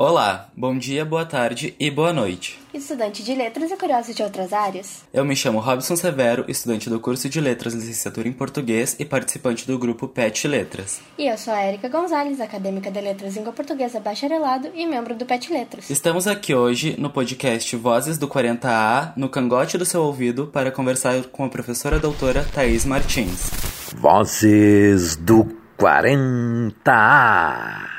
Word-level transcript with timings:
Olá, 0.00 0.48
bom 0.56 0.78
dia, 0.78 1.04
boa 1.04 1.26
tarde 1.26 1.74
e 1.76 1.90
boa 1.90 2.12
noite. 2.12 2.56
Estudante 2.72 3.24
de 3.24 3.34
letras 3.34 3.72
e 3.72 3.76
curioso 3.76 4.14
de 4.14 4.22
outras 4.22 4.52
áreas? 4.52 5.02
Eu 5.12 5.24
me 5.24 5.34
chamo 5.34 5.58
Robson 5.58 5.96
Severo, 5.96 6.44
estudante 6.46 6.88
do 6.88 7.00
curso 7.00 7.28
de 7.28 7.40
Letras 7.40 7.74
Licenciatura 7.74 8.28
em 8.28 8.32
Português 8.32 8.94
e 9.00 9.04
participante 9.04 9.66
do 9.66 9.76
grupo 9.76 10.06
PET 10.06 10.46
Letras. 10.46 11.00
E 11.18 11.26
eu 11.26 11.36
sou 11.36 11.52
a 11.52 11.66
Erika 11.66 11.88
Gonzalez, 11.88 12.40
acadêmica 12.40 12.92
de 12.92 13.00
Letras 13.00 13.34
Língua 13.34 13.52
Portuguesa 13.52 13.98
Bacharelado 13.98 14.70
e 14.72 14.86
membro 14.86 15.16
do 15.16 15.26
PET 15.26 15.52
Letras. 15.52 15.90
Estamos 15.90 16.28
aqui 16.28 16.54
hoje 16.54 16.94
no 16.96 17.10
podcast 17.10 17.74
Vozes 17.74 18.18
do 18.18 18.28
40A, 18.28 19.14
no 19.16 19.28
cangote 19.28 19.76
do 19.76 19.84
seu 19.84 20.02
ouvido, 20.02 20.46
para 20.46 20.70
conversar 20.70 21.24
com 21.24 21.44
a 21.44 21.48
professora 21.48 21.98
doutora 21.98 22.46
Thaís 22.54 22.84
Martins. 22.84 23.50
Vozes 23.96 25.16
do 25.16 25.44
40A. 25.76 27.97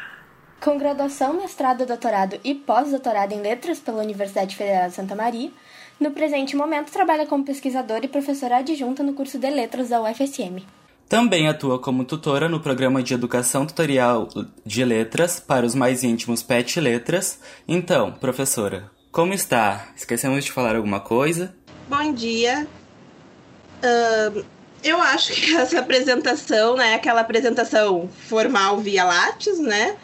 Com 0.62 0.78
graduação, 0.78 1.36
mestrado, 1.36 1.86
doutorado 1.86 2.38
e 2.44 2.54
pós-doutorado 2.54 3.32
em 3.32 3.42
letras 3.42 3.80
pela 3.80 4.04
Universidade 4.04 4.58
Federal 4.58 4.90
de 4.90 4.96
Santa 4.96 5.16
Maria, 5.16 5.50
no 5.98 6.12
presente 6.12 6.54
momento 6.54 6.92
trabalha 6.92 7.26
como 7.26 7.46
pesquisadora 7.46 8.04
e 8.04 8.10
professora 8.10 8.58
adjunta 8.58 9.02
no 9.02 9.14
curso 9.14 9.40
de 9.40 9.50
letras 9.50 9.88
da 9.88 10.02
UFSM. 10.02 10.62
Também 11.08 11.48
atua 11.48 11.80
como 11.80 12.04
tutora 12.04 12.50
no 12.50 12.60
programa 12.60 13.02
de 13.02 13.14
educação 13.14 13.66
tutorial 13.66 14.28
de 14.66 14.84
letras 14.84 15.40
para 15.40 15.66
os 15.66 15.74
mais 15.74 16.04
íntimos 16.04 16.44
PET 16.44 16.80
Letras. 16.82 17.40
Então, 17.66 18.12
professora, 18.12 18.92
como 19.14 19.34
está? 19.34 19.88
Esquecemos 19.96 20.44
de 20.44 20.52
falar 20.52 20.76
alguma 20.76 21.00
coisa? 21.00 21.56
Bom 21.88 22.12
dia. 22.12 22.68
Uh, 23.82 24.44
eu 24.84 25.02
acho 25.02 25.34
que 25.34 25.56
essa 25.56 25.80
apresentação, 25.80 26.76
né, 26.76 26.96
aquela 26.96 27.22
apresentação 27.22 28.10
formal 28.28 28.78
via 28.78 29.06
Lattes, 29.06 29.58
né, 29.58 29.96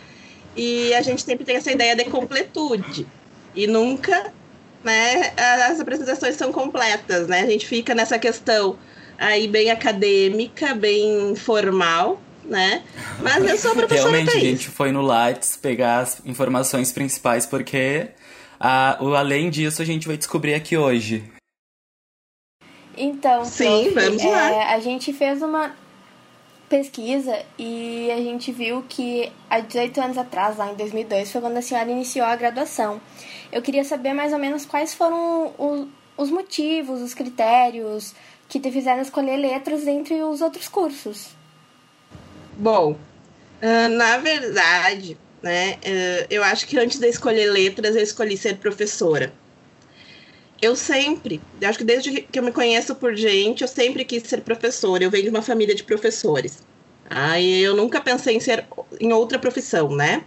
e 0.56 0.94
a 0.94 1.02
gente 1.02 1.24
sempre 1.24 1.46
tem 1.46 1.58
essa 1.58 1.72
ideia 1.72 1.96
de 1.96 2.06
completude. 2.06 3.06
E 3.54 3.68
nunca 3.68 4.34
né, 4.84 5.34
as 5.68 5.80
apresentações 5.80 6.36
são 6.36 6.52
completas, 6.52 7.28
né? 7.28 7.42
A 7.42 7.46
gente 7.48 7.66
fica 7.66 7.96
nessa 7.96 8.20
questão 8.20 8.78
aí 9.18 9.48
bem 9.48 9.72
acadêmica, 9.72 10.76
bem 10.76 11.36
formal, 11.36 12.22
né? 12.44 12.84
Mas 13.20 13.44
eu 13.44 13.58
sou 13.58 13.72
a 13.72 13.76
professora 13.76 14.10
Realmente, 14.12 14.32
Thaís. 14.32 14.44
a 14.44 14.48
gente 14.48 14.70
foi 14.70 14.92
no 14.92 15.02
Lattes 15.02 15.58
pegar 15.58 16.00
as 16.00 16.22
informações 16.26 16.92
principais, 16.92 17.46
porque 17.46 18.10
a, 18.60 18.98
o, 19.02 19.16
além 19.16 19.50
disso 19.50 19.82
a 19.82 19.86
gente 19.86 20.08
vai 20.08 20.18
descobrir 20.18 20.54
aqui 20.54 20.78
hoje. 20.78 21.24
Então, 22.98 23.44
Sim, 23.44 23.92
prof, 23.92 24.06
vamos 24.08 24.24
lá. 24.24 24.52
é, 24.52 24.74
a 24.74 24.80
gente 24.80 25.12
fez 25.12 25.42
uma 25.42 25.76
pesquisa 26.70 27.44
e 27.58 28.10
a 28.12 28.18
gente 28.18 28.52
viu 28.52 28.84
que 28.88 29.32
há 29.50 29.60
18 29.60 30.02
anos 30.02 30.18
atrás, 30.18 30.58
lá 30.58 30.72
em 30.72 30.76
2002, 30.76 31.32
foi 31.32 31.42
quando 31.42 31.58
a 31.58 31.62
senhora 31.62 31.90
iniciou 31.90 32.26
a 32.26 32.36
graduação. 32.36 33.00
Eu 33.52 33.62
queria 33.62 33.84
saber 33.84 34.14
mais 34.14 34.34
ou 34.34 34.40
menos 34.40 34.66
quais 34.66 34.94
foram 34.94 35.54
o, 35.58 35.88
os 36.18 36.30
motivos, 36.30 37.02
os 37.02 37.14
critérios 37.14 38.14
que 38.48 38.60
te 38.60 38.72
fizeram 38.72 39.02
escolher 39.02 39.38
letras 39.38 39.88
entre 39.88 40.22
os 40.22 40.42
outros 40.42 40.68
cursos. 40.68 41.30
Bom, 42.58 42.92
uh, 42.94 43.90
na 43.90 44.18
verdade, 44.18 45.18
né, 45.42 45.74
uh, 45.74 46.28
eu 46.30 46.44
acho 46.44 46.68
que 46.68 46.78
antes 46.78 47.00
de 47.00 47.08
escolher 47.08 47.52
letras, 47.52 47.96
eu 47.96 48.04
escolhi 48.04 48.38
ser 48.38 48.58
professora. 48.58 49.34
Eu 50.62 50.76
sempre, 50.76 51.42
acho 51.62 51.78
que 51.78 51.84
desde 51.84 52.22
que 52.22 52.40
eu 52.40 52.44
me 52.44 52.52
conheço 52.52 52.96
por 52.96 53.16
gente, 53.16 53.62
eu 53.62 53.68
sempre 53.68 54.06
quis 54.06 54.24
ser 54.24 54.42
professora. 54.42 55.04
Eu 55.04 55.12
venho 55.12 55.26
de 55.26 55.30
uma 55.30 55.42
família 55.42 55.76
de 55.76 55.84
professores. 55.84 56.64
Aí 57.10 57.62
eu 57.62 57.76
nunca 57.76 58.02
pensei 58.02 58.36
em 58.36 58.40
ser 58.40 58.66
em 59.00 59.14
outra 59.14 59.38
profissão, 59.38 59.90
né? 59.96 60.24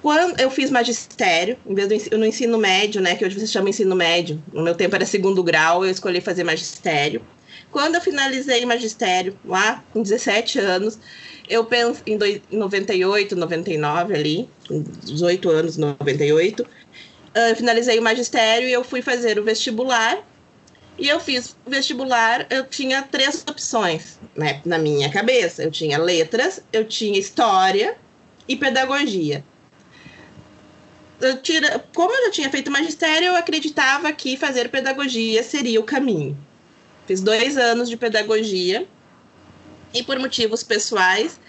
Quando 0.00 0.40
eu 0.40 0.50
fiz 0.50 0.70
magistério, 0.70 1.58
em 1.66 1.74
vez 1.74 1.88
do 1.88 1.94
ensino, 1.94 2.18
no 2.18 2.24
ensino 2.24 2.58
médio, 2.58 3.02
né, 3.02 3.14
que 3.16 3.24
hoje 3.24 3.38
você 3.38 3.46
chama 3.46 3.68
ensino 3.68 3.94
médio, 3.94 4.42
no 4.50 4.62
meu 4.62 4.74
tempo 4.74 4.96
era 4.96 5.04
segundo 5.04 5.42
grau, 5.42 5.84
eu 5.84 5.90
escolhi 5.90 6.22
fazer 6.22 6.42
magistério. 6.42 7.20
Quando 7.70 7.96
eu 7.96 8.00
finalizei 8.00 8.64
magistério, 8.64 9.36
lá 9.44 9.84
com 9.92 10.02
17 10.02 10.58
anos, 10.58 10.98
eu 11.48 11.64
penso 11.66 12.02
em, 12.06 12.16
dois, 12.16 12.40
em 12.50 12.56
98, 12.56 13.36
99 13.36 14.14
ali, 14.14 14.48
com 14.66 14.82
18 14.82 15.50
anos, 15.50 15.76
98, 15.76 16.66
uh, 17.34 17.56
finalizei 17.56 17.98
o 17.98 18.02
magistério 18.02 18.68
e 18.68 18.72
eu 18.72 18.84
fui 18.84 19.02
fazer 19.02 19.38
o 19.38 19.44
vestibular. 19.44 20.18
E 20.98 21.08
eu 21.08 21.18
fiz 21.18 21.56
vestibular, 21.66 22.46
eu 22.50 22.66
tinha 22.66 23.02
três 23.02 23.42
opções 23.48 24.18
né, 24.36 24.60
na 24.66 24.76
minha 24.76 25.10
cabeça. 25.10 25.62
Eu 25.62 25.70
tinha 25.70 25.96
letras, 25.96 26.62
eu 26.72 26.84
tinha 26.84 27.18
história 27.18 27.96
e 28.46 28.54
pedagogia. 28.54 29.42
Eu 31.18 31.40
tira, 31.40 31.82
como 31.94 32.14
eu 32.14 32.26
já 32.26 32.30
tinha 32.30 32.50
feito 32.50 32.70
magistério, 32.70 33.28
eu 33.28 33.36
acreditava 33.36 34.12
que 34.12 34.36
fazer 34.36 34.68
pedagogia 34.68 35.42
seria 35.42 35.80
o 35.80 35.84
caminho. 35.84 36.36
Fiz 37.06 37.20
dois 37.20 37.56
anos 37.56 37.88
de 37.88 37.96
pedagogia 37.96 38.86
e 39.92 40.02
por 40.02 40.18
motivos 40.18 40.62
pessoais, 40.62 41.40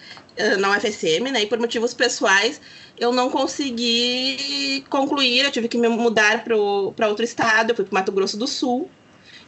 na 0.59 0.71
UFSM, 0.71 1.31
né? 1.31 1.43
E 1.43 1.45
por 1.45 1.59
motivos 1.59 1.93
pessoais, 1.93 2.59
eu 3.01 3.11
não 3.11 3.31
consegui 3.31 4.85
concluir, 4.87 5.43
eu 5.43 5.51
tive 5.51 5.67
que 5.67 5.75
me 5.75 5.87
mudar 5.87 6.43
para 6.43 6.55
outro 6.55 7.25
estado, 7.25 7.71
eu 7.71 7.75
fui 7.75 7.83
para 7.83 7.99
Mato 7.99 8.11
Grosso 8.11 8.37
do 8.37 8.45
Sul. 8.45 8.91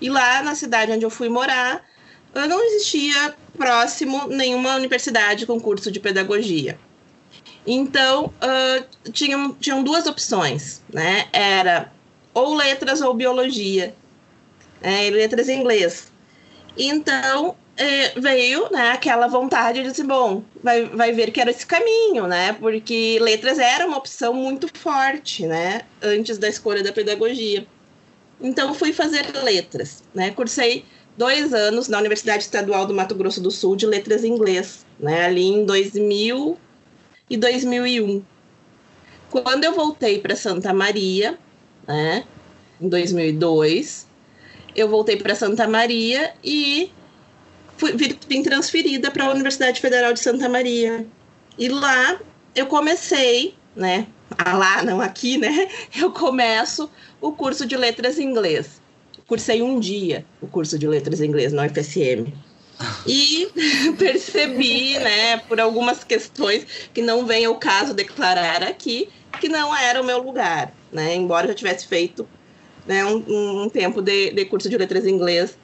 E 0.01 0.09
lá 0.09 0.41
na 0.41 0.55
cidade 0.55 0.91
onde 0.91 1.05
eu 1.05 1.09
fui 1.11 1.29
morar, 1.29 1.85
não 2.33 2.63
existia 2.65 3.35
próximo 3.55 4.27
nenhuma 4.27 4.75
universidade 4.75 5.45
com 5.45 5.61
curso 5.61 5.91
de 5.91 5.99
pedagogia. 5.99 6.79
Então, 7.65 8.33
uh, 8.41 9.11
tinham, 9.11 9.53
tinham 9.53 9.83
duas 9.83 10.07
opções, 10.07 10.81
né? 10.91 11.27
Era 11.31 11.93
ou 12.33 12.55
letras 12.55 13.01
ou 13.01 13.13
biologia, 13.13 13.93
é, 14.81 15.11
letras 15.11 15.47
em 15.47 15.59
inglês. 15.59 16.11
Então, 16.75 17.55
é, 17.75 18.19
veio 18.19 18.69
né, 18.71 18.91
aquela 18.91 19.27
vontade 19.27 19.81
de 19.81 19.89
dizer, 19.89 20.03
bom, 20.03 20.43
vai, 20.63 20.85
vai 20.85 21.11
ver 21.11 21.31
que 21.31 21.41
era 21.41 21.49
esse 21.49 21.65
caminho, 21.65 22.27
né? 22.27 22.53
Porque 22.53 23.17
letras 23.19 23.57
era 23.57 23.87
uma 23.87 23.97
opção 23.97 24.33
muito 24.33 24.67
forte, 24.77 25.47
né? 25.47 25.81
Antes 26.01 26.37
da 26.37 26.47
escolha 26.47 26.83
da 26.83 26.93
pedagogia. 26.93 27.65
Então, 28.39 28.73
fui 28.73 28.93
fazer 28.93 29.25
letras, 29.43 30.03
né? 30.13 30.31
Cursei 30.31 30.85
dois 31.17 31.53
anos 31.53 31.87
na 31.87 31.99
Universidade 31.99 32.43
Estadual 32.43 32.85
do 32.85 32.93
Mato 32.93 33.15
Grosso 33.15 33.41
do 33.41 33.49
Sul 33.49 33.75
de 33.75 33.85
letras 33.85 34.23
em 34.23 34.33
inglês, 34.33 34.85
né? 34.99 35.25
Ali 35.25 35.47
em 35.47 35.65
2000 35.65 36.57
e 37.29 37.37
2001. 37.37 38.23
Quando 39.31 39.63
eu 39.63 39.73
voltei 39.73 40.19
para 40.19 40.35
Santa 40.35 40.71
Maria, 40.73 41.39
né? 41.87 42.23
Em 42.79 42.87
2002, 42.87 44.07
eu 44.75 44.87
voltei 44.89 45.17
para 45.17 45.33
Santa 45.33 45.67
Maria 45.67 46.33
e 46.43 46.91
fui, 47.77 47.93
vim 48.27 48.43
transferida 48.43 49.11
para 49.11 49.25
a 49.25 49.31
Universidade 49.31 49.79
Federal 49.79 50.13
de 50.13 50.19
Santa 50.19 50.47
Maria. 50.49 51.05
E 51.57 51.69
lá 51.69 52.19
eu 52.55 52.65
comecei, 52.67 53.55
né? 53.75 54.07
Lá, 54.45 54.83
não 54.83 54.99
aqui, 54.99 55.37
né? 55.37 55.67
Eu 55.95 56.11
começo 56.11 56.89
o 57.21 57.31
curso 57.31 57.65
de 57.65 57.77
letras 57.77 58.17
em 58.17 58.23
inglês. 58.23 58.81
Cursei 59.27 59.61
um 59.61 59.79
dia 59.79 60.25
o 60.41 60.47
curso 60.47 60.77
de 60.77 60.87
letras 60.87 61.21
em 61.21 61.27
inglês 61.27 61.53
na 61.53 61.65
UFSM. 61.65 62.33
E 63.05 63.47
percebi, 63.97 64.97
né, 64.97 65.37
por 65.37 65.59
algumas 65.59 66.03
questões 66.03 66.65
que 66.93 67.01
não 67.01 67.25
vem 67.25 67.45
ao 67.45 67.55
caso 67.55 67.93
declarar 67.93 68.63
aqui, 68.63 69.07
que 69.39 69.47
não 69.47 69.75
era 69.75 70.01
o 70.01 70.05
meu 70.05 70.21
lugar, 70.21 70.73
né? 70.91 71.15
Embora 71.15 71.47
eu 71.47 71.55
tivesse 71.55 71.87
feito 71.87 72.27
né, 72.87 73.05
um, 73.05 73.63
um 73.63 73.69
tempo 73.69 74.01
de, 74.01 74.31
de 74.31 74.45
curso 74.45 74.67
de 74.67 74.77
letras 74.77 75.05
em 75.05 75.11
inglês 75.11 75.57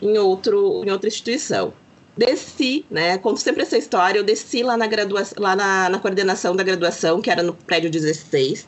em, 0.00 0.18
outro, 0.18 0.82
em 0.84 0.90
outra 0.90 1.08
instituição. 1.08 1.72
Desci, 2.16 2.84
né? 2.90 3.18
Conto 3.18 3.40
sempre 3.40 3.62
essa 3.62 3.76
história. 3.76 4.18
Eu 4.18 4.24
desci 4.24 4.62
lá 4.62 4.76
na 4.76 4.86
graduação, 4.86 5.42
lá 5.42 5.54
na, 5.54 5.88
na 5.90 5.98
coordenação 5.98 6.56
da 6.56 6.62
graduação, 6.62 7.20
que 7.20 7.30
era 7.30 7.42
no 7.42 7.52
prédio 7.52 7.90
16, 7.90 8.66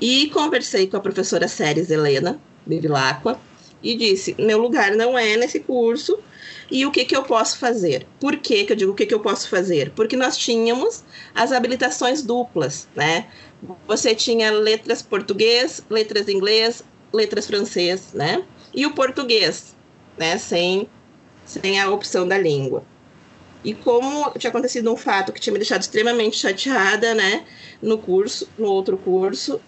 e 0.00 0.28
conversei 0.30 0.88
com 0.88 0.96
a 0.96 1.00
professora 1.00 1.46
Séries 1.46 1.90
Helena 1.90 2.40
Bevilacqua 2.66 3.38
e 3.82 3.94
disse: 3.94 4.34
meu 4.38 4.58
lugar 4.58 4.96
não 4.96 5.16
é 5.16 5.36
nesse 5.36 5.60
curso. 5.60 6.18
E 6.70 6.86
o 6.86 6.90
que, 6.90 7.04
que 7.04 7.14
eu 7.14 7.22
posso 7.22 7.58
fazer? 7.58 8.06
Por 8.18 8.38
que, 8.38 8.64
que 8.64 8.72
eu 8.72 8.76
digo 8.76 8.92
o 8.92 8.94
que, 8.94 9.04
que 9.04 9.14
eu 9.14 9.20
posso 9.20 9.48
fazer? 9.50 9.90
Porque 9.90 10.16
nós 10.16 10.36
tínhamos 10.36 11.04
as 11.34 11.52
habilitações 11.52 12.22
duplas, 12.22 12.88
né? 12.96 13.28
Você 13.86 14.14
tinha 14.14 14.50
letras 14.50 15.02
português, 15.02 15.82
letras 15.90 16.26
inglês, 16.26 16.82
letras 17.12 17.46
francês, 17.46 18.14
né? 18.14 18.42
E 18.74 18.86
o 18.86 18.94
português, 18.94 19.73
né? 20.16 20.38
Sem, 20.38 20.88
sem 21.44 21.80
a 21.80 21.90
opção 21.90 22.26
da 22.26 22.38
língua. 22.38 22.84
E 23.64 23.74
como 23.74 24.30
tinha 24.38 24.50
acontecido 24.50 24.92
um 24.92 24.96
fato 24.96 25.32
que 25.32 25.40
tinha 25.40 25.52
me 25.52 25.58
deixado 25.58 25.80
extremamente 25.80 26.36
chateada, 26.36 27.14
né? 27.14 27.44
No 27.80 27.96
curso, 27.96 28.48
no 28.58 28.68
outro 28.68 28.98
curso, 28.98 29.60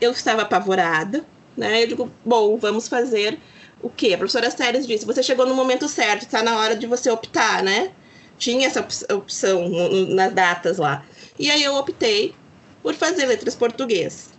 eu 0.00 0.12
estava 0.12 0.42
apavorada, 0.42 1.24
né? 1.56 1.82
Eu 1.82 1.86
digo, 1.86 2.12
bom, 2.24 2.58
vamos 2.58 2.88
fazer 2.88 3.38
o 3.80 3.88
quê? 3.88 4.12
A 4.12 4.18
professora 4.18 4.50
Séries 4.50 4.86
disse, 4.86 5.06
você 5.06 5.22
chegou 5.22 5.46
no 5.46 5.54
momento 5.54 5.88
certo, 5.88 6.22
está 6.22 6.42
na 6.42 6.58
hora 6.58 6.76
de 6.76 6.86
você 6.86 7.10
optar, 7.10 7.62
né? 7.62 7.90
Tinha 8.36 8.66
essa 8.66 8.86
opção 9.14 9.68
nas 10.10 10.32
datas 10.32 10.78
lá. 10.78 11.04
E 11.38 11.50
aí 11.50 11.62
eu 11.62 11.74
optei 11.74 12.34
por 12.82 12.94
fazer 12.94 13.26
letras 13.26 13.54
português, 13.54 14.30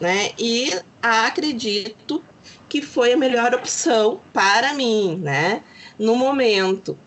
né? 0.00 0.30
E 0.38 0.72
acredito 1.02 2.22
que 2.72 2.80
foi 2.80 3.12
a 3.12 3.18
melhor 3.18 3.54
opção 3.54 4.18
para 4.32 4.72
mim, 4.72 5.18
né? 5.20 5.62
No 5.98 6.16
momento. 6.16 6.98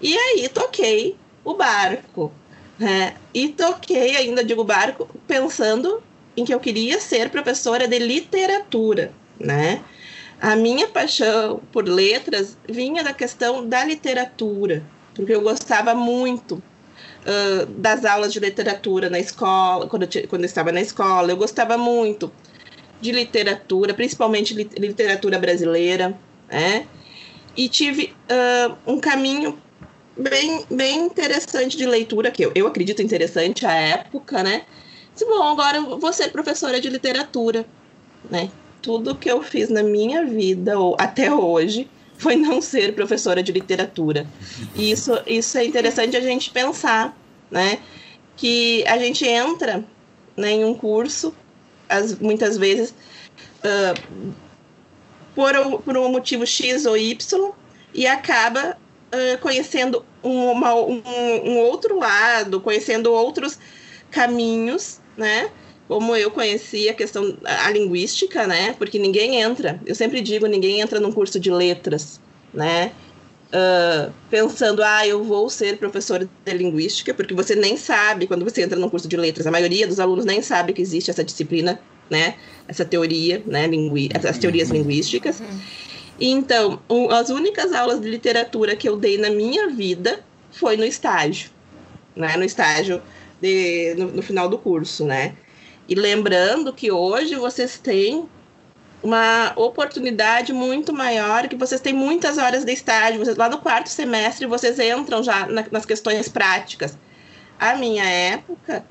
E 0.00 0.16
aí 0.16 0.48
toquei 0.48 1.16
o 1.44 1.54
barco, 1.54 2.30
né? 2.78 3.16
E 3.34 3.48
toquei 3.48 4.14
ainda 4.14 4.44
digo 4.44 4.62
barco 4.62 5.08
pensando 5.26 6.00
em 6.36 6.44
que 6.44 6.54
eu 6.54 6.60
queria 6.60 7.00
ser 7.00 7.30
professora 7.30 7.88
de 7.88 7.98
literatura, 7.98 9.12
né? 9.40 9.82
A 10.40 10.54
minha 10.54 10.86
paixão 10.86 11.60
por 11.72 11.88
letras 11.88 12.56
vinha 12.68 13.02
da 13.02 13.12
questão 13.12 13.68
da 13.68 13.84
literatura, 13.84 14.84
porque 15.16 15.34
eu 15.34 15.40
gostava 15.40 15.96
muito 15.96 16.62
uh, 17.26 17.66
das 17.66 18.04
aulas 18.04 18.32
de 18.32 18.38
literatura 18.38 19.10
na 19.10 19.18
escola, 19.18 19.88
quando 19.88 20.04
eu, 20.04 20.28
quando 20.28 20.42
eu 20.42 20.46
estava 20.46 20.70
na 20.70 20.80
escola, 20.80 21.32
eu 21.32 21.36
gostava 21.36 21.76
muito 21.76 22.30
de 23.00 23.12
literatura, 23.12 23.94
principalmente 23.94 24.54
literatura 24.54 25.38
brasileira, 25.38 26.18
né? 26.50 26.86
E 27.56 27.68
tive 27.68 28.14
uh, 28.30 28.76
um 28.86 28.98
caminho 28.98 29.58
bem, 30.16 30.64
bem 30.70 31.06
interessante 31.06 31.76
de 31.76 31.86
leitura, 31.86 32.30
que 32.30 32.44
eu, 32.44 32.52
eu 32.54 32.66
acredito 32.66 33.02
interessante 33.02 33.64
à 33.66 33.72
época, 33.72 34.42
né? 34.42 34.62
Disse, 35.12 35.24
bom, 35.24 35.42
agora 35.42 35.78
eu 35.78 35.98
vou 35.98 36.12
ser 36.12 36.30
professora 36.30 36.80
de 36.80 36.88
literatura, 36.88 37.64
né? 38.30 38.50
Tudo 38.82 39.14
que 39.14 39.30
eu 39.30 39.42
fiz 39.42 39.68
na 39.68 39.82
minha 39.82 40.24
vida, 40.24 40.78
ou 40.78 40.96
até 40.98 41.32
hoje, 41.32 41.88
foi 42.16 42.36
não 42.36 42.60
ser 42.60 42.94
professora 42.94 43.42
de 43.42 43.52
literatura. 43.52 44.26
E 44.74 44.90
isso, 44.90 45.12
isso 45.26 45.56
é 45.56 45.64
interessante 45.64 46.16
a 46.16 46.20
gente 46.20 46.50
pensar, 46.50 47.16
né? 47.50 47.78
Que 48.36 48.84
a 48.86 48.98
gente 48.98 49.26
entra 49.26 49.84
né, 50.36 50.52
em 50.52 50.64
um 50.64 50.74
curso, 50.74 51.34
as, 51.88 52.18
muitas 52.18 52.56
vezes, 52.56 52.94
uh, 53.64 54.34
por, 55.34 55.82
por 55.82 55.96
um 55.96 56.10
motivo 56.10 56.46
X 56.46 56.84
ou 56.86 56.96
Y, 56.96 57.52
e 57.94 58.06
acaba 58.06 58.76
uh, 59.14 59.38
conhecendo 59.40 60.04
um, 60.22 60.50
uma, 60.50 60.74
um, 60.74 61.02
um 61.44 61.58
outro 61.58 61.98
lado, 61.98 62.60
conhecendo 62.60 63.12
outros 63.12 63.58
caminhos, 64.10 65.00
né? 65.16 65.50
Como 65.86 66.14
eu 66.14 66.30
conheci 66.30 66.88
a 66.88 66.94
questão, 66.94 67.38
a 67.44 67.70
linguística, 67.70 68.46
né? 68.46 68.74
Porque 68.74 68.98
ninguém 68.98 69.40
entra, 69.40 69.80
eu 69.86 69.94
sempre 69.94 70.20
digo, 70.20 70.46
ninguém 70.46 70.80
entra 70.80 71.00
num 71.00 71.12
curso 71.12 71.40
de 71.40 71.50
letras, 71.50 72.20
né? 72.52 72.92
Uh, 73.48 74.12
pensando, 74.28 74.82
ah, 74.82 75.06
eu 75.06 75.24
vou 75.24 75.48
ser 75.48 75.78
professora 75.78 76.28
de 76.44 76.52
linguística, 76.52 77.14
porque 77.14 77.32
você 77.32 77.54
nem 77.54 77.78
sabe 77.78 78.26
quando 78.26 78.44
você 78.44 78.60
entra 78.60 78.78
num 78.78 78.90
curso 78.90 79.08
de 79.08 79.16
letras, 79.16 79.46
a 79.46 79.50
maioria 79.50 79.86
dos 79.86 79.98
alunos 79.98 80.26
nem 80.26 80.42
sabe 80.42 80.74
que 80.74 80.82
existe 80.82 81.10
essa 81.10 81.24
disciplina, 81.24 81.80
né? 82.10 82.34
Essa 82.66 82.84
teoria, 82.84 83.42
né? 83.46 83.66
Lingui 83.66 84.10
essas 84.12 84.36
teorias 84.36 84.68
linguísticas. 84.68 85.42
Então, 86.20 86.80
um, 86.90 87.10
as 87.10 87.30
únicas 87.30 87.72
aulas 87.72 88.00
de 88.00 88.10
literatura 88.10 88.76
que 88.76 88.88
eu 88.88 88.96
dei 88.96 89.16
na 89.16 89.30
minha 89.30 89.68
vida 89.68 90.20
foi 90.50 90.76
no 90.76 90.84
estágio, 90.84 91.50
né? 92.14 92.36
No 92.36 92.44
estágio 92.44 93.00
de, 93.40 93.94
no, 93.96 94.08
no 94.08 94.22
final 94.22 94.48
do 94.48 94.58
curso, 94.58 95.06
né? 95.06 95.34
E 95.88 95.94
lembrando 95.94 96.70
que 96.70 96.92
hoje 96.92 97.34
vocês 97.36 97.78
têm 97.78 98.28
uma 99.02 99.52
oportunidade 99.56 100.52
muito 100.52 100.92
maior, 100.92 101.48
que 101.48 101.56
vocês 101.56 101.80
têm 101.80 101.92
muitas 101.92 102.38
horas 102.38 102.64
de 102.64 102.72
estágio, 102.72 103.18
vocês, 103.18 103.36
lá 103.36 103.48
no 103.48 103.58
quarto 103.58 103.88
semestre 103.88 104.46
vocês 104.46 104.78
entram 104.78 105.22
já 105.22 105.46
na, 105.46 105.64
nas 105.70 105.86
questões 105.86 106.28
práticas. 106.28 106.96
A 107.58 107.76
minha 107.76 108.04
época, 108.04 108.84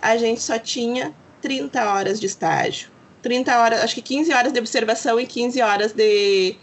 a 0.00 0.16
gente 0.16 0.40
só 0.40 0.58
tinha 0.58 1.14
30 1.42 1.84
horas 1.90 2.20
de 2.20 2.26
estágio. 2.26 2.90
30 3.22 3.58
horas, 3.58 3.84
acho 3.84 3.94
que 3.94 4.02
15 4.02 4.32
horas 4.32 4.52
de 4.52 4.58
observação 4.58 5.20
e 5.20 5.26
15 5.26 5.60
horas 5.60 5.92
de, 5.92 6.56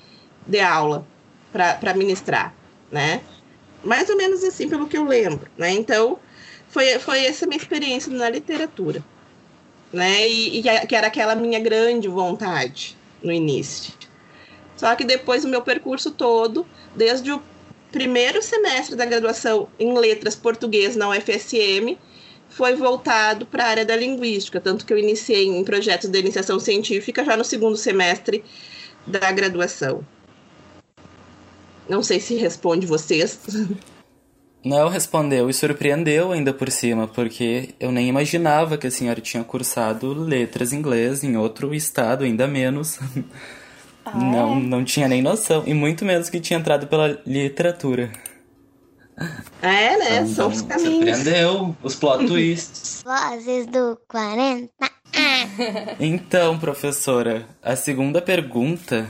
de 0.47 0.59
aula 0.59 1.05
para 1.51 1.93
ministrar, 1.93 2.53
né? 2.91 3.21
Mais 3.83 4.09
ou 4.09 4.17
menos 4.17 4.43
assim, 4.43 4.67
pelo 4.67 4.87
que 4.87 4.97
eu 4.97 5.05
lembro, 5.05 5.49
né? 5.55 5.71
Então, 5.71 6.19
foi, 6.67 6.97
foi 6.99 7.25
essa 7.25 7.45
minha 7.45 7.57
experiência 7.57 8.11
na 8.11 8.29
literatura, 8.29 9.03
né? 9.91 10.27
E, 10.27 10.59
e 10.59 10.85
que 10.87 10.95
era 10.95 11.07
aquela 11.07 11.35
minha 11.35 11.59
grande 11.59 12.07
vontade 12.07 12.97
no 13.21 13.31
início. 13.31 13.93
Só 14.75 14.95
que 14.95 15.03
depois 15.03 15.43
o 15.43 15.47
meu 15.47 15.61
percurso 15.61 16.11
todo, 16.11 16.65
desde 16.95 17.31
o 17.31 17.41
primeiro 17.91 18.41
semestre 18.41 18.95
da 18.95 19.05
graduação 19.05 19.67
em 19.79 19.97
letras 19.97 20.35
português 20.35 20.95
na 20.95 21.09
UFSM, 21.09 21.97
foi 22.49 22.75
voltado 22.75 23.45
para 23.45 23.65
a 23.65 23.67
área 23.67 23.85
da 23.85 23.95
linguística, 23.95 24.61
tanto 24.61 24.85
que 24.85 24.93
eu 24.93 24.97
iniciei 24.97 25.47
em 25.47 25.63
projetos 25.63 26.09
de 26.09 26.19
iniciação 26.19 26.59
científica 26.59 27.23
já 27.23 27.35
no 27.35 27.43
segundo 27.43 27.75
semestre 27.75 28.43
da 29.05 29.31
graduação. 29.31 30.05
Não 31.89 32.03
sei 32.03 32.19
se 32.19 32.35
responde 32.35 32.85
vocês. 32.85 33.39
Não 34.63 34.89
respondeu 34.89 35.49
e 35.49 35.53
surpreendeu 35.53 36.31
ainda 36.31 36.53
por 36.53 36.69
cima, 36.71 37.07
porque 37.07 37.69
eu 37.79 37.91
nem 37.91 38.07
imaginava 38.09 38.77
que 38.77 38.87
a 38.87 38.91
senhora 38.91 39.21
tinha 39.21 39.43
cursado 39.43 40.13
letras 40.13 40.73
em 40.73 40.77
inglês 40.77 41.23
em 41.23 41.37
outro 41.37 41.73
estado, 41.73 42.23
ainda 42.23 42.47
menos. 42.47 42.99
Ah, 44.03 44.11
não, 44.17 44.57
é? 44.57 44.59
não 44.59 44.83
tinha 44.83 45.07
nem 45.07 45.21
noção, 45.21 45.63
e 45.65 45.73
muito 45.73 46.03
menos 46.03 46.29
que 46.29 46.39
tinha 46.39 46.59
entrado 46.59 46.87
pela 46.87 47.19
literatura. 47.25 48.11
É, 49.61 49.97
né? 49.97 50.15
Então, 50.17 50.27
São 50.27 50.47
os 50.49 50.61
caminhos. 50.61 51.17
Surpreendeu 51.17 51.75
os 51.81 51.95
plot 51.95 52.25
twists. 52.27 53.03
Vozes 53.03 53.65
do 53.67 53.97
40. 54.07 54.69
Então, 55.99 56.59
professora, 56.59 57.47
a 57.63 57.75
segunda 57.75 58.21
pergunta, 58.21 59.09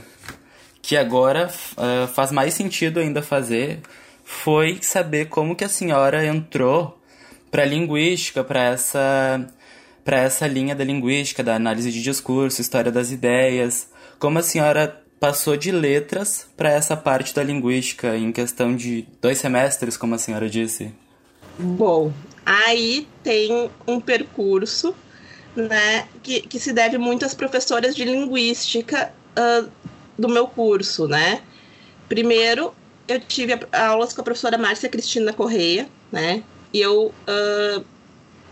que 0.82 0.96
agora 0.96 1.52
uh, 1.74 2.08
faz 2.08 2.32
mais 2.32 2.54
sentido 2.54 3.00
ainda 3.00 3.22
fazer, 3.22 3.82
foi 4.30 4.80
saber 4.82 5.30
como 5.30 5.56
que 5.56 5.64
a 5.64 5.70
senhora 5.70 6.26
entrou 6.26 7.00
para 7.50 7.64
linguística, 7.64 8.44
para 8.44 8.62
essa 8.62 9.48
para 10.04 10.20
essa 10.20 10.46
linha 10.46 10.76
da 10.76 10.84
linguística, 10.84 11.42
da 11.42 11.56
análise 11.56 11.90
de 11.94 12.02
discurso, 12.04 12.60
história 12.60 12.92
das 12.92 13.10
ideias. 13.10 13.90
Como 14.20 14.38
a 14.38 14.44
senhora 14.44 15.02
passou 15.18 15.56
de 15.56 15.72
letras 15.72 16.46
para 16.58 16.70
essa 16.70 16.96
parte 16.98 17.34
da 17.34 17.42
linguística 17.42 18.18
em 18.18 18.34
questão 18.34 18.76
de 18.76 19.08
dois 19.22 19.38
semestres, 19.38 19.96
como 19.96 20.16
a 20.16 20.18
senhora 20.18 20.50
disse? 20.50 20.94
Bom, 21.58 22.12
aí 22.46 23.08
tem 23.24 23.70
um 23.88 24.00
percurso 24.00 24.94
né, 25.56 26.06
que, 26.22 26.42
que 26.42 26.60
se 26.60 26.74
deve 26.74 26.98
muito 26.98 27.26
às 27.26 27.34
professoras 27.34 27.96
de 27.96 28.04
linguística 28.04 29.12
uh, 29.40 29.70
do 30.20 30.28
meu 30.28 30.48
curso, 30.48 31.08
né? 31.08 31.42
Primeiro, 32.10 32.74
eu 33.08 33.20
tive 33.20 33.58
aulas 33.72 34.14
com 34.14 34.22
a 34.22 34.24
professora 34.24 34.58
Márcia 34.58 34.90
Cristina 34.90 35.34
Correia, 35.34 35.88
né? 36.12 36.44
E 36.74 36.82
eu 36.82 37.08
uh, 37.08 37.86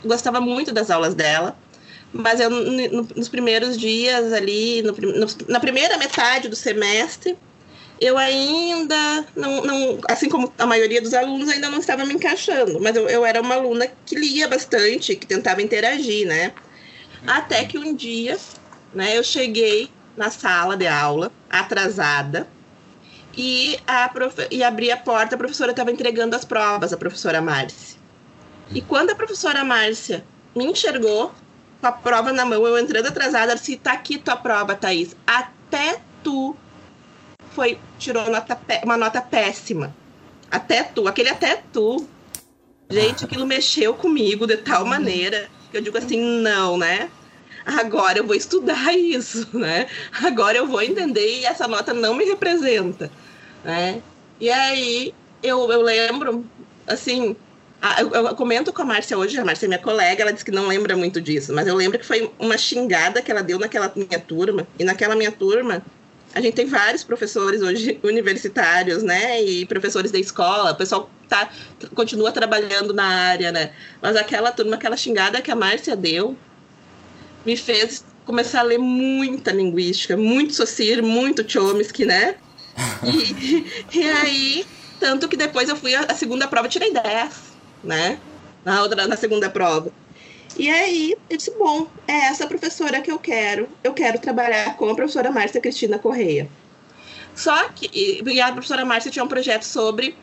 gostava 0.04 0.40
muito 0.40 0.72
das 0.72 0.90
aulas 0.90 1.14
dela, 1.14 1.58
mas 2.14 2.40
eu, 2.40 2.50
no, 2.50 3.08
nos 3.16 3.28
primeiros 3.28 3.78
dias 3.78 4.32
ali, 4.32 4.82
no, 4.82 4.94
no, 4.94 5.28
na 5.48 5.60
primeira 5.60 5.98
metade 5.98 6.48
do 6.48 6.56
semestre, 6.56 7.38
eu 8.00 8.18
ainda 8.18 9.26
não, 9.36 9.62
não, 9.64 10.00
assim 10.10 10.30
como 10.30 10.52
a 10.58 10.66
maioria 10.66 11.02
dos 11.02 11.14
alunos, 11.14 11.50
ainda 11.50 11.70
não 11.70 11.80
estava 11.80 12.06
me 12.06 12.14
encaixando, 12.14 12.80
mas 12.80 12.96
eu, 12.96 13.08
eu 13.08 13.26
era 13.26 13.42
uma 13.42 13.56
aluna 13.56 13.88
que 14.06 14.16
lia 14.16 14.48
bastante, 14.48 15.16
que 15.16 15.26
tentava 15.26 15.62
interagir, 15.62 16.28
né? 16.28 16.54
Até 17.26 17.64
que 17.66 17.78
um 17.78 17.96
dia, 17.96 18.38
né, 18.94 19.18
eu 19.18 19.24
cheguei 19.24 19.90
na 20.16 20.30
sala 20.30 20.78
de 20.78 20.88
aula, 20.88 21.32
atrasada, 21.50 22.48
e, 23.38 23.78
a 23.86 24.08
profe... 24.10 24.48
e 24.50 24.64
abri 24.64 24.92
a 24.92 24.98
porta, 24.98 25.36
a 25.36 25.38
professora 25.38 25.72
estava 25.72 25.92
entregando 25.92 26.36
as 26.36 26.46
provas, 26.46 26.94
a 26.94 26.98
professora 26.98 27.42
Márcia. 27.42 28.00
E 28.74 28.82
quando 28.82 29.12
a 29.12 29.16
professora 29.16 29.64
Márcia 29.64 30.26
me 30.56 30.66
enxergou 30.66 31.34
com 31.82 31.88
a 31.88 31.92
prova 31.92 32.32
na 32.32 32.46
mão, 32.46 32.66
eu 32.66 32.78
entrando 32.78 33.08
atrasada, 33.08 33.52
ela 33.52 33.56
disse: 33.56 33.78
tá 33.78 33.92
aqui 33.92 34.18
tua 34.18 34.36
prova, 34.36 34.76
Thaís. 34.76 35.16
Até 35.28 36.00
tu 36.24 36.56
foi, 37.52 37.78
tirou 38.00 38.30
nota, 38.30 38.60
uma 38.84 38.98
nota 38.98 39.22
péssima. 39.22 39.96
Até 40.50 40.84
tu, 40.84 41.08
aquele 41.08 41.30
até 41.30 41.62
tu. 41.74 42.08
Gente, 42.90 43.26
aquilo 43.26 43.46
mexeu 43.46 43.94
comigo 43.96 44.46
de 44.46 44.58
tal 44.58 44.86
maneira 44.86 45.50
que 45.72 45.78
eu 45.78 45.82
digo 45.82 45.98
assim: 45.98 46.20
não, 46.42 46.78
né? 46.78 47.10
Agora 47.66 48.20
eu 48.20 48.26
vou 48.26 48.36
estudar 48.36 48.94
isso, 48.96 49.48
né? 49.58 49.88
Agora 50.24 50.58
eu 50.58 50.68
vou 50.68 50.82
entender 50.82 51.40
e 51.40 51.46
essa 51.46 51.68
nota 51.68 51.94
não 51.94 52.14
me 52.14 52.26
representa 52.26 53.12
né? 53.66 54.02
E 54.40 54.50
aí 54.50 55.14
eu, 55.44 55.70
eu 55.72 55.82
lembro, 55.82 56.46
assim, 56.88 57.36
eu, 58.00 58.10
eu, 58.10 58.36
comento 58.36 58.72
com 58.72 58.82
a 58.82 58.86
Márcia 58.86 59.18
hoje, 59.18 59.38
a 59.38 59.46
Márcia 59.46 59.66
é 59.66 59.70
minha 59.70 59.80
colega, 59.80 60.22
ela 60.22 60.32
disse 60.32 60.46
que 60.46 60.52
não 60.52 60.68
lembra 60.68 60.96
muito 60.96 61.20
disso, 61.20 61.54
mas 61.54 61.68
eu 61.68 61.76
lembro 61.76 62.00
que 62.00 62.06
foi 62.06 62.32
uma 62.40 62.58
xingada 62.58 63.22
que 63.22 63.32
ela 63.32 63.42
deu 63.42 63.60
naquela 63.60 63.92
minha 63.96 64.20
turma, 64.20 64.68
e 64.80 64.84
naquela 64.84 65.16
minha 65.16 65.32
turma 65.32 65.84
a 66.34 66.42
gente 66.42 66.54
tem 66.54 66.66
vários 66.66 67.04
professores 67.04 67.62
hoje 67.62 68.00
universitários, 68.04 69.04
né, 69.04 69.42
e 69.42 69.66
professores 69.66 70.12
da 70.12 70.20
escola, 70.20 70.72
o 70.72 70.76
pessoal 70.76 71.10
tá, 71.28 71.50
continua 71.94 72.32
trabalhando 72.32 72.94
na 72.94 73.06
área, 73.06 73.52
né, 73.52 73.72
mas 74.02 74.16
aquela 74.16 74.52
turma, 74.52 74.76
aquela 74.76 74.98
xingada 74.98 75.42
que 75.42 75.52
a 75.52 75.56
Márcia 75.56 75.96
deu, 75.96 76.36
me 77.46 77.56
fez 77.56 78.04
começar 78.26 78.62
a 78.62 78.64
ler 78.64 78.80
muita 78.80 79.52
linguística, 79.52 80.18
muito 80.18 80.54
Saussure, 80.54 81.02
muito 81.02 81.48
Chomsky, 81.48 82.06
né? 82.06 82.36
E, 83.06 83.66
e 83.94 84.10
aí, 84.10 84.66
tanto 85.00 85.28
que 85.28 85.38
depois 85.38 85.70
eu 85.70 85.76
fui 85.76 85.94
a, 85.94 86.02
a 86.02 86.16
segunda 86.16 86.48
prova, 86.48 86.68
tirei 86.68 86.92
10, 86.92 87.04
né? 87.84 88.20
Na, 88.64 88.82
outra, 88.82 89.08
na 89.08 89.16
segunda 89.16 89.50
prova. 89.50 89.92
E 90.58 90.70
aí, 90.70 91.16
eu 91.30 91.38
disse, 91.38 91.52
bom, 91.52 91.88
é 92.08 92.28
essa 92.28 92.48
professora 92.48 93.02
que 93.02 93.12
eu 93.12 93.20
quero. 93.20 93.68
Eu 93.84 93.94
quero 93.94 94.20
trabalhar 94.20 94.76
com 94.78 94.90
a 94.90 94.96
professora 94.96 95.32
Márcia 95.32 95.62
Cristina 95.62 96.00
Correia. 96.00 96.50
Só 97.36 97.70
que 97.70 97.90
e 97.94 98.42
a 98.42 98.52
professora 98.52 98.86
Márcia 98.86 99.12
tinha 99.12 99.26
um 99.26 99.28
projeto 99.28 99.64
sobre 99.64 100.16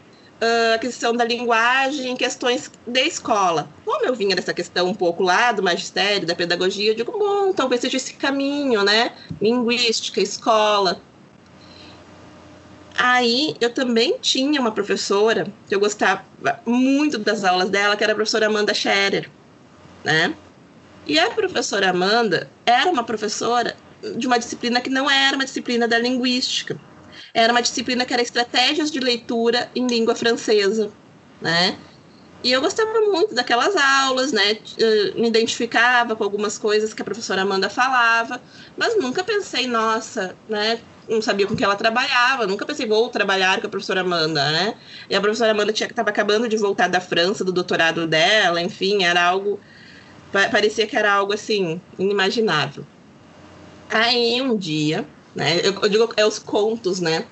uh, 0.43 0.75
a 0.75 0.79
questão 0.79 1.13
da 1.15 1.25
linguagem, 1.25 2.17
questões 2.17 2.71
de 2.87 3.01
escola. 3.03 3.69
Como 3.85 4.07
eu 4.07 4.15
vinha 4.15 4.35
dessa 4.35 4.55
questão 4.55 4.89
um 4.89 4.95
pouco 4.95 5.23
lá 5.23 5.53
do 5.53 5.63
magistério, 5.63 6.27
da 6.27 6.35
pedagogia, 6.35 6.91
eu 6.91 6.95
digo, 6.95 7.13
bom, 7.13 7.53
talvez 7.53 7.83
seja 7.83 7.99
esse 7.99 8.15
caminho, 8.15 8.83
né? 8.83 9.13
Linguística, 9.41 10.21
escola. 10.21 11.01
Aí 12.95 13.57
eu 13.61 13.73
também 13.73 14.19
tinha 14.21 14.61
uma 14.61 14.73
professora 14.73 15.47
que 15.69 15.75
eu 15.75 15.81
gostava 15.81 16.25
muito 16.67 17.19
das 17.19 17.45
aulas 17.45 17.71
dela, 17.71 17.97
que 17.97 18.05
era 18.05 18.13
a 18.13 18.17
professora 18.17 18.47
Amanda 18.47 18.75
Scherer, 18.75 19.31
né? 20.05 20.35
E 21.07 21.19
a 21.19 21.31
professora 21.31 21.91
Amanda 21.91 22.51
era 22.65 22.91
uma 22.91 23.05
professora 23.05 23.77
de 24.17 24.27
uma 24.27 24.39
disciplina 24.39 24.81
que 24.81 24.91
não 24.91 25.11
era 25.11 25.37
uma 25.37 25.45
disciplina 25.45 25.89
da 25.89 25.99
linguística 25.99 26.79
era 27.35 27.53
uma 27.53 27.63
disciplina 27.63 28.05
que 28.05 28.13
era 28.13 28.23
estratégias 28.23 28.91
de 28.91 29.01
leitura 29.01 29.71
em 29.75 29.87
língua 29.87 30.15
francesa, 30.15 30.91
né? 31.41 31.79
E 32.43 32.51
eu 32.51 32.61
gostava 32.61 33.01
muito 33.03 33.35
daquelas 33.35 33.77
aulas, 33.77 34.33
né? 34.33 34.59
Me 35.15 35.29
identificava 35.29 36.17
com 36.17 36.25
algumas 36.25 36.59
coisas 36.59 36.93
que 36.93 37.01
a 37.01 37.05
professora 37.05 37.43
Amanda 37.43 37.71
falava, 37.71 38.41
mas 38.77 38.99
nunca 38.99 39.23
pensei, 39.23 39.67
nossa, 39.67 40.35
né? 40.49 40.81
Não 41.09 41.23
sabia 41.23 41.47
com 41.47 41.55
que 41.55 41.63
ela 41.63 41.77
trabalhava, 41.77 42.47
nunca 42.47 42.67
pensei, 42.67 42.87
vou 42.87 43.09
trabalhar 43.09 43.61
com 43.61 43.67
a 43.67 43.71
professora 43.71 44.01
Amanda, 44.01 44.51
né? 44.51 44.75
E 45.09 45.15
a 45.15 45.21
professora 45.21 45.53
Amanda 45.53 45.71
estava 45.73 46.11
acabando 46.11 46.49
de 46.49 46.57
voltar 46.57 46.89
da 46.89 47.01
França, 47.01 47.45
do 47.45 47.53
doutorado 47.53 48.07
dela, 48.07 48.61
enfim, 48.61 49.05
era 49.05 49.23
algo. 49.23 49.61
Parecia 50.33 50.87
que 50.87 50.97
era 50.97 51.13
algo 51.13 51.33
assim, 51.33 51.81
inimaginável. 51.99 52.85
Aí 53.89 54.41
um 54.41 54.57
dia, 54.57 55.07
né? 55.35 55.61
Eu, 55.63 55.75
eu, 55.81 55.89
digo, 55.89 56.13
é 56.17 56.27
os 56.27 56.39
contos, 56.39 56.99
né? 56.99 57.27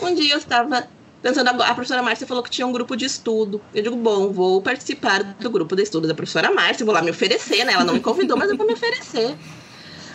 Um 0.00 0.14
dia 0.14 0.32
eu 0.32 0.38
estava 0.38 0.88
pensando, 1.22 1.48
a 1.62 1.74
professora 1.74 2.02
Márcia 2.02 2.26
falou 2.26 2.42
que 2.42 2.50
tinha 2.50 2.66
um 2.66 2.72
grupo 2.72 2.96
de 2.96 3.04
estudo. 3.04 3.60
Eu 3.72 3.82
digo, 3.82 3.96
bom, 3.96 4.32
vou 4.32 4.60
participar 4.60 5.22
do 5.22 5.48
grupo 5.48 5.76
de 5.76 5.82
estudo 5.82 6.08
da 6.08 6.14
professora 6.14 6.50
Márcia, 6.52 6.84
vou 6.84 6.94
lá 6.94 7.00
me 7.00 7.10
oferecer, 7.10 7.64
né? 7.64 7.74
Ela 7.74 7.84
não 7.84 7.94
me 7.94 8.00
convidou, 8.00 8.36
mas 8.36 8.50
eu 8.50 8.56
vou 8.56 8.66
me 8.66 8.72
oferecer. 8.72 9.36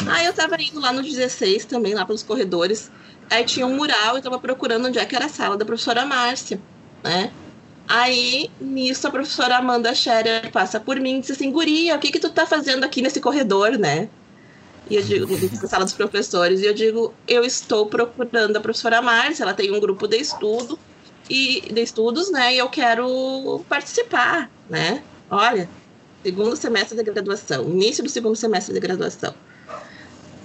Aí 0.06 0.26
eu 0.26 0.32
estava 0.32 0.62
indo 0.62 0.80
lá 0.80 0.92
no 0.92 1.02
16 1.02 1.66
também, 1.66 1.94
lá 1.94 2.06
pelos 2.06 2.22
corredores. 2.22 2.92
Aí 3.30 3.44
tinha 3.46 3.66
um 3.66 3.76
mural, 3.76 4.12
eu 4.12 4.18
estava 4.18 4.38
procurando 4.38 4.88
onde 4.88 5.00
é 5.00 5.06
que 5.06 5.16
era 5.16 5.26
a 5.26 5.30
sala 5.30 5.58
da 5.58 5.66
professora 5.66 6.06
Márcia, 6.06 6.60
né? 7.04 7.32
Aí, 7.88 8.52
nisso, 8.60 9.08
a 9.08 9.12
professora 9.12 9.58
Amanda 9.58 9.96
Scherer 9.96 10.52
passa 10.52 10.78
por 10.78 11.00
mim 11.00 11.18
e 11.18 11.20
disse 11.22 11.32
assim, 11.32 11.50
guria, 11.50 11.96
o 11.96 12.00
que 12.00 12.12
que 12.12 12.20
tu 12.20 12.30
tá 12.30 12.46
fazendo 12.46 12.84
aqui 12.84 13.02
nesse 13.02 13.22
corredor, 13.22 13.78
né? 13.78 14.10
E 14.90 14.96
eu 14.96 15.02
digo, 15.02 15.38
na 15.62 15.68
sala 15.68 15.86
dos 15.86 15.94
professores, 15.94 16.62
e 16.62 16.66
eu 16.66 16.74
digo, 16.74 17.14
eu 17.28 17.46
estou 17.46 17.86
procurando 17.86 18.58
a 18.58 18.60
professora 18.60 19.02
Márcia, 19.02 19.44
ela 19.44 19.54
tem 19.54 19.72
um 19.72 19.80
grupo 19.80 20.06
de 20.06 20.18
estudo 20.18 20.78
e 21.30 21.62
de 21.72 21.82
estudos, 21.82 22.32
né? 22.32 22.54
E 22.54 22.58
eu 22.58 22.70
quero 22.70 23.64
participar, 23.68 24.50
né? 24.70 25.04
Olha, 25.30 25.70
segundo 26.24 26.56
semestre 26.56 26.98
de 26.98 27.04
graduação, 27.04 27.70
início 27.70 28.04
do 28.04 28.10
segundo 28.10 28.36
semestre 28.36 28.74
de 28.74 28.80
graduação. 28.80 29.34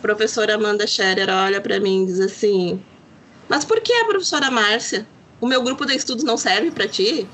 Professora 0.00 0.56
Amanda 0.56 0.86
Scherer 0.86 1.30
olha 1.30 1.60
para 1.60 1.78
mim 1.78 2.02
e 2.02 2.06
diz 2.06 2.20
assim: 2.20 2.82
Mas 3.48 3.64
por 3.64 3.80
que 3.80 3.92
a 3.92 4.06
professora 4.06 4.50
Márcia? 4.50 5.06
O 5.40 5.46
meu 5.46 5.62
grupo 5.62 5.84
de 5.84 5.94
estudos 5.94 6.24
não 6.24 6.36
serve 6.36 6.70
para 6.70 6.88
ti? 6.88 7.26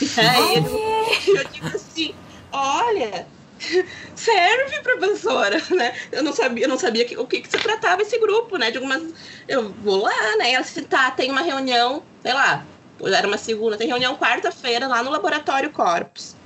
Aí 0.16 0.56
eu, 0.56 1.36
eu 1.36 1.48
digo 1.48 1.68
assim: 1.68 2.14
Olha, 2.52 3.26
serve, 4.14 4.82
professora, 4.82 5.56
né? 5.74 5.94
Eu 6.12 6.22
não 6.22 6.32
sabia, 6.32 6.64
eu 6.64 6.68
não 6.68 6.78
sabia 6.78 7.04
que, 7.04 7.16
o 7.16 7.26
que, 7.26 7.40
que 7.40 7.48
se 7.48 7.58
tratava 7.58 8.02
esse 8.02 8.18
grupo, 8.18 8.56
né? 8.56 8.70
De 8.70 8.78
algumas, 8.78 9.02
eu 9.48 9.72
vou 9.74 10.02
lá, 10.02 10.36
né? 10.38 10.52
Ela 10.52 10.64
se 10.64 10.82
tá, 10.82 11.10
tem 11.10 11.30
uma 11.30 11.42
reunião, 11.42 12.02
sei 12.20 12.32
lá, 12.32 12.66
era 13.04 13.26
uma 13.26 13.38
segunda, 13.38 13.76
tem 13.76 13.88
reunião 13.88 14.16
quarta-feira 14.16 14.86
lá 14.86 15.02
no 15.02 15.10
laboratório 15.10 15.72
Corpus, 15.72 16.36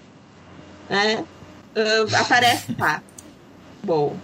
né? 0.89 1.25
Uh, 1.77 2.17
aparece 2.17 2.75
lá. 2.79 3.03
Bom, 3.83 4.17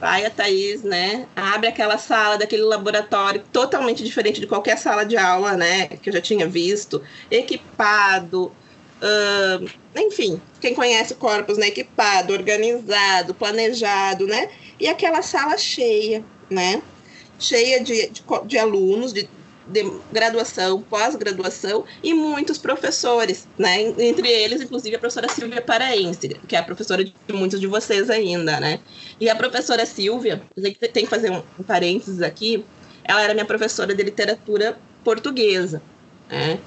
vai 0.00 0.24
a 0.24 0.30
Thaís, 0.30 0.82
né? 0.82 1.28
Abre 1.36 1.68
aquela 1.68 1.98
sala 1.98 2.38
daquele 2.38 2.62
laboratório 2.62 3.44
totalmente 3.52 4.02
diferente 4.02 4.40
de 4.40 4.46
qualquer 4.46 4.78
sala 4.78 5.04
de 5.04 5.16
aula, 5.16 5.56
né? 5.56 5.88
Que 5.88 6.08
eu 6.08 6.14
já 6.14 6.20
tinha 6.20 6.48
visto, 6.48 7.02
equipado, 7.30 8.56
Uh, 9.02 9.79
enfim, 9.96 10.40
quem 10.60 10.74
conhece 10.74 11.12
o 11.12 11.16
corpus, 11.16 11.58
né? 11.58 11.68
Equipado, 11.68 12.32
organizado, 12.32 13.34
planejado, 13.34 14.26
né? 14.26 14.50
E 14.78 14.88
aquela 14.88 15.22
sala 15.22 15.56
cheia, 15.58 16.24
né? 16.48 16.82
Cheia 17.38 17.82
de, 17.82 18.08
de, 18.08 18.22
de 18.46 18.58
alunos, 18.58 19.12
de, 19.12 19.28
de 19.66 19.92
graduação, 20.12 20.82
pós-graduação 20.82 21.84
e 22.02 22.14
muitos 22.14 22.58
professores, 22.58 23.48
né? 23.58 23.80
Entre 23.98 24.28
eles, 24.28 24.60
inclusive, 24.60 24.94
a 24.94 24.98
professora 24.98 25.28
Silvia 25.28 25.60
Paraense, 25.60 26.28
que 26.46 26.54
é 26.54 26.58
a 26.58 26.62
professora 26.62 27.02
de 27.04 27.14
muitos 27.32 27.60
de 27.60 27.66
vocês 27.66 28.08
ainda, 28.10 28.60
né? 28.60 28.80
E 29.18 29.28
a 29.28 29.34
professora 29.34 29.84
Silvia, 29.84 30.42
tem 30.92 31.04
que 31.04 31.10
fazer 31.10 31.30
um 31.30 31.62
parênteses 31.64 32.22
aqui, 32.22 32.64
ela 33.02 33.22
era 33.22 33.34
minha 33.34 33.46
professora 33.46 33.92
de 33.94 34.02
literatura 34.02 34.78
portuguesa, 35.02 35.82
né? 36.28 36.60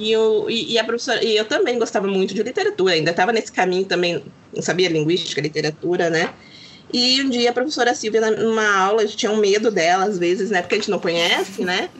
E, 0.00 0.10
eu, 0.10 0.46
e, 0.48 0.72
e, 0.72 0.78
a 0.78 0.84
professora, 0.84 1.22
e 1.22 1.36
eu 1.36 1.44
também 1.44 1.78
gostava 1.78 2.06
muito 2.08 2.32
de 2.32 2.42
literatura, 2.42 2.94
ainda 2.94 3.10
estava 3.10 3.32
nesse 3.32 3.52
caminho 3.52 3.84
também, 3.84 4.24
não 4.50 4.62
sabia 4.62 4.88
linguística, 4.88 5.42
literatura, 5.42 6.08
né? 6.08 6.32
E 6.90 7.20
um 7.20 7.28
dia 7.28 7.50
a 7.50 7.52
professora 7.52 7.94
Silvia, 7.94 8.30
numa 8.30 8.66
aula, 8.66 9.02
a 9.02 9.04
gente 9.04 9.18
tinha 9.18 9.30
um 9.30 9.36
medo 9.36 9.70
dela, 9.70 10.04
às 10.04 10.18
vezes, 10.18 10.48
né? 10.48 10.62
Porque 10.62 10.76
a 10.76 10.78
gente 10.78 10.90
não 10.90 10.98
conhece, 10.98 11.62
né? 11.62 11.90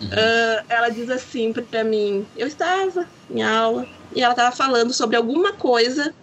Uhum. 0.00 0.06
Uh, 0.06 0.64
ela 0.68 0.88
diz 0.90 1.10
assim 1.10 1.52
para 1.52 1.82
mim: 1.82 2.24
eu 2.36 2.46
estava 2.46 3.04
em 3.28 3.42
aula 3.42 3.84
e 4.14 4.22
ela 4.22 4.32
estava 4.32 4.54
falando 4.54 4.92
sobre 4.92 5.16
alguma 5.16 5.52
coisa 5.54 6.14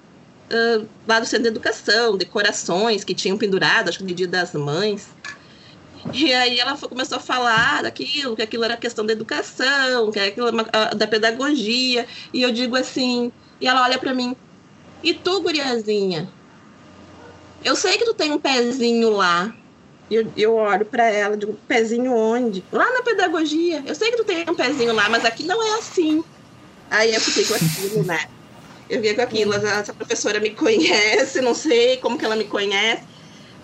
uh, 0.50 0.88
lá 1.06 1.20
do 1.20 1.26
centro 1.26 1.44
de 1.44 1.50
educação, 1.50 2.16
decorações 2.16 3.04
que 3.04 3.14
tinham 3.14 3.38
pendurado, 3.38 3.90
acho 3.90 3.98
que 3.98 4.06
no 4.06 4.14
dia 4.14 4.30
das 4.30 4.54
mães. 4.54 5.10
E 6.16 6.34
aí 6.34 6.58
ela 6.58 6.78
começou 6.78 7.18
a 7.18 7.22
falar 7.22 7.84
daquilo, 7.84 8.38
que 8.38 8.42
aquilo 8.42 8.64
era 8.64 8.78
questão 8.78 9.06
da 9.06 9.12
educação, 9.12 10.10
que 10.14 10.20
aquilo 10.20 10.50
da 10.96 11.06
pedagogia. 11.06 12.08
E 12.34 12.42
eu 12.42 12.54
digo 12.54 12.78
assim, 12.78 13.34
e 13.60 13.68
ela 13.68 13.84
olha 13.84 14.00
para 14.00 14.14
mim, 14.14 14.34
e 15.04 15.14
tu, 15.14 15.42
guriazinha? 15.42 16.32
Eu 17.62 17.76
sei 17.76 17.98
que 17.98 18.06
tu 18.06 18.14
tem 18.14 18.32
um 18.32 18.40
pezinho 18.40 19.10
lá. 19.10 19.54
E 20.10 20.16
eu, 20.16 20.32
eu 20.38 20.56
olho 20.56 20.86
para 20.86 21.04
ela, 21.04 21.36
digo, 21.36 21.60
pezinho 21.68 22.14
onde? 22.14 22.64
Lá 22.72 22.90
na 22.94 23.02
pedagogia. 23.02 23.84
Eu 23.86 23.94
sei 23.94 24.10
que 24.10 24.18
tu 24.18 24.24
tem 24.24 24.46
um 24.50 24.56
pezinho 24.56 24.94
lá, 24.94 25.10
mas 25.10 25.26
aqui 25.26 25.44
não 25.44 25.62
é 25.62 25.80
assim. 25.80 26.24
Aí 26.90 27.14
eu 27.14 27.20
fiquei 27.20 27.44
com 27.44 27.56
aquilo, 27.56 28.04
né? 28.06 28.26
Eu 28.90 28.98
fiquei 28.98 29.16
com 29.16 29.22
aquilo, 29.22 29.54
essa 29.54 29.94
professora 29.94 30.40
me 30.40 30.52
conhece, 30.52 31.42
não 31.42 31.54
sei 31.54 31.98
como 31.98 32.18
que 32.18 32.24
ela 32.24 32.38
me 32.38 32.46
conhece, 32.46 33.04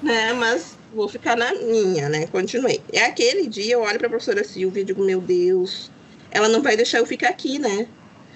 né? 0.03 0.33
Mas 0.33 0.80
vou 0.93 1.07
ficar 1.07 1.35
na 1.35 1.53
minha, 1.53 2.09
né? 2.09 2.27
Continuei. 2.27 2.81
E 2.91 2.97
aquele 2.99 3.47
dia 3.47 3.73
eu 3.73 3.81
olho 3.81 3.97
para 3.97 4.07
a 4.07 4.09
professora 4.09 4.43
Silvia 4.43 4.81
e 4.81 4.85
digo, 4.85 5.03
meu 5.03 5.21
Deus, 5.21 5.91
ela 6.29 6.47
não 6.49 6.61
vai 6.61 6.75
deixar 6.75 6.99
eu 6.99 7.05
ficar 7.05 7.29
aqui, 7.29 7.59
né? 7.59 7.87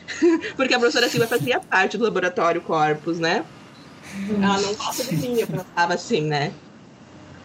Porque 0.55 0.73
a 0.73 0.79
professora 0.79 1.09
Silvia 1.09 1.27
fazia 1.27 1.59
parte 1.59 1.97
do 1.97 2.03
laboratório 2.03 2.61
Corpus, 2.61 3.19
né? 3.19 3.45
Ela 4.29 4.61
não 4.61 4.73
gosta 4.75 5.03
de 5.03 5.15
mim, 5.15 5.39
eu 5.39 5.47
pensava 5.47 5.93
assim, 5.93 6.21
né? 6.21 6.53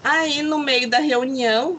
Aí, 0.03 0.43
no 0.43 0.59
meio 0.59 0.89
da 0.89 0.99
reunião, 0.99 1.79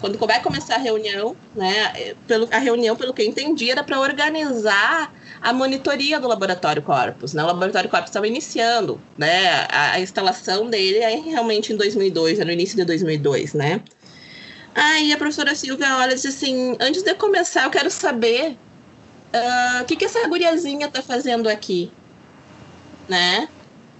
quando 0.00 0.18
vai 0.18 0.40
começar 0.40 0.76
a 0.76 0.78
reunião, 0.78 1.36
né? 1.54 2.14
Pelo, 2.26 2.48
a 2.50 2.58
reunião, 2.58 2.96
pelo 2.96 3.12
que 3.12 3.22
eu 3.22 3.26
entendi, 3.26 3.70
era 3.70 3.84
para 3.84 4.00
organizar 4.00 5.12
a 5.42 5.52
monitoria 5.52 6.20
do 6.20 6.28
laboratório 6.28 6.82
Corpus. 6.82 7.32
Né? 7.32 7.42
O 7.42 7.46
laboratório 7.46 7.88
Corpus 7.88 8.10
estava 8.10 8.26
iniciando, 8.26 9.00
né? 9.16 9.66
A, 9.70 9.92
a, 9.92 10.00
instalação 10.00 10.68
dele 10.68 11.02
aí 11.02 11.20
realmente 11.20 11.72
em 11.72 11.76
2002, 11.76 12.38
no 12.40 12.50
início 12.52 12.76
de 12.76 12.84
2002, 12.84 13.54
né? 13.54 13.82
Aí 14.74 15.12
a 15.12 15.16
professora 15.16 15.54
Silvia 15.54 15.96
olha 15.96 16.12
e 16.12 16.14
diz 16.14 16.26
assim: 16.26 16.76
antes 16.78 17.02
de 17.02 17.14
começar, 17.14 17.64
eu 17.64 17.70
quero 17.70 17.90
saber 17.90 18.56
uh, 19.34 19.82
o 19.82 19.84
que, 19.84 19.96
que 19.96 20.04
essa 20.04 20.26
guriazinha 20.28 20.86
está 20.86 21.02
fazendo 21.02 21.48
aqui, 21.48 21.90
né? 23.08 23.48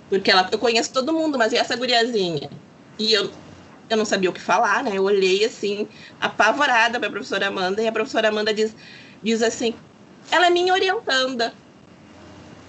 Porque 0.09 0.31
ela, 0.31 0.49
eu 0.51 0.59
conheço 0.59 0.93
todo 0.93 1.13
mundo, 1.13 1.39
mas 1.39 1.53
e 1.53 1.57
essa 1.57 1.75
guriazinha? 1.75 2.51
E 2.99 3.13
eu, 3.13 3.31
eu 3.89 3.97
não 3.97 4.05
sabia 4.05 4.29
o 4.29 4.33
que 4.33 4.41
falar, 4.41 4.85
né? 4.85 4.93
Eu 4.95 5.05
olhei 5.05 5.45
assim, 5.45 5.89
apavorada 6.21 6.99
para 6.99 7.09
a 7.09 7.13
professora 7.13 7.49
Amanda, 7.49 7.83
e 7.83 7.89
a 7.89 7.93
professora 7.93 8.29
Amanda 8.29 8.53
diz, 8.53 8.77
diz 9.23 9.43
assim: 9.43 9.75
ela 10.31 10.47
é 10.47 10.51
minha 10.51 10.73
orientanda. 10.73 11.53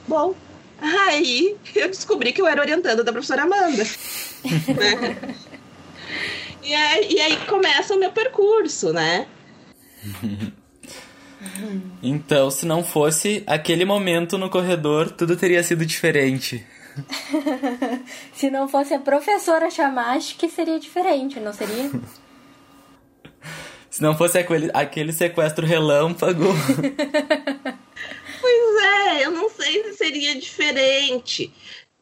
Bom, 0.08 0.36
Aí 0.82 1.56
eu 1.76 1.88
descobri 1.88 2.34
que 2.34 2.42
eu 2.42 2.48
era 2.48 2.60
orientando 2.60 3.04
da 3.04 3.12
professora 3.12 3.44
Amanda. 3.44 3.84
né? 4.76 5.36
e, 6.64 6.74
aí, 6.74 7.14
e 7.14 7.22
aí 7.22 7.38
começa 7.46 7.94
o 7.94 8.00
meu 8.00 8.12
percurso, 8.12 8.92
né? 8.92 9.28
Então, 12.04 12.52
se 12.52 12.68
não 12.68 12.84
fosse 12.84 13.44
aquele 13.48 13.84
momento 13.84 14.38
no 14.38 14.48
corredor, 14.48 15.10
tudo 15.10 15.36
teria 15.36 15.64
sido 15.64 15.84
diferente. 15.84 16.64
se 18.32 18.52
não 18.52 18.68
fosse 18.68 18.94
a 18.94 19.00
professora 19.00 19.70
chamar, 19.72 20.18
acho 20.18 20.36
que 20.36 20.48
seria 20.48 20.80
diferente, 20.80 21.40
não 21.40 21.52
seria? 21.52 21.90
Se 23.92 24.02
não 24.02 24.18
fosse 24.18 24.40
aquele, 24.40 24.72
aquele 24.74 25.12
sequestro 25.12 25.68
relâmpago. 25.68 26.46
pois 28.40 28.84
é, 28.84 29.26
eu 29.26 29.32
não 29.32 29.50
sei 29.50 29.84
se 29.84 29.98
seria 29.98 30.34
diferente. 30.40 31.54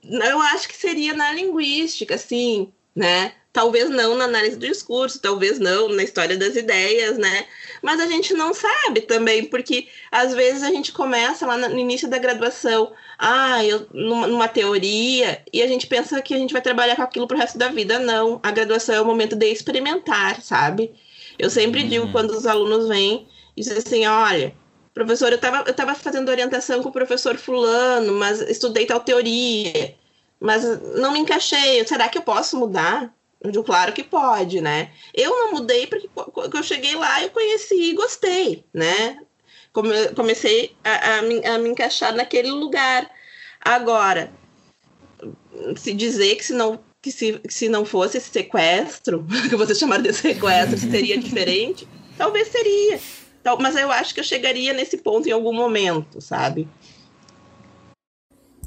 Eu 0.04 0.40
acho 0.40 0.68
que 0.68 0.78
seria 0.78 1.14
na 1.14 1.34
linguística, 1.34 2.14
assim, 2.14 2.72
né? 2.96 3.34
Talvez 3.52 3.90
não 3.90 4.16
na 4.16 4.26
análise 4.26 4.56
do 4.56 4.68
discurso, 4.68 5.20
talvez 5.20 5.58
não 5.58 5.90
na 5.90 6.04
história 6.04 6.38
das 6.38 6.56
ideias, 6.56 7.18
né? 7.18 7.48
Mas 7.82 8.00
a 8.00 8.06
gente 8.06 8.36
não 8.36 8.54
sabe 8.54 9.02
também, 9.02 9.46
porque 9.46 9.88
às 10.12 10.36
vezes 10.36 10.62
a 10.62 10.70
gente 10.70 10.92
começa 10.92 11.48
lá 11.48 11.58
no 11.58 11.80
início 11.80 12.08
da 12.08 12.20
graduação, 12.20 12.94
ah, 13.18 13.66
eu, 13.66 13.88
numa, 13.92 14.28
numa 14.28 14.48
teoria, 14.48 15.44
e 15.52 15.64
a 15.64 15.68
gente 15.68 15.88
pensa 15.88 16.22
que 16.22 16.36
a 16.36 16.38
gente 16.38 16.54
vai 16.54 16.62
trabalhar 16.62 16.96
com 16.96 17.02
aquilo 17.02 17.28
pro 17.28 17.38
resto 17.38 17.58
da 17.58 17.70
vida. 17.70 17.98
Não, 17.98 18.40
a 18.44 18.52
graduação 18.52 18.94
é 18.94 19.02
o 19.02 19.06
momento 19.06 19.36
de 19.36 19.48
experimentar, 19.48 20.40
sabe? 20.44 20.94
Eu 21.40 21.50
sempre 21.50 21.84
digo 21.84 22.06
uhum. 22.06 22.12
quando 22.12 22.32
os 22.32 22.46
alunos 22.46 22.88
vêm 22.88 23.28
e 23.56 23.62
dizem 23.62 23.78
assim, 23.78 24.06
olha, 24.06 24.54
professor, 24.94 25.32
eu 25.32 25.38
estava 25.38 25.64
eu 25.68 25.74
tava 25.74 25.96
fazendo 25.96 26.30
orientação 26.30 26.84
com 26.84 26.90
o 26.90 26.92
professor 26.92 27.38
fulano, 27.38 28.14
mas 28.14 28.42
estudei 28.42 28.86
tal 28.86 29.00
teoria, 29.00 29.96
mas 30.40 30.64
não 30.96 31.14
me 31.14 31.20
encaixei. 31.20 31.86
Será 31.88 32.10
que 32.10 32.18
eu 32.18 32.22
posso 32.22 32.58
mudar? 32.58 33.14
Eu 33.42 33.52
digo, 33.52 33.64
claro 33.64 33.94
que 33.94 34.04
pode, 34.04 34.60
né? 34.60 34.92
Eu 35.14 35.32
não 35.32 35.54
mudei 35.54 35.88
porque 35.88 36.10
quando 36.14 36.58
eu 36.58 36.64
cheguei 36.64 36.94
lá 36.96 37.24
eu 37.24 37.30
conheci 37.30 37.92
e 37.92 37.94
gostei, 37.94 38.66
né? 38.74 39.18
comecei 40.16 40.76
a, 40.84 41.18
a, 41.18 41.22
me, 41.22 41.46
a 41.46 41.58
me 41.58 41.70
encaixar 41.70 42.14
naquele 42.14 42.52
lugar. 42.52 43.10
Agora, 43.62 44.32
se 45.78 45.94
dizer 45.94 46.36
que 46.36 46.46
se 46.46 46.54
não 46.54 46.80
que 47.02 47.12
se, 47.12 47.40
se 47.48 47.70
não 47.70 47.86
fosse 47.86 48.18
esse 48.18 48.30
sequestro, 48.30 49.26
que 49.50 49.56
vocês 49.56 49.78
chamaram 49.78 50.04
de 50.04 50.14
sequestro, 50.14 50.78
seria 50.78 51.18
diferente, 51.20 51.88
talvez 52.18 52.48
seria. 52.50 53.00
Mas 53.60 53.76
eu 53.76 53.92
acho 53.92 54.14
que 54.14 54.20
eu 54.20 54.24
chegaria 54.24 54.74
nesse 54.74 54.98
ponto 54.98 55.28
em 55.28 55.32
algum 55.32 55.54
momento, 55.54 56.22
sabe? 56.22 56.68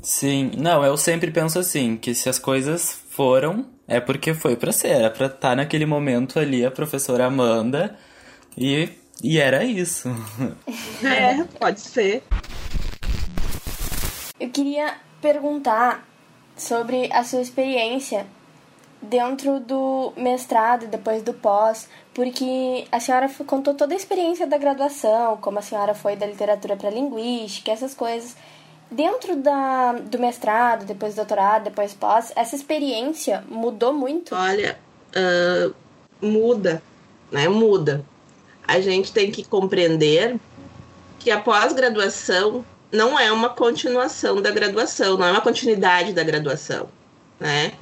Sim, 0.01 0.51
não, 0.57 0.85
eu 0.85 0.97
sempre 0.97 1.31
penso 1.31 1.59
assim, 1.61 1.97
que 1.97 2.13
se 2.15 2.29
as 2.29 2.37
coisas 2.39 2.99
foram, 3.11 3.71
é 3.87 4.01
porque 4.01 4.35
foi 4.35 4.57
para 4.57 4.73
ser, 4.73 4.89
era 4.89 5.11
pra 5.11 5.27
estar 5.27 5.39
tá 5.39 5.57
naquele 5.57 5.87
momento 5.87 6.41
ali 6.41 6.65
a 6.65 6.71
professora 6.73 7.27
Amanda 7.27 7.97
e, 8.57 8.89
e 9.23 9.39
era 9.39 9.63
isso. 9.65 10.09
É, 11.05 11.45
pode 11.59 11.81
ser. 11.81 12.25
Eu 14.41 14.51
queria 14.51 14.97
perguntar 15.21 16.09
sobre 16.63 17.13
a 17.13 17.25
sua 17.25 17.41
experiência 17.41 18.27
dentro 19.03 19.59
do 19.59 20.13
mestrado 20.17 20.87
depois 20.87 21.23
do 21.23 21.35
pós, 21.35 21.89
porque 22.15 22.87
a 22.93 23.01
senhora 23.01 23.29
contou 23.47 23.75
toda 23.75 23.95
a 23.95 23.97
experiência 23.97 24.47
da 24.47 24.57
graduação, 24.57 25.37
como 25.39 25.59
a 25.59 25.63
senhora 25.63 25.93
foi 25.93 26.15
da 26.15 26.25
literatura 26.25 26.77
para 26.77 26.91
linguística, 26.91 27.73
essas 27.73 27.95
coisas. 27.95 28.37
Dentro 28.91 29.37
da, 29.37 29.93
do 29.93 30.19
mestrado, 30.19 30.85
depois 30.85 31.15
do 31.15 31.17
doutorado, 31.17 31.65
depois 31.65 31.95
pós, 31.95 32.31
essa 32.37 32.55
experiência 32.55 33.43
mudou 33.49 33.93
muito? 33.93 34.35
Olha, 34.35 34.79
uh, 35.17 35.75
muda, 36.21 36.83
né? 37.31 37.49
Muda. 37.49 38.05
A 38.69 38.81
gente 38.81 39.13
tem 39.13 39.31
que 39.31 39.45
compreender 39.45 40.39
que 41.19 41.31
a 41.31 41.41
pós-graduação 41.41 42.65
não 42.93 43.19
é 43.19 43.33
uma 43.33 43.49
continuação 43.49 44.43
da 44.43 44.51
graduação, 44.51 45.17
não 45.17 45.27
é 45.27 45.33
uma 45.33 45.41
continuidade 45.41 46.13
da 46.13 46.23
graduação, 46.23 46.89
né? 47.41 47.73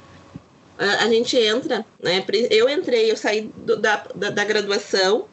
A, 0.77 1.07
gente 1.09 1.37
entra, 1.37 1.85
né? 2.01 2.25
Eu 2.49 2.67
entrei, 2.67 3.11
eu 3.11 3.17
saí 3.17 3.51
do, 3.55 3.75
da, 3.77 4.03
da, 4.15 4.31
da, 4.31 4.43
graduação, 4.43 5.25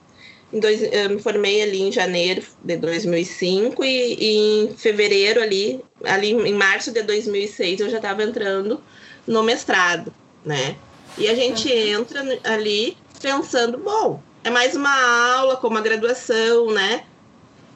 em 0.52 0.60
dois, 0.60 0.82
eu 0.82 1.08
me 1.08 1.22
formei 1.22 1.62
ali 1.62 1.80
em 1.80 1.92
janeiro 1.92 2.42
de 2.62 2.76
2005 2.76 3.82
e, 3.82 4.14
e 4.14 4.36
em 4.64 4.76
fevereiro 4.76 5.40
ali, 5.40 5.82
ali 6.04 6.32
em 6.32 6.52
março 6.52 6.92
de 6.92 7.02
2006 7.02 7.80
eu 7.80 7.88
já 7.88 7.96
estava 7.96 8.22
entrando 8.22 8.82
no 9.26 9.42
mestrado, 9.42 10.12
né? 10.44 10.76
E 11.16 11.28
a 11.28 11.34
gente 11.34 11.72
entra 11.72 12.20
ali 12.44 12.96
pensando, 13.22 13.78
bom, 13.78 14.22
é 14.44 14.50
mais 14.50 14.76
uma 14.76 15.34
aula 15.36 15.56
como 15.56 15.78
a 15.78 15.80
graduação, 15.80 16.70
né? 16.72 17.04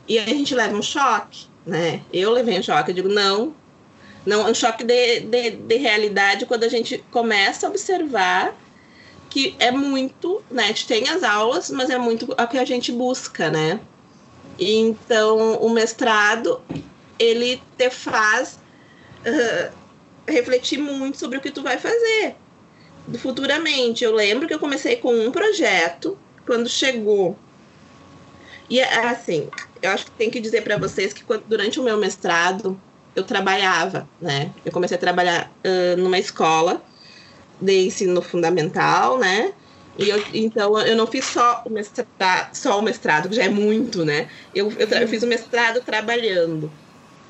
E 0.07 0.19
a 0.19 0.27
gente 0.27 0.55
leva 0.55 0.77
um 0.77 0.83
choque, 0.83 1.47
né? 1.67 2.03
Eu 2.13 2.31
levei 2.31 2.59
um 2.59 2.63
choque, 2.63 2.91
eu 2.91 2.95
digo, 2.95 3.09
não, 3.09 3.55
não, 4.25 4.51
um 4.51 4.55
choque 4.55 4.85
de, 4.85 5.21
de, 5.21 5.51
de 5.51 5.77
realidade 5.77 6.47
quando 6.47 6.65
a 6.65 6.69
gente 6.69 7.05
começa 7.11 7.67
a 7.67 7.71
observar 7.71 8.57
que 9.29 9.57
é 9.59 9.71
muito, 9.71 10.43
né? 10.51 10.65
A 10.65 10.67
gente 10.69 10.87
tem 10.87 11.09
as 11.09 11.23
aulas, 11.23 11.71
mas 11.71 11.89
é 11.89 11.97
muito 11.97 12.31
o 12.31 12.47
que 12.47 12.59
a 12.59 12.65
gente 12.65 12.93
busca, 12.93 13.51
né? 13.51 13.81
Então, 14.59 15.55
o 15.55 15.71
mestrado, 15.71 16.61
ele 17.19 17.63
te 17.79 17.89
faz 17.89 18.59
uh, 19.27 19.73
refletir 20.29 20.79
muito 20.79 21.19
sobre 21.19 21.39
o 21.39 21.41
que 21.41 21.51
tu 21.51 21.63
vai 21.63 21.79
fazer 21.79 22.37
futuramente. 23.19 24.05
Eu 24.05 24.15
lembro 24.15 24.47
que 24.47 24.55
eu 24.55 24.59
comecei 24.59 24.97
com 24.97 25.13
um 25.13 25.31
projeto, 25.31 26.19
quando 26.47 26.69
chegou. 26.69 27.37
E 28.73 28.81
assim, 28.81 29.51
eu 29.83 29.91
acho 29.91 30.07
que 30.07 30.13
tem 30.13 30.31
que 30.31 30.41
dizer 30.41 30.63
para 30.63 30.79
vocês 30.79 31.13
que 31.13 31.23
durante 31.47 31.79
o 31.79 31.83
meu 31.83 31.99
mestrado 31.99 32.81
eu 33.15 33.23
trabalhava, 33.23 34.09
né? 34.19 34.51
Eu 34.65 34.73
comecei 34.73 34.97
a 34.97 35.01
trabalhar 35.01 35.53
uh, 35.63 36.01
numa 36.01 36.19
escola 36.19 36.83
de 37.61 37.85
ensino 37.85 38.23
fundamental, 38.23 39.19
né? 39.19 39.53
E 39.99 40.09
eu, 40.09 40.25
então 40.33 40.81
eu 40.81 40.97
não 40.97 41.07
fiz 41.07 41.27
só 41.27 41.63
o 41.67 41.71
mestrado, 41.71 42.55
só 42.55 42.79
o 42.79 42.83
mestrado, 42.83 43.29
que 43.29 43.37
já 43.37 43.45
é 43.45 43.51
muito, 43.51 44.07
né? 44.07 44.31
Eu, 44.55 44.73
eu, 44.79 44.89
eu 44.89 45.07
fiz 45.07 45.23
o 45.23 45.27
mestrado 45.27 45.83
trabalhando, 45.83 46.73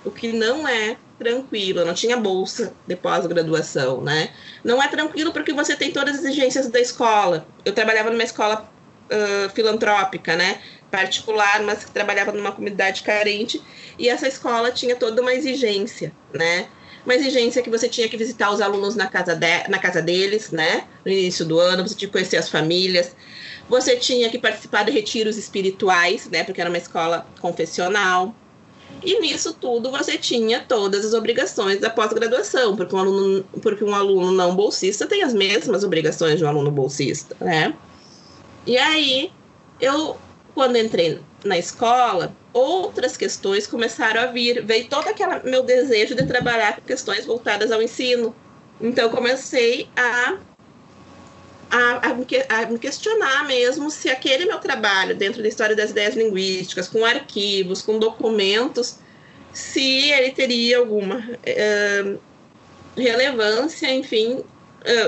o 0.04 0.12
que 0.12 0.32
não 0.32 0.68
é 0.68 0.96
tranquilo, 1.18 1.80
eu 1.80 1.86
não 1.86 1.94
tinha 1.94 2.16
bolsa 2.16 2.72
de 2.86 2.94
pós-graduação, 2.94 4.00
né? 4.00 4.30
Não 4.62 4.80
é 4.80 4.86
tranquilo 4.86 5.32
porque 5.32 5.52
você 5.52 5.74
tem 5.74 5.90
todas 5.90 6.20
as 6.20 6.24
exigências 6.24 6.68
da 6.68 6.78
escola. 6.78 7.44
Eu 7.64 7.72
trabalhava 7.72 8.10
numa 8.10 8.22
escola 8.22 8.70
uh, 9.10 9.50
filantrópica, 9.50 10.36
né? 10.36 10.60
Particular, 10.92 11.62
mas 11.62 11.84
que 11.84 11.90
trabalhava 11.90 12.30
numa 12.32 12.52
comunidade 12.52 13.02
carente, 13.02 13.60
e 13.98 14.10
essa 14.10 14.28
escola 14.28 14.70
tinha 14.70 14.94
toda 14.94 15.22
uma 15.22 15.32
exigência, 15.32 16.12
né? 16.32 16.68
Uma 17.04 17.14
exigência 17.14 17.62
que 17.62 17.70
você 17.70 17.88
tinha 17.88 18.08
que 18.08 18.16
visitar 18.16 18.52
os 18.52 18.60
alunos 18.60 18.94
na 18.94 19.06
casa, 19.06 19.34
de, 19.34 19.68
na 19.68 19.78
casa 19.78 20.02
deles, 20.02 20.50
né? 20.50 20.84
No 21.04 21.10
início 21.10 21.46
do 21.46 21.58
ano, 21.58 21.88
você 21.88 21.94
tinha 21.94 22.08
que 22.08 22.12
conhecer 22.12 22.36
as 22.36 22.48
famílias, 22.48 23.16
você 23.68 23.96
tinha 23.96 24.28
que 24.28 24.38
participar 24.38 24.84
de 24.84 24.92
retiros 24.92 25.38
espirituais, 25.38 26.28
né? 26.30 26.44
Porque 26.44 26.60
era 26.60 26.70
uma 26.70 26.78
escola 26.78 27.26
confessional. 27.40 28.34
E 29.02 29.18
nisso 29.18 29.54
tudo 29.54 29.90
você 29.90 30.18
tinha 30.18 30.60
todas 30.60 31.04
as 31.06 31.14
obrigações 31.14 31.80
da 31.80 31.88
pós-graduação, 31.88 32.76
porque 32.76 32.94
um 32.94 32.98
aluno, 32.98 33.44
porque 33.62 33.82
um 33.82 33.94
aluno 33.94 34.30
não 34.30 34.54
bolsista 34.54 35.06
tem 35.06 35.22
as 35.22 35.32
mesmas 35.32 35.82
obrigações 35.82 36.38
de 36.38 36.44
um 36.44 36.48
aluno 36.48 36.70
bolsista, 36.70 37.34
né? 37.40 37.74
E 38.64 38.76
aí 38.76 39.32
eu 39.80 40.16
quando 40.54 40.76
entrei 40.76 41.20
na 41.44 41.58
escola, 41.58 42.34
outras 42.52 43.16
questões 43.16 43.66
começaram 43.66 44.20
a 44.20 44.26
vir. 44.26 44.64
Veio 44.64 44.88
todo 44.88 45.08
aquele 45.08 45.40
meu 45.44 45.62
desejo 45.62 46.14
de 46.14 46.26
trabalhar 46.26 46.76
com 46.76 46.82
questões 46.82 47.24
voltadas 47.24 47.72
ao 47.72 47.82
ensino. 47.82 48.34
Então, 48.80 49.10
comecei 49.10 49.88
a, 49.96 50.38
a, 51.70 52.10
a, 52.10 52.14
me, 52.14 52.26
a 52.48 52.66
me 52.66 52.78
questionar 52.78 53.46
mesmo 53.46 53.90
se 53.90 54.10
aquele 54.10 54.44
meu 54.44 54.58
trabalho 54.58 55.16
dentro 55.16 55.42
da 55.42 55.48
história 55.48 55.74
das 55.74 55.90
ideias 55.90 56.14
linguísticas, 56.14 56.88
com 56.88 57.04
arquivos, 57.04 57.80
com 57.80 57.98
documentos, 57.98 58.98
se 59.52 60.10
ele 60.10 60.32
teria 60.32 60.78
alguma 60.78 61.18
uh, 61.18 62.20
relevância, 62.96 63.90
enfim, 63.90 64.34
uh, 64.34 64.46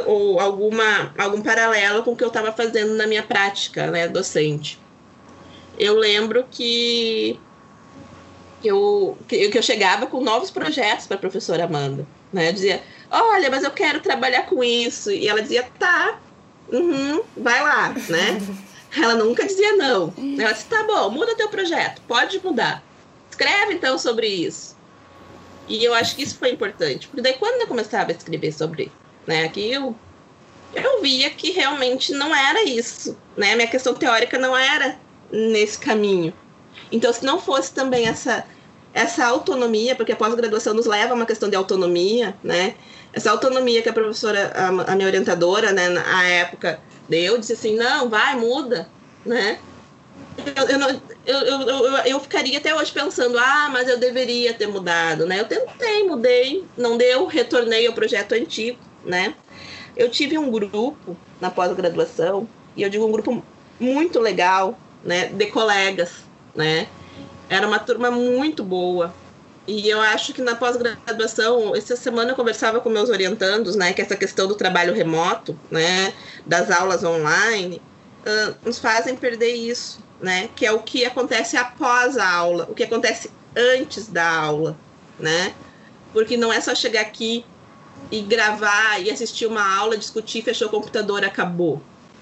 ou 0.07 0.41
alguma, 0.41 1.13
algum 1.19 1.43
paralelo 1.43 2.03
com 2.03 2.13
o 2.13 2.17
que 2.17 2.25
eu 2.25 2.29
estava 2.29 2.53
fazendo 2.53 2.95
na 2.95 3.07
minha 3.07 3.23
prática 3.23 3.91
né, 3.91 4.09
docente 4.09 4.84
eu 5.79 5.95
lembro 5.97 6.45
que 6.51 7.39
eu, 8.63 9.17
que, 9.29 9.49
que 9.49 9.59
eu 9.59 9.63
chegava 9.63 10.07
com 10.07 10.21
novos 10.21 10.51
projetos 10.51 11.07
para 11.07 11.17
a 11.17 11.21
professora 11.21 11.65
Amanda. 11.65 12.07
Né? 12.33 12.49
Eu 12.49 12.53
dizia, 12.53 12.83
olha, 13.11 13.51
mas 13.51 13.63
eu 13.63 13.71
quero 13.71 14.01
trabalhar 14.01 14.47
com 14.47 14.63
isso. 14.63 15.11
E 15.11 15.29
ela 15.29 15.43
dizia, 15.43 15.69
tá, 15.79 16.19
uhum, 16.73 17.23
vai 17.37 17.63
lá, 17.63 17.91
né? 18.09 18.41
Ela 18.97 19.17
nunca 19.17 19.45
dizia 19.45 19.75
não. 19.75 20.15
Ela 20.39 20.53
disse, 20.53 20.67
tá 20.67 20.85
bom, 20.85 21.11
muda 21.11 21.35
teu 21.35 21.49
projeto, 21.49 22.01
pode 22.07 22.39
mudar. 22.39 22.81
Escreve 23.29 23.75
então 23.75 23.99
sobre 23.99 24.29
isso. 24.29 24.77
E 25.67 25.83
eu 25.85 25.93
acho 25.93 26.15
que 26.15 26.23
isso 26.23 26.39
foi 26.39 26.53
importante. 26.53 27.09
Porque 27.09 27.21
daí 27.21 27.33
quando 27.33 27.61
eu 27.61 27.67
começava 27.67 28.13
a 28.13 28.15
escrever 28.15 28.53
sobre, 28.53 28.93
né, 29.27 29.47
aqui 29.47 29.73
eu 29.73 29.97
eu 30.75 31.01
via 31.01 31.31
que 31.31 31.51
realmente 31.51 32.13
não 32.13 32.35
era 32.35 32.65
isso, 32.65 33.17
né? 33.37 33.55
Minha 33.55 33.69
questão 33.69 33.95
teórica 33.95 34.39
não 34.39 34.57
era 34.57 34.99
nesse 35.31 35.79
caminho. 35.79 36.33
Então, 36.91 37.13
se 37.13 37.25
não 37.25 37.41
fosse 37.41 37.73
também 37.73 38.07
essa 38.07 38.45
essa 38.95 39.27
autonomia, 39.27 39.97
porque 39.97 40.13
a 40.13 40.17
pós-graduação 40.17 40.73
nos 40.73 40.87
leva 40.87 41.13
a 41.13 41.17
uma 41.17 41.27
questão 41.27 41.51
de 41.51 41.57
autonomia, 41.57 42.37
né? 42.45 42.77
Essa 43.13 43.33
autonomia 43.33 43.83
que 43.83 43.89
a 43.89 43.93
professora, 43.93 44.53
a, 44.55 44.93
a 44.93 44.95
minha 44.95 45.09
orientadora, 45.09 45.73
né, 45.73 45.89
na 45.89 46.25
época, 46.25 46.81
deu, 47.09 47.37
disse 47.37 47.55
assim, 47.55 47.75
não, 47.75 48.09
vai, 48.09 48.37
muda, 48.37 48.89
né? 49.27 49.59
Eu, 50.57 50.69
eu, 50.69 50.79
não, 50.79 50.89
eu, 51.27 51.39
eu, 51.41 51.97
eu, 52.07 52.21
ficaria 52.21 52.59
até 52.59 52.73
hoje 52.73 52.93
pensando, 52.93 53.37
ah, 53.37 53.69
mas 53.73 53.89
eu 53.89 53.99
deveria 53.99 54.55
ter 54.55 54.69
mudado, 54.69 55.27
né? 55.27 55.41
Eu 55.41 55.45
tentei, 55.45 56.05
mudei, 56.05 56.65
não 56.77 56.97
deu, 56.97 57.27
retornei 57.27 57.87
ao 57.89 57.95
projeto 57.95 58.33
antigo, 58.33 58.79
né? 59.05 59.35
Eu 59.97 60.09
tive 60.09 60.39
um 60.39 60.51
grupo 60.51 61.17
na 61.41 61.51
pós-graduação, 61.51 62.49
e 62.77 62.83
eu 62.83 62.91
digo 62.91 63.05
um 63.05 63.13
grupo 63.13 63.43
muito 63.79 64.21
legal, 64.21 64.79
né, 65.05 65.27
de 65.27 65.47
colegas, 65.47 66.13
né? 66.55 66.89
Era 67.49 67.67
uma 67.67 67.79
turma 67.79 68.11
muito 68.11 68.65
boa. 68.65 69.15
E 69.67 69.89
eu 69.89 70.01
acho 70.01 70.35
que 70.35 70.43
na 70.43 70.55
pós-graduação, 70.55 71.75
essa 71.75 71.97
semana 71.97 72.33
eu 72.33 72.37
conversava 72.37 72.81
com 72.81 72.91
meus 72.91 73.09
orientandos, 73.09 73.77
né, 73.77 73.93
que 73.93 74.03
essa 74.03 74.17
questão 74.17 74.47
do 74.47 74.55
trabalho 74.55 74.93
remoto, 74.93 75.59
né, 75.71 76.13
das 76.45 76.71
aulas 76.71 77.03
online, 77.03 77.81
uh, 78.27 78.55
nos 78.63 78.79
fazem 78.79 79.17
perder 79.17 79.55
isso, 79.55 80.01
né, 80.21 80.51
que 80.55 80.67
é 80.67 80.73
o 80.73 80.81
que 80.81 81.05
acontece 81.07 81.57
após 81.57 82.19
a 82.19 82.31
aula, 82.31 82.67
o 82.71 82.75
que 82.75 82.83
acontece 82.83 83.31
antes 83.57 84.09
da 84.09 84.29
aula, 84.29 84.77
né? 85.19 85.55
Porque 86.13 86.37
não 86.37 86.53
é 86.53 86.61
só 86.61 86.75
chegar 86.75 87.01
aqui 87.01 87.45
e 88.11 88.21
gravar 88.21 89.01
e 89.01 89.11
assistir 89.11 89.47
uma 89.47 89.77
aula, 89.77 89.97
discutir, 89.97 90.43
fechou 90.43 90.69
o 90.69 90.71
computador, 90.71 91.25
acabou, 91.25 91.81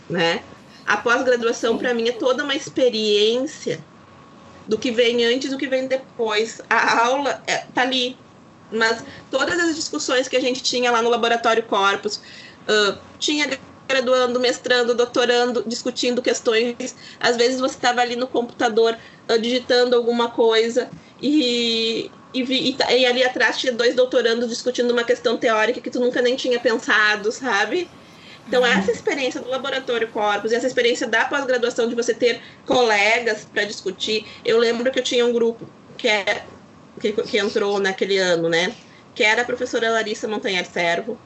né? 0.08 0.42
A 0.86 0.96
pós-graduação 0.96 1.78
para 1.78 1.94
mim 1.94 2.08
é 2.08 2.12
toda 2.12 2.44
uma 2.44 2.54
experiência 2.54 3.82
do 4.66 4.78
que 4.78 4.90
vem 4.90 5.24
antes 5.24 5.50
do 5.50 5.58
que 5.58 5.66
vem 5.66 5.86
depois. 5.86 6.60
A 6.68 7.06
aula 7.06 7.42
é, 7.46 7.58
tá 7.74 7.82
ali, 7.82 8.16
mas 8.70 9.04
todas 9.30 9.58
as 9.58 9.76
discussões 9.76 10.28
que 10.28 10.36
a 10.36 10.40
gente 10.40 10.62
tinha 10.62 10.90
lá 10.90 11.02
no 11.02 11.10
laboratório 11.10 11.62
Corpus, 11.62 12.16
uh, 12.16 12.98
tinha 13.18 13.58
graduando, 13.88 14.40
mestrando, 14.40 14.94
doutorando, 14.94 15.62
discutindo 15.66 16.22
questões. 16.22 16.96
Às 17.20 17.36
vezes 17.36 17.60
você 17.60 17.74
estava 17.74 18.00
ali 18.00 18.16
no 18.16 18.26
computador 18.26 18.96
uh, 19.28 19.38
digitando 19.38 19.94
alguma 19.94 20.30
coisa 20.30 20.88
e, 21.20 22.10
e, 22.32 22.42
vi, 22.42 22.70
e, 22.70 22.76
e, 22.94 23.06
ali 23.06 23.22
atrás 23.22 23.58
tinha 23.58 23.72
dois 23.72 23.94
doutorandos 23.94 24.48
discutindo 24.48 24.90
uma 24.90 25.04
questão 25.04 25.36
teórica 25.36 25.80
que 25.80 25.90
tu 25.90 26.00
nunca 26.00 26.22
nem 26.22 26.36
tinha 26.36 26.58
pensado, 26.58 27.30
sabe? 27.30 27.88
Então, 28.46 28.66
essa 28.66 28.90
experiência 28.90 29.40
do 29.40 29.48
laboratório 29.48 30.08
Corpus, 30.08 30.52
essa 30.52 30.66
experiência 30.66 31.06
da 31.06 31.24
pós-graduação, 31.24 31.88
de 31.88 31.94
você 31.94 32.12
ter 32.12 32.40
colegas 32.66 33.46
para 33.50 33.64
discutir. 33.64 34.26
Eu 34.44 34.58
lembro 34.58 34.90
que 34.90 34.98
eu 34.98 35.02
tinha 35.02 35.24
um 35.24 35.32
grupo 35.32 35.66
que, 35.96 36.08
é, 36.08 36.44
que, 37.00 37.12
que, 37.12 37.38
entrou 37.38 37.78
naquele 37.78 38.18
ano, 38.18 38.48
né? 38.48 38.74
Que 39.14 39.22
era 39.22 39.42
a 39.42 39.44
professora 39.44 39.90
Larissa 39.90 40.26
Montanhar 40.26 40.64
Servo, 40.66 41.18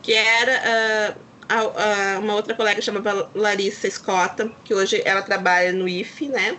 que 0.00 0.12
era 0.12 1.16
uh, 1.48 2.20
uma 2.20 2.34
outra 2.34 2.54
colega 2.54 2.80
chamava 2.80 3.30
Larissa 3.34 3.88
Escota, 3.88 4.50
que 4.64 4.72
hoje 4.72 5.02
ela 5.04 5.22
trabalha 5.22 5.72
no 5.72 5.88
IFE, 5.88 6.28
né? 6.28 6.56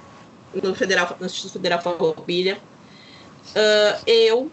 No, 0.53 0.75
Federal, 0.75 1.15
no 1.19 1.25
Instituto 1.25 1.53
Federal 1.53 1.81
Farroupilha 1.81 2.57
Uh, 3.51 4.01
eu, 4.05 4.51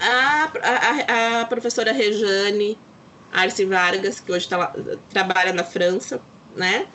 a, 0.00 0.50
a, 0.62 1.40
a, 1.40 1.44
professora 1.46 1.92
Rejane 1.92 2.76
Arce 3.32 3.64
Vargas, 3.64 4.20
que 4.20 4.32
hoje 4.32 4.48
tá 4.48 4.72
trabalha 5.10 5.52
na 5.52 5.64
França, 5.64 6.20
né? 6.56 6.86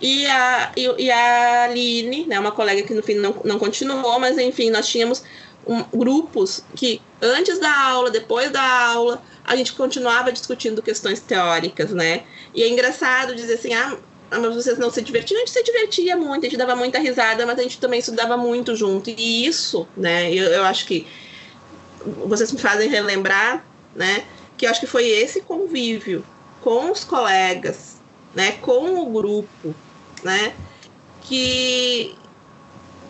E 0.00 0.26
a, 0.26 0.72
e, 0.76 1.04
e, 1.04 1.10
a 1.10 1.64
Aline, 1.64 2.26
né, 2.26 2.38
uma 2.38 2.52
colega 2.52 2.82
que 2.82 2.92
no 2.92 3.02
fim 3.02 3.14
não, 3.14 3.36
não 3.44 3.58
continuou, 3.58 4.18
mas 4.18 4.36
enfim, 4.36 4.70
nós 4.70 4.86
tínhamos 4.86 5.22
um, 5.66 5.82
grupos 5.96 6.62
que 6.74 7.00
antes 7.22 7.58
da 7.58 7.74
aula, 7.74 8.10
depois 8.10 8.50
da 8.50 8.62
aula, 8.62 9.22
a 9.44 9.56
gente 9.56 9.72
continuava 9.72 10.32
discutindo 10.32 10.82
questões 10.82 11.20
teóricas, 11.20 11.90
né? 11.90 12.24
E 12.54 12.62
é 12.62 12.68
engraçado 12.68 13.34
dizer 13.34 13.54
assim, 13.54 13.72
ah, 13.72 13.96
ah, 14.30 14.38
mas 14.38 14.54
vocês 14.54 14.78
não 14.78 14.90
se 14.90 15.00
divertiam? 15.00 15.38
A 15.38 15.40
gente 15.40 15.52
se 15.52 15.62
divertia 15.62 16.16
muito, 16.16 16.44
a 16.44 16.48
gente 16.48 16.58
dava 16.58 16.74
muita 16.74 16.98
risada, 16.98 17.46
mas 17.46 17.58
a 17.58 17.62
gente 17.62 17.78
também 17.78 18.00
estudava 18.00 18.36
muito 18.36 18.74
junto. 18.74 19.10
E 19.10 19.46
isso, 19.46 19.86
né, 19.96 20.32
eu, 20.32 20.44
eu 20.44 20.64
acho 20.64 20.86
que 20.86 21.06
vocês 22.26 22.52
me 22.52 22.58
fazem 22.58 22.88
relembrar, 22.88 23.64
né, 23.94 24.24
que 24.56 24.66
acho 24.66 24.80
que 24.80 24.86
foi 24.86 25.06
esse 25.06 25.40
convívio 25.40 26.24
com 26.60 26.90
os 26.90 27.04
colegas, 27.04 27.96
né, 28.34 28.52
com 28.52 29.00
o 29.00 29.10
grupo, 29.10 29.74
né, 30.22 30.54
que, 31.22 32.14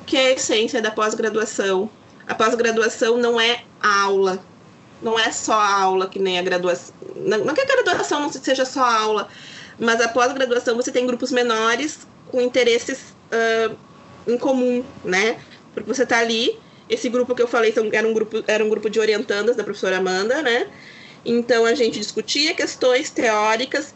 que 0.07 0.17
é 0.17 0.29
a 0.29 0.33
essência 0.33 0.83
da 0.83 0.91
pós-graduação. 0.91 1.89
A 2.27 2.35
pós-graduação 2.35 3.19
não 3.19 3.41
é 3.41 3.63
aula, 3.81 4.43
não 5.03 5.19
é 5.19 5.31
só 5.31 5.61
aula 5.61 6.09
que 6.09 6.19
nem 6.19 6.39
a 6.39 6.43
graduação. 6.43 6.95
Não, 7.17 7.55
que 7.55 7.61
a 7.61 7.65
graduação 7.65 8.21
não 8.21 8.33
seja 8.33 8.65
só 8.65 8.83
aula, 8.83 9.29
mas 9.79 10.01
a 10.01 10.09
pós-graduação 10.09 10.77
você 10.77 10.91
tem 10.91 11.07
grupos 11.07 11.31
menores 11.31 12.07
com 12.31 12.41
interesses 12.41 13.15
uh, 13.31 13.77
em 14.27 14.39
comum, 14.39 14.85
né? 15.05 15.39
Porque 15.73 15.93
você 15.93 16.05
está 16.05 16.19
ali, 16.19 16.59
esse 16.89 17.09
grupo 17.09 17.35
que 17.35 17.43
eu 17.43 17.49
falei 17.49 17.75
era, 17.93 18.07
um 18.07 18.15
grupo, 18.15 18.43
era 18.47 18.65
um 18.65 18.69
grupo 18.69 18.89
de 18.89 18.99
orientandas 18.99 19.57
da 19.57 19.65
professora 19.65 19.99
Amanda, 19.99 20.43
né? 20.43 20.69
Então 21.25 21.65
a 21.65 21.75
gente 21.75 21.99
discutia 21.99 22.55
questões 22.55 23.11
teóricas 23.11 23.95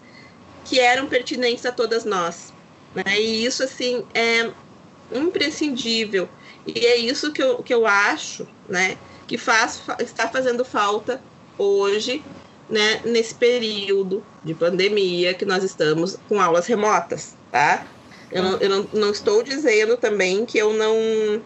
que 0.65 0.79
eram 0.79 1.07
pertinentes 1.07 1.65
a 1.67 1.73
todas 1.73 2.05
nós. 2.05 2.53
Né? 2.95 3.21
E 3.21 3.45
isso, 3.45 3.63
assim, 3.63 4.05
é 4.15 4.51
imprescindível. 5.13 6.29
E 6.67 6.87
é 6.87 6.97
isso 6.97 7.33
que 7.33 7.43
eu, 7.43 7.63
que 7.63 7.73
eu 7.73 7.87
acho, 7.87 8.47
né? 8.69 8.99
Que 9.27 9.39
faz, 9.39 9.81
está 10.01 10.29
fazendo 10.29 10.65
falta 10.65 11.21
hoje 11.57 12.23
né, 12.69 13.01
nesse 13.05 13.35
período 13.35 14.25
de 14.45 14.55
pandemia 14.55 15.33
que 15.35 15.45
nós 15.45 15.65
estamos 15.65 16.19
com 16.29 16.41
aulas 16.41 16.67
remotas, 16.67 17.35
tá? 17.51 17.87
Eu, 18.31 18.43
não, 18.43 18.59
eu 18.59 18.69
não, 18.69 18.89
não 18.93 19.11
estou 19.11 19.43
dizendo 19.43 19.97
também 19.97 20.45
que 20.45 20.59
eu 20.59 20.75
não, 20.75 21.43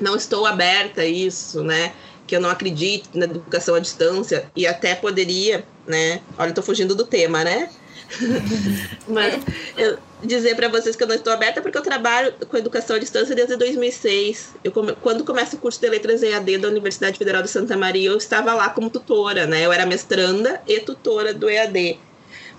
não 0.00 0.16
estou 0.16 0.44
aberta 0.44 1.02
a 1.02 1.06
isso, 1.06 1.62
né? 1.62 1.94
Que 2.26 2.36
eu 2.36 2.40
não 2.40 2.50
acredito 2.50 3.08
na 3.14 3.24
educação 3.24 3.74
à 3.74 3.80
distância 3.80 4.50
e 4.54 4.66
até 4.66 4.94
poderia, 4.94 5.64
né? 5.86 6.20
Olha, 6.38 6.48
estou 6.48 6.64
fugindo 6.64 6.94
do 6.94 7.06
tema, 7.06 7.44
né? 7.44 7.70
Mas 9.08 9.42
eu 9.76 9.98
dizer 10.22 10.54
para 10.54 10.68
vocês 10.68 10.96
que 10.96 11.02
eu 11.02 11.06
não 11.06 11.14
estou 11.14 11.32
aberta 11.32 11.60
porque 11.60 11.76
eu 11.76 11.82
trabalho 11.82 12.32
com 12.48 12.56
educação 12.56 12.96
à 12.96 12.98
distância 12.98 13.34
desde 13.34 13.56
2006. 13.56 14.54
Eu, 14.64 14.72
quando 14.72 15.24
começa 15.24 15.56
o 15.56 15.58
curso 15.58 15.80
de 15.80 15.88
Letras 15.88 16.22
EAD 16.22 16.58
da 16.58 16.68
Universidade 16.68 17.18
Federal 17.18 17.42
de 17.42 17.50
Santa 17.50 17.76
Maria, 17.76 18.10
eu 18.10 18.16
estava 18.16 18.54
lá 18.54 18.68
como 18.70 18.90
tutora, 18.90 19.46
né? 19.46 19.64
Eu 19.64 19.72
era 19.72 19.86
mestranda 19.86 20.60
e 20.66 20.80
tutora 20.80 21.34
do 21.34 21.48
EAD. 21.48 21.98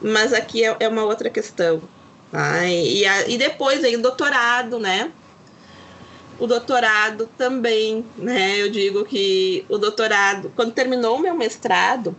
Mas 0.02 0.34
aqui 0.34 0.64
é, 0.64 0.76
é 0.80 0.88
uma 0.88 1.04
outra 1.04 1.30
questão. 1.30 1.82
Tá? 2.32 2.66
E, 2.66 3.06
a, 3.06 3.28
e 3.28 3.38
depois 3.38 3.82
vem 3.82 3.96
o 3.96 4.02
doutorado, 4.02 4.80
né? 4.80 5.12
O 6.38 6.48
doutorado 6.48 7.28
também, 7.38 8.12
né? 8.16 8.62
Eu 8.62 8.70
digo 8.70 9.06
que 9.06 9.66
o 9.70 9.78
doutorado, 9.78 10.52
quando 10.56 10.74
terminou 10.74 11.18
o 11.18 11.22
meu 11.22 11.36
mestrado, 11.36 12.16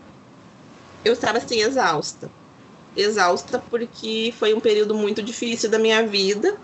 eu 1.04 1.12
estava 1.12 1.38
assim 1.38 1.60
exausta 1.60 2.30
exausta 2.96 3.58
porque 3.70 4.34
foi 4.38 4.54
um 4.54 4.60
período 4.60 4.94
muito 4.94 5.22
difícil 5.22 5.70
da 5.70 5.78
minha 5.78 6.06
vida 6.06 6.60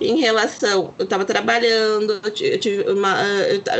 em 0.00 0.18
relação. 0.20 0.94
Eu 0.98 1.04
estava 1.04 1.24
trabalhando, 1.24 2.20
eu 2.40 2.58
tive, 2.60 2.90
uma, 2.90 3.22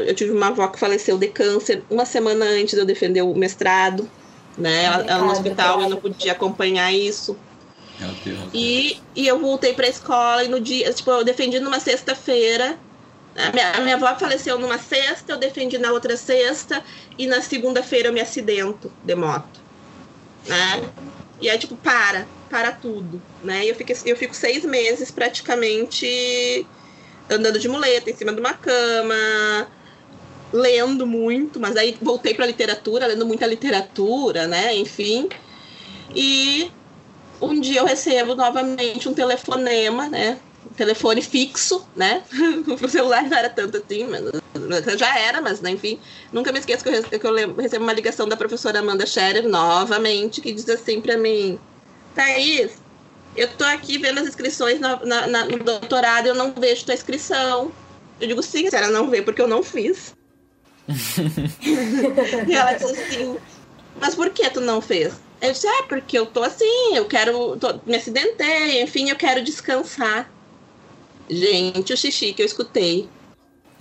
eu 0.06 0.14
tive 0.14 0.32
uma 0.32 0.48
avó 0.48 0.68
que 0.68 0.78
faleceu 0.78 1.18
de 1.18 1.28
câncer 1.28 1.86
uma 1.90 2.04
semana 2.04 2.44
antes 2.46 2.74
de 2.74 2.80
eu 2.80 2.86
defender 2.86 3.22
o 3.22 3.34
mestrado, 3.34 4.12
né? 4.56 4.84
Ela, 4.84 5.04
ela 5.08 5.24
no 5.24 5.30
hospital, 5.32 5.80
eu 5.82 5.88
não 5.88 6.00
podia 6.00 6.32
acompanhar 6.32 6.92
isso. 6.92 7.44
E, 8.52 9.04
e 9.14 9.26
eu 9.26 9.40
voltei 9.40 9.74
para 9.74 9.86
a 9.86 9.90
escola 9.90 10.44
e 10.44 10.48
no 10.48 10.60
dia, 10.60 10.92
tipo, 10.92 11.10
eu 11.10 11.24
defendi 11.24 11.60
numa 11.60 11.80
sexta-feira. 11.80 12.78
A 13.48 13.52
minha, 13.52 13.72
a 13.72 13.80
minha 13.80 13.94
avó 13.96 14.14
faleceu 14.18 14.58
numa 14.58 14.78
sexta, 14.78 15.32
eu 15.32 15.38
defendi 15.38 15.78
na 15.78 15.92
outra 15.92 16.16
sexta, 16.16 16.82
e 17.18 17.26
na 17.26 17.40
segunda-feira 17.40 18.08
eu 18.08 18.12
me 18.12 18.20
acidento 18.20 18.92
de 19.04 19.14
moto. 19.14 19.60
Né? 20.46 20.90
E 21.40 21.48
aí, 21.48 21.58
tipo, 21.58 21.76
para, 21.76 22.28
para 22.48 22.72
tudo, 22.72 23.22
né? 23.42 23.64
E 23.64 23.68
eu 23.68 23.74
fico, 23.74 23.92
eu 24.04 24.16
fico 24.16 24.34
seis 24.34 24.64
meses 24.64 25.10
praticamente 25.10 26.66
andando 27.28 27.58
de 27.58 27.68
muleta 27.68 28.10
em 28.10 28.16
cima 28.16 28.32
de 28.32 28.40
uma 28.40 28.52
cama, 28.52 29.70
lendo 30.52 31.06
muito, 31.06 31.60
mas 31.60 31.76
aí 31.76 31.96
voltei 32.02 32.34
para 32.34 32.46
literatura, 32.46 33.06
lendo 33.06 33.24
muita 33.24 33.46
literatura, 33.46 34.46
né? 34.46 34.74
Enfim. 34.74 35.28
E 36.14 36.70
um 37.40 37.60
dia 37.60 37.80
eu 37.80 37.86
recebo 37.86 38.34
novamente 38.34 39.08
um 39.08 39.14
telefonema, 39.14 40.08
né? 40.08 40.40
Telefone 40.74 41.22
fixo, 41.22 41.86
né? 41.96 42.22
o 42.82 42.88
celular 42.88 43.22
não 43.24 43.36
era 43.36 43.50
tanto 43.50 43.78
assim, 43.78 44.06
mas, 44.06 44.98
já 44.98 45.18
era, 45.18 45.40
mas 45.40 45.60
né, 45.60 45.70
enfim. 45.70 45.98
Nunca 46.32 46.52
me 46.52 46.58
esqueço 46.58 46.84
que 46.84 46.90
eu, 46.90 47.02
que 47.02 47.26
eu 47.26 47.54
recebo 47.56 47.84
uma 47.84 47.92
ligação 47.92 48.28
da 48.28 48.36
professora 48.36 48.78
Amanda 48.78 49.06
Scherer 49.06 49.48
novamente, 49.48 50.40
que 50.40 50.52
diz 50.52 50.68
assim 50.68 51.00
para 51.00 51.16
mim: 51.16 51.58
Thaís, 52.14 52.72
eu 53.36 53.48
tô 53.48 53.64
aqui 53.64 53.98
vendo 53.98 54.20
as 54.20 54.28
inscrições 54.28 54.80
na, 54.80 54.96
na, 55.04 55.26
na, 55.26 55.44
no 55.44 55.58
doutorado 55.58 56.26
e 56.26 56.28
eu 56.28 56.34
não 56.34 56.52
vejo 56.52 56.84
tua 56.84 56.94
inscrição. 56.94 57.72
Eu 58.20 58.28
digo, 58.28 58.42
sim, 58.42 58.66
a 58.66 58.70
senhora 58.70 58.90
não 58.90 59.08
vê 59.08 59.22
porque 59.22 59.40
eu 59.40 59.48
não 59.48 59.62
fiz. 59.62 60.14
e 62.46 62.54
ela 62.54 62.72
diz 62.74 62.90
assim, 62.90 63.36
mas 64.00 64.14
por 64.14 64.30
que 64.30 64.50
tu 64.50 64.60
não 64.60 64.80
fez? 64.80 65.14
Eu 65.40 65.52
disse, 65.52 65.66
ah, 65.66 65.84
porque 65.88 66.18
eu 66.18 66.26
tô 66.26 66.42
assim, 66.42 66.94
eu 66.94 67.06
quero, 67.06 67.56
tô, 67.56 67.80
me 67.86 67.96
acidentei, 67.96 68.82
enfim, 68.82 69.08
eu 69.08 69.16
quero 69.16 69.42
descansar. 69.42 70.30
Gente, 71.30 71.92
o 71.92 71.96
xixi 71.96 72.32
que 72.32 72.42
eu 72.42 72.46
escutei. 72.46 73.08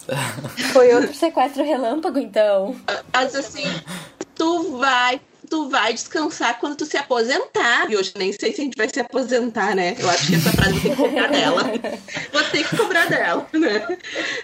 Foi 0.72 0.94
outro 0.94 1.14
sequestro 1.14 1.64
relâmpago, 1.64 2.20
então. 2.20 2.76
Mas 3.12 3.36
assim, 3.36 3.66
tu 4.36 4.78
vai 4.78 5.20
tu 5.50 5.68
vai 5.68 5.94
descansar 5.94 6.60
quando 6.60 6.76
tu 6.76 6.86
se 6.86 6.96
aposentar. 6.96 7.90
E 7.90 7.98
hoje 7.98 8.14
nem 8.16 8.32
sei 8.32 8.54
se 8.54 8.62
a 8.62 8.64
gente 8.64 8.78
vai 8.78 8.88
se 8.88 9.00
aposentar, 9.00 9.76
né? 9.76 9.96
Eu 9.98 10.10
acho 10.10 10.28
que 10.28 10.36
essa 10.36 10.52
frase 10.52 10.80
tenho 10.80 10.96
que 10.96 11.02
cobrar 11.02 11.28
dela. 11.28 11.64
Vou 12.32 12.44
ter 12.44 12.68
que 12.68 12.78
cobrar 12.78 13.06
dela, 13.08 13.48
né? 13.54 13.98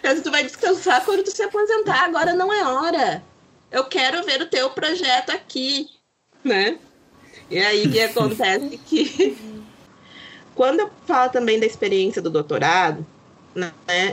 Mas 0.04 0.22
tu 0.22 0.32
vai 0.32 0.44
descansar 0.44 1.06
quando 1.06 1.24
tu 1.24 1.32
se 1.32 1.44
aposentar. 1.44 2.06
Agora 2.06 2.34
não 2.34 2.52
é 2.52 2.64
hora. 2.66 3.24
Eu 3.72 3.86
quero 3.86 4.24
ver 4.24 4.42
o 4.42 4.48
teu 4.48 4.70
projeto 4.72 5.30
aqui, 5.30 5.88
né? 6.44 6.78
E 7.52 7.60
aí 7.60 7.86
o 7.86 7.92
que 7.92 8.02
acontece 8.02 8.78
que 8.86 9.38
quando 10.56 10.80
eu 10.80 10.90
falo 11.06 11.32
também 11.32 11.60
da 11.60 11.66
experiência 11.66 12.22
do 12.22 12.30
doutorado, 12.30 13.06
né, 13.54 13.72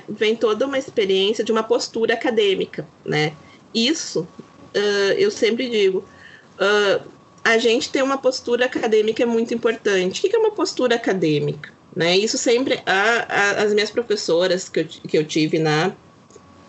vem 0.08 0.36
toda 0.36 0.66
uma 0.66 0.78
experiência 0.78 1.42
de 1.42 1.50
uma 1.50 1.62
postura 1.62 2.14
acadêmica, 2.14 2.86
né? 3.04 3.32
Isso 3.74 4.20
uh, 4.74 5.12
eu 5.16 5.30
sempre 5.30 5.68
digo, 5.68 6.04
uh, 6.58 7.02
a 7.44 7.58
gente 7.58 7.90
tem 7.90 8.02
uma 8.02 8.18
postura 8.18 8.66
acadêmica 8.66 9.26
muito 9.26 9.52
importante. 9.54 10.20
O 10.20 10.30
que 10.30 10.36
é 10.36 10.38
uma 10.38 10.52
postura 10.52 10.96
acadêmica? 10.96 11.72
Né? 11.94 12.16
Isso 12.16 12.38
sempre, 12.38 12.80
a, 12.86 13.26
a, 13.28 13.50
as 13.62 13.74
minhas 13.74 13.90
professoras 13.90 14.68
que 14.68 14.80
eu, 14.80 14.84
que 14.86 15.18
eu 15.18 15.24
tive 15.24 15.58
na 15.58 15.92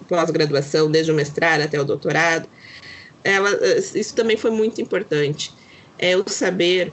pós-graduação, 0.07 0.91
desde 0.91 1.11
o 1.11 1.15
mestrado 1.15 1.61
até 1.61 1.79
o 1.79 1.85
doutorado, 1.85 2.47
ela, 3.23 3.49
isso 3.77 4.13
também 4.15 4.35
foi 4.35 4.51
muito 4.51 4.81
importante. 4.81 5.53
É 5.97 6.17
o 6.17 6.27
saber 6.27 6.91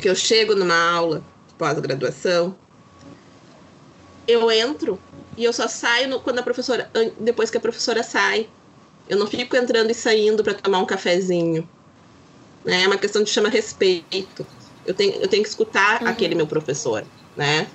que 0.00 0.08
eu 0.08 0.14
chego 0.14 0.54
numa 0.54 0.90
aula 0.92 1.22
pós-graduação, 1.60 2.56
eu 4.26 4.50
entro 4.50 4.98
e 5.36 5.44
eu 5.44 5.52
só 5.52 5.68
saio 5.68 6.08
no, 6.08 6.20
quando 6.20 6.38
a 6.38 6.42
professora, 6.42 6.90
depois 7.18 7.50
que 7.50 7.58
a 7.58 7.60
professora 7.60 8.02
sai. 8.02 8.48
Eu 9.06 9.18
não 9.18 9.26
fico 9.26 9.56
entrando 9.56 9.90
e 9.90 9.94
saindo 9.94 10.42
para 10.42 10.54
tomar 10.54 10.78
um 10.78 10.86
cafezinho. 10.86 11.68
Né? 12.64 12.84
É 12.84 12.86
uma 12.86 12.96
questão 12.96 13.22
de 13.22 13.28
chama 13.28 13.50
respeito. 13.50 14.46
Eu 14.86 14.94
tenho, 14.94 15.14
eu 15.16 15.28
tenho 15.28 15.42
que 15.42 15.48
escutar 15.48 16.00
uhum. 16.00 16.08
aquele 16.08 16.34
meu 16.34 16.46
professor, 16.46 17.04
né? 17.36 17.66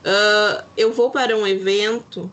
Uh, 0.00 0.64
eu 0.76 0.92
vou 0.92 1.10
para 1.10 1.36
um 1.36 1.46
evento, 1.46 2.30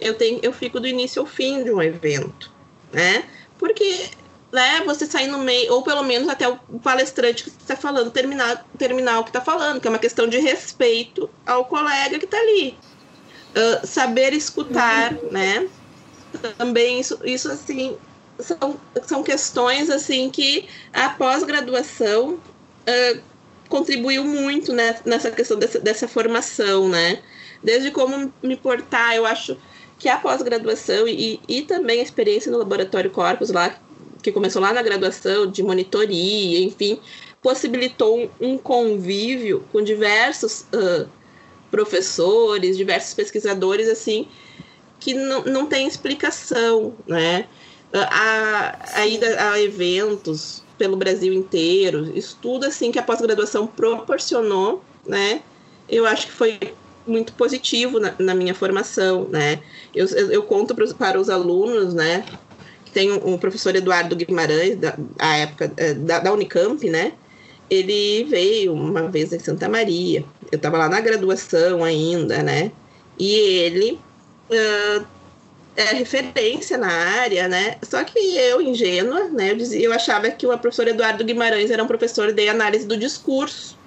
eu 0.00 0.14
tenho, 0.14 0.40
eu 0.42 0.52
fico 0.52 0.78
do 0.78 0.86
início 0.86 1.20
ao 1.20 1.26
fim 1.26 1.64
de 1.64 1.70
um 1.70 1.80
evento, 1.80 2.52
né? 2.92 3.24
Porque 3.58 4.10
né, 4.50 4.82
você 4.84 5.06
sair 5.06 5.28
no 5.28 5.38
meio, 5.38 5.72
ou 5.72 5.82
pelo 5.82 6.02
menos 6.02 6.28
até 6.28 6.48
o 6.48 6.56
palestrante 6.82 7.44
que 7.44 7.50
está 7.50 7.76
falando 7.76 8.10
terminar, 8.10 8.66
terminar 8.78 9.20
o 9.20 9.24
que 9.24 9.30
está 9.30 9.40
falando, 9.40 9.80
que 9.80 9.86
é 9.86 9.90
uma 9.90 9.98
questão 9.98 10.26
de 10.26 10.38
respeito 10.38 11.28
ao 11.46 11.64
colega 11.66 12.18
que 12.18 12.24
está 12.24 12.38
ali. 12.38 12.76
Uh, 13.50 13.86
saber 13.86 14.32
escutar, 14.32 15.12
uhum. 15.12 15.30
né? 15.30 15.68
Também 16.56 17.00
isso, 17.00 17.18
isso 17.24 17.50
assim, 17.50 17.96
são, 18.38 18.78
são 19.02 19.22
questões 19.22 19.90
assim 19.90 20.30
que 20.30 20.68
a 20.92 21.10
pós-graduação 21.10 22.34
uh, 22.34 23.20
contribuiu 23.68 24.24
muito 24.24 24.72
né, 24.72 24.98
nessa 25.04 25.30
questão 25.30 25.58
dessa, 25.58 25.78
dessa 25.78 26.08
formação, 26.08 26.88
né? 26.88 27.22
Desde 27.62 27.90
como 27.90 28.32
me 28.42 28.56
portar, 28.56 29.14
eu 29.14 29.26
acho 29.26 29.58
que 29.98 30.08
a 30.08 30.16
pós-graduação 30.16 31.08
e, 31.08 31.40
e 31.48 31.62
também 31.62 32.00
a 32.00 32.02
experiência 32.02 32.52
no 32.52 32.58
Laboratório 32.58 33.10
Corpus 33.10 33.50
lá, 33.50 33.76
que 34.22 34.32
começou 34.32 34.60
lá 34.60 34.72
na 34.72 34.82
graduação, 34.82 35.46
de 35.46 35.62
monitoria, 35.62 36.60
enfim, 36.60 37.00
possibilitou 37.42 38.30
um, 38.40 38.58
convívio 38.58 39.64
com 39.72 39.82
diversos 39.82 40.66
uh, 40.74 41.08
professores, 41.70 42.76
diversos 42.76 43.14
pesquisadores, 43.14 43.88
assim, 43.88 44.26
que 44.98 45.14
não, 45.14 45.44
não 45.44 45.66
tem 45.66 45.86
explicação, 45.86 46.94
né? 47.06 47.46
A, 47.92 49.00
a 49.00 49.06
ida 49.06 49.50
a 49.50 49.60
eventos 49.60 50.62
pelo 50.76 50.96
Brasil 50.96 51.32
inteiro, 51.32 52.12
isso 52.14 52.38
tudo 52.40 52.66
assim 52.66 52.92
que 52.92 52.98
a 52.98 53.02
pós-graduação 53.02 53.66
proporcionou, 53.66 54.82
né? 55.06 55.42
Eu 55.88 56.04
acho 56.04 56.26
que 56.26 56.32
foi 56.32 56.58
muito 57.06 57.32
positivo 57.32 57.98
na, 57.98 58.14
na 58.18 58.34
minha 58.34 58.54
formação, 58.54 59.26
né? 59.28 59.60
Eu, 59.94 60.06
eu, 60.06 60.42
conto 60.42 60.74
para 60.94 61.18
os 61.18 61.30
alunos, 61.30 61.94
né? 61.94 62.24
Tem 62.92 63.12
o 63.12 63.38
professor 63.38 63.74
Eduardo 63.74 64.16
Guimarães, 64.16 64.76
da 64.76 64.96
a 65.18 65.36
época 65.36 65.72
é, 65.76 65.94
da, 65.94 66.20
da 66.20 66.32
Unicamp, 66.32 66.88
né? 66.88 67.12
Ele 67.70 68.24
veio 68.24 68.72
uma 68.72 69.08
vez 69.08 69.32
em 69.32 69.38
Santa 69.38 69.68
Maria. 69.68 70.24
Eu 70.50 70.56
estava 70.56 70.78
lá 70.78 70.88
na 70.88 71.00
graduação 71.00 71.84
ainda, 71.84 72.42
né? 72.42 72.72
E 73.18 73.34
ele 73.34 74.00
uh, 74.50 75.06
é 75.76 75.94
referência 75.94 76.76
na 76.76 76.88
área, 76.88 77.46
né? 77.46 77.76
Só 77.82 78.02
que 78.02 78.18
eu, 78.18 78.60
ingênua, 78.60 79.24
né? 79.28 79.52
Eu, 79.52 79.56
dizia, 79.56 79.80
eu 79.80 79.92
achava 79.92 80.30
que 80.30 80.46
o 80.46 80.58
professor 80.58 80.88
Eduardo 80.88 81.24
Guimarães 81.24 81.70
era 81.70 81.84
um 81.84 81.86
professor 81.86 82.32
de 82.32 82.48
análise 82.48 82.86
do 82.86 82.96
discurso, 82.96 83.78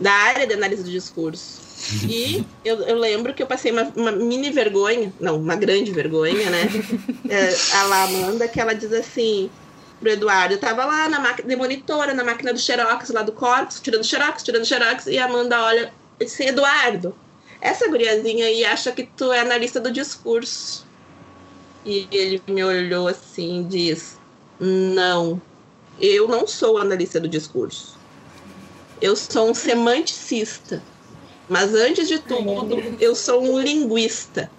da 0.00 0.12
área 0.12 0.46
de 0.46 0.54
análise 0.54 0.82
do 0.82 0.90
discurso. 0.90 1.67
E 2.08 2.44
eu, 2.64 2.80
eu 2.82 2.96
lembro 2.98 3.32
que 3.32 3.42
eu 3.42 3.46
passei 3.46 3.70
uma, 3.70 3.84
uma, 3.94 4.12
mini 4.12 4.50
vergonha, 4.50 5.12
não, 5.20 5.36
uma 5.36 5.54
grande 5.54 5.92
vergonha, 5.92 6.50
né? 6.50 6.68
é, 7.28 7.76
a 7.76 7.82
lá 7.84 8.04
Amanda, 8.04 8.48
que 8.48 8.60
ela 8.60 8.74
diz 8.74 8.92
assim 8.92 9.48
pro 10.00 10.10
Eduardo, 10.10 10.54
eu 10.54 10.58
tava 10.58 10.84
lá 10.84 11.08
na 11.08 11.18
máquina 11.18 11.48
de 11.48 11.56
monitora, 11.56 12.14
na 12.14 12.24
máquina 12.24 12.52
do 12.52 12.58
Xerox, 12.58 13.10
lá 13.10 13.22
do 13.22 13.32
Corpus, 13.32 13.80
tirando 13.80 14.04
Xerox, 14.04 14.42
tirando 14.42 14.64
Xerox, 14.64 15.06
e 15.06 15.18
a 15.18 15.24
Amanda 15.24 15.60
olha 15.60 15.92
e 16.20 16.24
diz 16.24 16.34
assim, 16.34 16.48
Eduardo, 16.48 17.14
essa 17.60 17.88
guriazinha 17.88 18.46
aí 18.46 18.64
acha 18.64 18.92
que 18.92 19.04
tu 19.04 19.32
é 19.32 19.40
analista 19.40 19.80
do 19.80 19.90
discurso. 19.90 20.86
E 21.84 22.06
ele 22.10 22.42
me 22.46 22.62
olhou 22.62 23.08
assim 23.08 23.60
e 23.60 23.64
diz: 23.64 24.18
Não, 24.60 25.40
eu 26.00 26.28
não 26.28 26.46
sou 26.46 26.78
analista 26.78 27.18
do 27.18 27.28
discurso. 27.28 27.96
Eu 29.00 29.16
sou 29.16 29.50
um 29.50 29.54
semanticista. 29.54 30.82
Mas 31.48 31.74
antes 31.74 32.08
de 32.08 32.18
tudo, 32.18 32.76
eu 33.00 33.14
sou 33.14 33.42
um 33.42 33.58
linguista. 33.58 34.50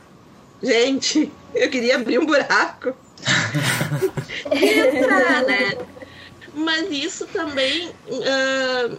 Gente, 0.62 1.32
eu 1.54 1.69
queria 1.69 1.95
abrir 1.95 2.19
um 2.19 2.25
buraco. 2.25 2.95
entrar, 4.52 5.43
né? 5.43 5.78
Mas 6.54 6.89
isso 6.91 7.28
também 7.28 7.89
uh, 7.89 8.97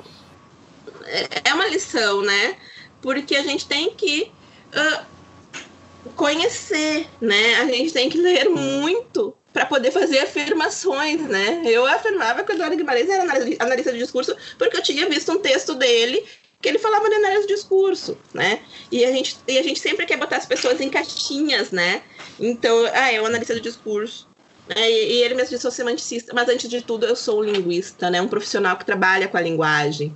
é 1.44 1.52
uma 1.52 1.66
lição, 1.66 2.22
né? 2.22 2.56
porque 3.00 3.36
a 3.36 3.42
gente 3.42 3.66
tem 3.66 3.90
que 3.94 4.30
uh, 4.74 6.10
conhecer, 6.14 7.06
né? 7.20 7.56
A 7.56 7.66
gente 7.66 7.92
tem 7.92 8.08
que 8.08 8.18
ler 8.18 8.48
muito 8.48 9.34
para 9.52 9.66
poder 9.66 9.90
fazer 9.90 10.20
afirmações, 10.20 11.20
né? 11.22 11.62
Eu 11.64 11.86
afirmava 11.86 12.44
que 12.44 12.52
o 12.52 12.54
Eduardo 12.54 12.76
Guimarães 12.76 13.08
era 13.08 13.22
analista 13.58 13.92
de 13.92 13.98
discurso 13.98 14.36
porque 14.56 14.76
eu 14.76 14.82
tinha 14.82 15.08
visto 15.08 15.32
um 15.32 15.38
texto 15.38 15.74
dele 15.74 16.24
que 16.60 16.68
ele 16.68 16.78
falava 16.78 17.08
de 17.08 17.14
análise 17.14 17.46
de 17.46 17.54
discurso, 17.54 18.18
né? 18.34 18.60
E 18.92 19.04
a 19.04 19.10
gente, 19.10 19.38
e 19.48 19.58
a 19.58 19.62
gente 19.62 19.80
sempre 19.80 20.04
quer 20.04 20.18
botar 20.18 20.36
as 20.36 20.46
pessoas 20.46 20.80
em 20.80 20.90
caixinhas, 20.90 21.70
né? 21.70 22.02
Então, 22.38 22.84
ah, 22.92 23.10
é 23.10 23.20
um 23.20 23.26
analista 23.26 23.54
de 23.54 23.60
discurso. 23.60 24.28
Né? 24.68 24.90
E, 24.90 25.22
ele 25.22 25.34
mesmo 25.34 25.50
disse, 25.50 25.62
sou 25.62 25.70
semanticista, 25.70 26.32
mas 26.34 26.48
antes 26.48 26.68
de 26.68 26.82
tudo 26.82 27.06
eu 27.06 27.16
sou 27.16 27.42
linguista, 27.42 28.10
né? 28.10 28.20
Um 28.20 28.28
profissional 28.28 28.76
que 28.76 28.84
trabalha 28.84 29.26
com 29.26 29.38
a 29.38 29.40
linguagem. 29.40 30.14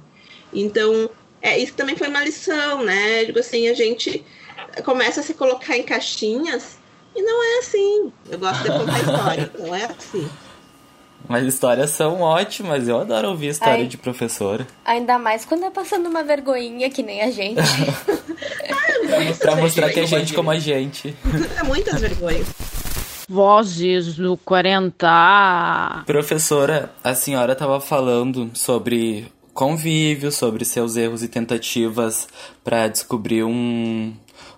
Então, 0.52 1.08
é, 1.40 1.58
isso 1.58 1.72
também 1.72 1.96
foi 1.96 2.08
uma 2.08 2.22
lição, 2.22 2.84
né? 2.84 3.24
Digo 3.24 3.38
assim, 3.38 3.68
a 3.68 3.74
gente 3.74 4.24
começa 4.84 5.20
a 5.20 5.22
se 5.24 5.32
colocar 5.32 5.76
em 5.76 5.82
caixinhas 5.82 6.76
e 7.16 7.22
não 7.22 7.42
é 7.42 7.58
assim. 7.60 8.12
Eu 8.30 8.38
gosto 8.38 8.62
de 8.64 8.68
contar 8.68 9.00
história, 9.00 9.52
não 9.58 9.74
é 9.74 9.84
assim. 9.84 10.28
Mas 11.28 11.44
histórias 11.46 11.90
são 11.90 12.20
ótimas, 12.20 12.86
eu 12.86 13.00
adoro 13.00 13.30
ouvir 13.30 13.48
história 13.48 13.82
Ai, 13.82 13.86
de 13.86 13.96
professora. 13.96 14.66
Ainda 14.84 15.18
mais 15.18 15.44
quando 15.44 15.64
é 15.64 15.70
passando 15.70 16.08
uma 16.08 16.22
vergonhinha 16.22 16.90
que 16.90 17.02
nem 17.02 17.22
a 17.22 17.30
gente. 17.30 17.60
ah, 17.60 19.34
pra 19.40 19.56
mostrar 19.56 19.90
que 19.90 20.00
é 20.00 20.06
gente 20.06 20.34
como 20.34 20.50
a 20.50 20.58
gente. 20.58 21.16
É 21.58 21.62
muitas 21.62 22.00
vergonhas. 22.00 22.46
Vozes 23.28 24.16
do 24.16 24.36
40. 24.36 26.04
Professora, 26.04 26.90
a 27.02 27.14
senhora 27.14 27.54
estava 27.54 27.80
falando 27.80 28.50
sobre 28.52 29.32
convívio, 29.54 30.30
sobre 30.30 30.64
seus 30.64 30.96
erros 30.96 31.22
e 31.22 31.28
tentativas 31.28 32.28
para 32.62 32.86
descobrir 32.88 33.44
um, 33.44 34.12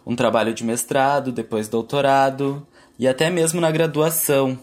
um 0.05 0.17
trabalho 0.17 0.53
de 0.53 0.65
mestrado, 0.65 1.31
depois 1.31 1.69
doutorado 1.69 2.67
e 2.99 3.07
até 3.07 3.31
mesmo 3.31 3.61
na 3.61 3.71
graduação. 3.71 4.59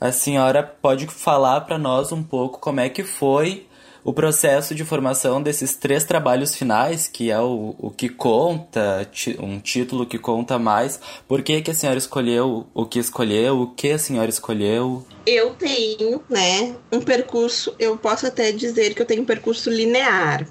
A 0.00 0.12
senhora 0.12 0.62
pode 0.62 1.06
falar 1.08 1.62
para 1.62 1.76
nós 1.76 2.12
um 2.12 2.22
pouco 2.22 2.60
como 2.60 2.78
é 2.78 2.88
que 2.88 3.02
foi 3.02 3.66
o 4.04 4.12
processo 4.12 4.74
de 4.74 4.84
formação 4.84 5.42
desses 5.42 5.74
três 5.74 6.04
trabalhos 6.04 6.54
finais, 6.54 7.08
que 7.08 7.32
é 7.32 7.40
o, 7.40 7.74
o 7.76 7.90
que 7.90 8.08
conta, 8.08 9.06
um 9.40 9.58
título 9.58 10.06
que 10.06 10.16
conta 10.16 10.56
mais. 10.56 11.00
Por 11.26 11.42
que, 11.42 11.60
que 11.60 11.72
a 11.72 11.74
senhora 11.74 11.98
escolheu 11.98 12.66
o 12.72 12.86
que 12.86 13.00
escolheu? 13.00 13.60
O 13.60 13.66
que 13.74 13.90
a 13.90 13.98
senhora 13.98 14.30
escolheu? 14.30 15.04
Eu 15.26 15.50
tenho, 15.54 16.22
né, 16.30 16.76
um 16.92 17.00
percurso, 17.00 17.74
eu 17.76 17.96
posso 17.96 18.26
até 18.26 18.52
dizer 18.52 18.94
que 18.94 19.02
eu 19.02 19.06
tenho 19.06 19.22
um 19.22 19.26
percurso 19.26 19.68
linear 19.68 20.46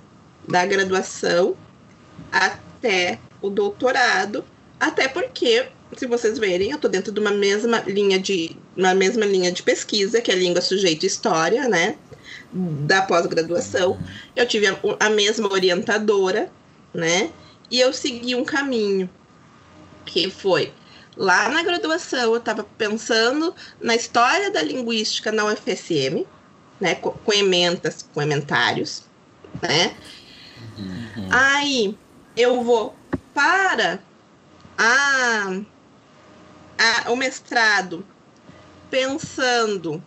da 0.48 0.66
graduação 0.66 1.56
até 2.32 3.18
o 3.42 3.50
doutorado, 3.50 4.44
até 4.78 5.08
porque 5.08 5.68
se 5.96 6.06
vocês 6.06 6.38
verem, 6.38 6.72
eu 6.72 6.76
estou 6.76 6.90
dentro 6.90 7.12
de 7.12 7.20
uma 7.20 7.32
mesma 7.32 7.80
linha 7.88 8.20
de 8.20 8.56
uma 8.76 8.94
mesma 8.94 9.26
linha 9.26 9.52
de 9.52 9.64
pesquisa, 9.64 10.22
que 10.22 10.32
é 10.32 10.36
língua, 10.36 10.62
sujeito 10.62 11.04
e 11.04 11.08
história, 11.08 11.68
né? 11.68 11.98
da 12.52 13.02
pós-graduação, 13.02 14.00
eu 14.36 14.48
tive 14.48 14.68
a, 14.68 14.78
a, 15.00 15.10
mesma 15.10 15.52
orientadora, 15.52 16.52
né? 16.94 17.30
E 17.70 17.80
eu 17.80 17.92
segui 17.92 18.36
um 18.36 18.46
caminho 18.46 19.10
que 20.06 20.30
foi 20.30 20.74
lá 21.16 21.50
na 21.50 21.62
graduação, 21.64 22.34
eu 22.34 22.38
estava 22.38 22.64
pensando 22.64 23.54
na 23.82 23.96
história 23.96 24.50
da 24.52 24.62
linguística 24.62 25.32
na 25.32 25.46
UFSM, 25.46 26.26
né? 26.80 26.96
Com, 26.96 27.12
com 27.12 27.34
ementas, 27.34 28.08
com 28.14 28.22
ementários, 28.22 29.04
né? 29.62 29.96
Uhum. 30.78 31.28
Aí 31.30 31.98
eu 32.36 32.64
vou 32.64 32.96
para 33.34 34.00
a, 34.78 35.62
a, 36.78 37.12
o 37.12 37.16
mestrado 37.16 38.06
pensando 38.90 40.04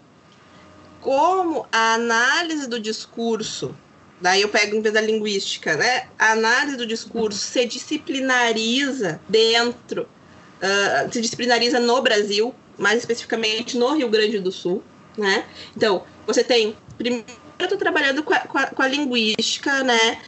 como 1.00 1.66
a 1.72 1.94
análise 1.94 2.66
do 2.66 2.78
discurso, 2.78 3.74
daí 4.20 4.42
eu 4.42 4.48
pego 4.48 4.80
da 4.90 5.00
linguística, 5.00 5.76
né? 5.76 6.08
A 6.18 6.32
análise 6.32 6.76
do 6.76 6.86
discurso 6.86 7.38
se 7.38 7.64
disciplinariza 7.64 9.20
dentro, 9.28 10.02
uh, 10.02 11.10
se 11.12 11.20
disciplinariza 11.20 11.80
no 11.80 12.02
Brasil, 12.02 12.54
mais 12.78 12.98
especificamente 12.98 13.78
no 13.78 13.94
Rio 13.94 14.08
Grande 14.08 14.38
do 14.38 14.52
Sul, 14.52 14.82
né? 15.16 15.46
Então, 15.76 16.04
você 16.26 16.44
tem. 16.44 16.76
Primeiro, 16.98 17.26
eu 17.58 17.64
estou 17.64 17.78
trabalhando 17.78 18.22
com 18.22 18.34
a, 18.34 18.40
com, 18.40 18.58
a, 18.58 18.66
com 18.66 18.82
a, 18.82 18.88
linguística, 18.88 19.82
né? 19.82 20.20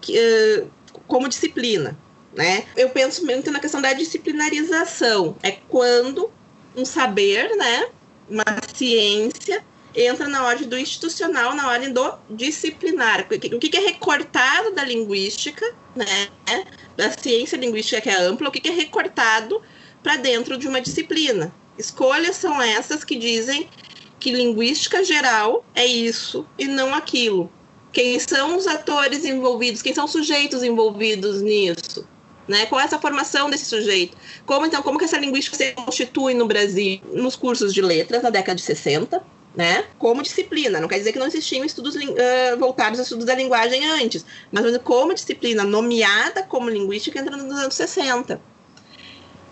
Que, 0.00 0.18
uh, 0.18 0.70
como 1.06 1.28
disciplina, 1.28 1.96
né? 2.38 2.64
Eu 2.76 2.88
penso 2.90 3.26
muito 3.26 3.50
na 3.50 3.58
questão 3.58 3.82
da 3.82 3.92
disciplinarização. 3.92 5.36
É 5.42 5.50
quando 5.50 6.30
um 6.76 6.84
saber, 6.84 7.56
né? 7.56 7.88
Uma 8.30 8.44
ciência 8.72 9.64
entra 9.92 10.28
na 10.28 10.46
ordem 10.46 10.68
do 10.68 10.78
institucional, 10.78 11.52
na 11.56 11.68
ordem 11.68 11.92
do 11.92 12.14
disciplinar. 12.30 13.26
O 13.52 13.58
que 13.58 13.76
é 13.76 13.80
recortado 13.80 14.70
da 14.72 14.84
linguística, 14.84 15.66
né, 15.96 16.28
da 16.96 17.10
ciência 17.10 17.56
linguística 17.56 18.00
que 18.00 18.08
é 18.08 18.20
ampla, 18.20 18.48
o 18.48 18.52
que 18.52 18.68
é 18.68 18.70
recortado 18.72 19.60
para 20.00 20.14
dentro 20.16 20.56
de 20.56 20.68
uma 20.68 20.80
disciplina. 20.80 21.52
Escolhas 21.76 22.36
são 22.36 22.62
essas 22.62 23.02
que 23.02 23.16
dizem 23.16 23.68
que 24.20 24.30
linguística 24.30 25.02
geral 25.02 25.64
é 25.74 25.84
isso 25.84 26.46
e 26.56 26.68
não 26.68 26.94
aquilo. 26.94 27.50
Quem 27.92 28.16
são 28.20 28.56
os 28.56 28.66
atores 28.68 29.24
envolvidos? 29.24 29.82
Quem 29.82 29.94
são 29.94 30.04
os 30.04 30.12
sujeitos 30.12 30.62
envolvidos 30.62 31.42
nisso? 31.42 32.06
Né? 32.48 32.66
Essa 32.82 32.98
formação 32.98 33.50
desse 33.50 33.66
sujeito? 33.66 34.16
Como 34.46 34.64
então, 34.64 34.82
como 34.82 34.98
que 34.98 35.04
essa 35.04 35.18
linguística 35.18 35.56
se 35.56 35.72
constitui 35.72 36.32
no 36.32 36.46
Brasil? 36.46 37.00
Nos 37.12 37.36
cursos 37.36 37.74
de 37.74 37.82
letras 37.82 38.22
na 38.22 38.30
década 38.30 38.56
de 38.56 38.62
60, 38.62 39.22
né, 39.54 39.84
como 39.98 40.22
disciplina. 40.22 40.80
Não 40.80 40.88
quer 40.88 40.98
dizer 40.98 41.12
que 41.12 41.18
não 41.18 41.26
existiam 41.26 41.64
estudos 41.64 41.96
uh, 41.96 42.58
voltados 42.58 42.98
a 43.00 43.02
estudos 43.02 43.26
da 43.26 43.34
linguagem 43.34 43.84
antes, 43.86 44.24
mas 44.52 44.64
como 44.78 45.12
disciplina 45.12 45.64
nomeada 45.64 46.42
como 46.44 46.70
linguística 46.70 47.18
entra 47.18 47.36
nos 47.36 47.58
anos 47.58 47.74
60. 47.74 48.40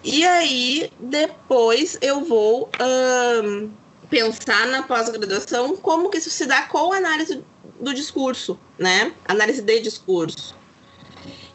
E 0.04 0.24
aí, 0.24 0.90
depois 1.00 1.98
eu 2.00 2.24
vou 2.24 2.70
pensar 4.08 4.68
na 4.68 4.84
pós-graduação 4.84 5.76
como 5.76 6.08
que 6.08 6.18
isso 6.18 6.30
se 6.30 6.46
dá 6.46 6.62
com 6.62 6.92
a 6.92 6.96
análise 6.98 7.42
do 7.80 7.92
discurso, 7.92 8.58
né? 8.78 9.12
Análise 9.26 9.60
de 9.60 9.80
discurso. 9.80 10.55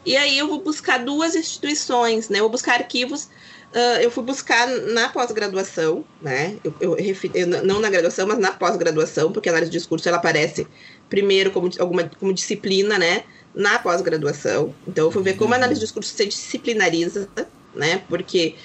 E 0.04 0.16
aí 0.16 0.38
eu 0.38 0.48
vou 0.48 0.62
buscar 0.62 0.98
duas 0.98 1.34
instituições, 1.34 2.28
né? 2.28 2.38
Eu 2.38 2.44
vou 2.44 2.50
buscar 2.50 2.74
arquivos 2.74 3.28
Uh, 3.72 4.02
eu 4.02 4.10
fui 4.10 4.22
buscar 4.22 4.68
na 4.68 5.08
pós-graduação, 5.08 6.04
né? 6.20 6.58
Eu, 6.62 6.74
eu, 6.78 6.96
eu, 7.32 7.46
não 7.64 7.80
na 7.80 7.88
graduação, 7.88 8.26
mas 8.26 8.38
na 8.38 8.52
pós-graduação, 8.52 9.32
porque 9.32 9.48
a 9.48 9.52
análise 9.52 9.70
de 9.70 9.78
discurso 9.78 10.06
ela 10.06 10.18
aparece 10.18 10.66
primeiro 11.08 11.50
como 11.50 11.70
alguma 11.78 12.04
como 12.20 12.34
disciplina, 12.34 12.98
né? 12.98 13.24
Na 13.54 13.78
pós-graduação. 13.78 14.74
Então 14.86 15.06
eu 15.06 15.10
fui 15.10 15.22
ver 15.22 15.38
como 15.38 15.54
a 15.54 15.56
análise 15.56 15.80
de 15.80 15.86
discurso 15.86 16.14
se 16.14 16.26
disciplinariza, 16.26 17.26
né? 17.74 18.02
Porque 18.10 18.56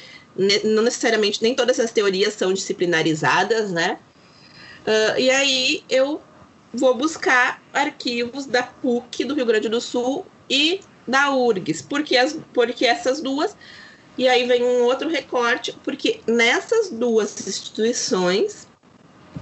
não 0.65 0.83
necessariamente 0.83 1.41
nem 1.41 1.55
todas 1.55 1.79
as 1.79 1.91
teorias 1.91 2.33
são 2.33 2.51
disciplinarizadas, 2.51 3.71
né? 3.71 3.99
Uh, 4.85 5.19
e 5.19 5.31
aí 5.31 5.83
eu 5.89 6.21
vou 6.73 6.93
buscar 6.93 7.63
arquivos 7.71 8.45
da 8.45 8.63
PUC 8.63 9.23
do 9.23 9.35
Rio 9.35 9.45
Grande 9.45 9.69
do 9.69 9.79
Sul 9.79 10.25
e 10.49 10.81
da 11.07 11.31
URGS, 11.31 11.81
porque, 11.81 12.17
as, 12.17 12.37
porque 12.53 12.85
essas 12.85 13.21
duas 13.21 13.55
e 14.17 14.27
aí 14.27 14.47
vem 14.47 14.63
um 14.63 14.83
outro 14.83 15.07
recorte, 15.07 15.77
porque 15.83 16.21
nessas 16.25 16.89
duas 16.89 17.47
instituições 17.47 18.67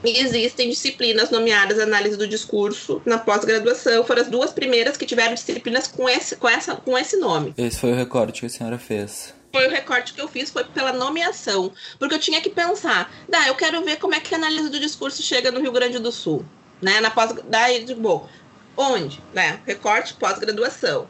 existem 0.03 0.69
disciplinas 0.69 1.29
nomeadas 1.29 1.79
análise 1.79 2.17
do 2.17 2.27
discurso 2.27 3.01
na 3.05 3.17
pós-graduação. 3.17 4.03
Foram 4.03 4.21
as 4.21 4.27
duas 4.27 4.51
primeiras 4.51 4.97
que 4.97 5.05
tiveram 5.05 5.33
disciplinas 5.33 5.87
com 5.87 6.09
esse, 6.09 6.35
com, 6.35 6.49
essa, 6.49 6.75
com 6.75 6.97
esse 6.97 7.15
nome. 7.15 7.53
Esse 7.57 7.79
foi 7.79 7.93
o 7.93 7.95
recorte 7.95 8.41
que 8.41 8.45
a 8.47 8.49
senhora 8.49 8.77
fez. 8.77 9.33
Foi 9.53 9.65
o 9.65 9.71
recorte 9.71 10.13
que 10.13 10.19
eu 10.19 10.27
fiz, 10.27 10.49
foi 10.49 10.65
pela 10.65 10.91
nomeação. 10.91 11.71
Porque 11.97 12.15
eu 12.15 12.19
tinha 12.19 12.41
que 12.41 12.49
pensar, 12.49 13.09
dá, 13.29 13.47
eu 13.47 13.55
quero 13.55 13.81
ver 13.85 13.97
como 13.97 14.13
é 14.13 14.19
que 14.19 14.35
a 14.35 14.37
análise 14.37 14.69
do 14.69 14.79
discurso 14.79 15.23
chega 15.23 15.51
no 15.51 15.61
Rio 15.61 15.71
Grande 15.71 15.97
do 15.99 16.11
Sul. 16.11 16.45
Né? 16.81 16.99
Na 16.99 17.09
pós, 17.09 17.33
daí, 17.45 17.85
bom, 17.95 18.27
onde? 18.75 19.23
Né? 19.33 19.61
Recorte 19.65 20.13
pós-graduação. 20.15 21.07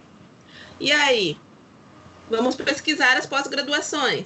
E 0.79 0.91
aí, 0.91 1.37
Vamos 2.29 2.55
pesquisar 2.55 3.17
as 3.17 3.25
pós-graduações. 3.25 4.25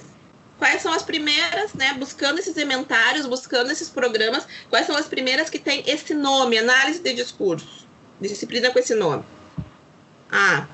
Quais 0.58 0.82
são 0.82 0.92
as 0.92 1.02
primeiras, 1.02 1.74
né? 1.74 1.94
Buscando 1.98 2.38
esses 2.38 2.56
ementários, 2.56 3.26
buscando 3.26 3.70
esses 3.70 3.88
programas, 3.88 4.46
quais 4.68 4.86
são 4.86 4.96
as 4.96 5.06
primeiras 5.06 5.50
que 5.50 5.58
têm 5.58 5.82
esse 5.86 6.14
nome, 6.14 6.58
análise 6.58 7.00
de 7.00 7.14
discurso, 7.14 7.86
disciplina 8.20 8.70
com 8.70 8.78
esse 8.78 8.94
nome? 8.94 9.24
Ah, 10.30 10.66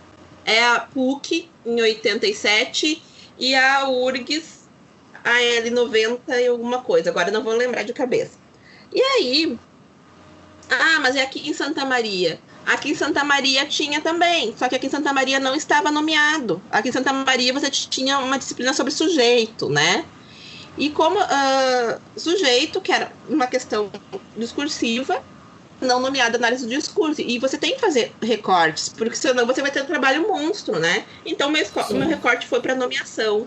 é 0.45 0.65
a 0.65 0.81
PUC 0.81 1.49
em 1.65 1.81
87 1.81 3.03
e 3.39 3.55
a 3.55 3.89
URGS 3.89 4.67
a 5.25 5.39
L90 5.39 6.21
e 6.29 6.47
alguma 6.47 6.83
coisa. 6.83 7.11
Agora 7.11 7.33
não 7.33 7.43
vou 7.43 7.55
lembrar 7.55 7.83
de 7.83 7.93
cabeça. 7.93 8.39
E 8.93 9.01
aí, 9.01 9.59
ah, 10.71 11.01
mas 11.01 11.17
é 11.17 11.23
aqui 11.23 11.49
em 11.49 11.53
Santa 11.53 11.85
Maria. 11.85 12.39
Aqui 12.67 12.91
em 12.91 12.95
Santa 12.97 13.23
Maria 13.23 13.65
tinha 13.65 14.01
também, 14.01 14.53
só 14.59 14.69
que 14.69 14.75
aqui 14.75 14.89
em 14.89 14.91
Santa 14.91 15.13
Maria 15.13 15.39
não 15.39 15.55
estava 15.55 15.89
nomeado. 15.89 16.61
Aqui 16.69 16.89
em 16.89 16.93
Santa 16.93 17.13
Maria 17.13 17.53
você 17.53 17.71
tinha 17.71 18.19
uma 18.19 18.37
disciplina 18.37 18.73
sobre 18.73 18.93
sujeito, 18.93 19.69
né? 19.69 20.05
E 20.77 20.91
como 20.91 21.17
uh, 21.17 22.01
sujeito, 22.17 22.81
que 22.81 22.91
era 22.91 23.13
uma 23.29 23.47
questão 23.47 23.89
discursiva, 24.37 25.23
não 25.81 26.01
nomeada 26.01 26.37
análise 26.37 26.67
do 26.67 26.71
discurso. 26.71 27.21
E 27.21 27.39
você 27.39 27.57
tem 27.57 27.77
que 27.77 27.81
fazer 27.81 28.13
recortes, 28.21 28.89
porque 28.89 29.15
senão 29.15 29.47
você 29.47 29.63
vai 29.63 29.71
ter 29.71 29.83
um 29.83 29.87
trabalho 29.87 30.27
monstro, 30.27 30.81
né? 30.81 31.05
Então, 31.25 31.49
meu, 31.49 31.65
meu 31.91 32.09
recorte 32.09 32.49
foi 32.49 32.61
para 32.61 32.75
nomeação. 32.75 33.47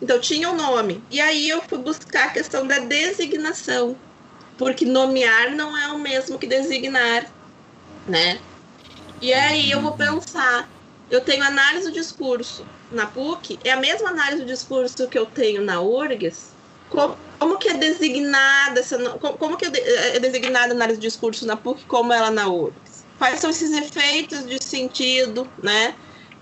Então, 0.00 0.18
tinha 0.18 0.48
o 0.48 0.54
um 0.54 0.56
nome. 0.56 1.04
E 1.10 1.20
aí 1.20 1.46
eu 1.46 1.60
fui 1.60 1.76
buscar 1.76 2.28
a 2.28 2.30
questão 2.30 2.66
da 2.66 2.78
designação, 2.78 3.94
porque 4.56 4.86
nomear 4.86 5.50
não 5.50 5.76
é 5.76 5.88
o 5.88 5.98
mesmo 5.98 6.38
que 6.38 6.46
designar 6.46 7.26
né? 8.06 8.40
E 9.20 9.32
aí 9.32 9.70
eu 9.70 9.80
vou 9.80 9.96
pensar, 9.96 10.68
eu 11.10 11.20
tenho 11.20 11.42
análise 11.44 11.86
do 11.86 11.92
discurso 11.92 12.64
na 12.90 13.06
PUC, 13.06 13.58
é 13.64 13.72
a 13.72 13.76
mesma 13.76 14.10
análise 14.10 14.42
do 14.42 14.46
discurso 14.46 15.08
que 15.08 15.18
eu 15.18 15.26
tenho 15.26 15.62
na 15.62 15.80
URGS? 15.80 16.58
Como, 16.88 17.58
que 17.58 17.68
é 17.68 17.74
designada 17.74 18.80
essa, 18.80 18.98
como, 19.18 19.56
que 19.56 19.66
é, 19.66 20.16
é 20.16 20.20
designada 20.20 20.72
a 20.72 20.76
análise 20.76 20.98
do 20.98 21.02
discurso 21.02 21.46
na 21.46 21.56
PUC 21.56 21.84
como 21.86 22.12
ela 22.12 22.30
na 22.30 22.48
URGS? 22.48 23.06
Quais 23.18 23.40
são 23.40 23.50
esses 23.50 23.70
efeitos 23.70 24.46
de 24.46 24.62
sentido, 24.62 25.46
né? 25.62 25.94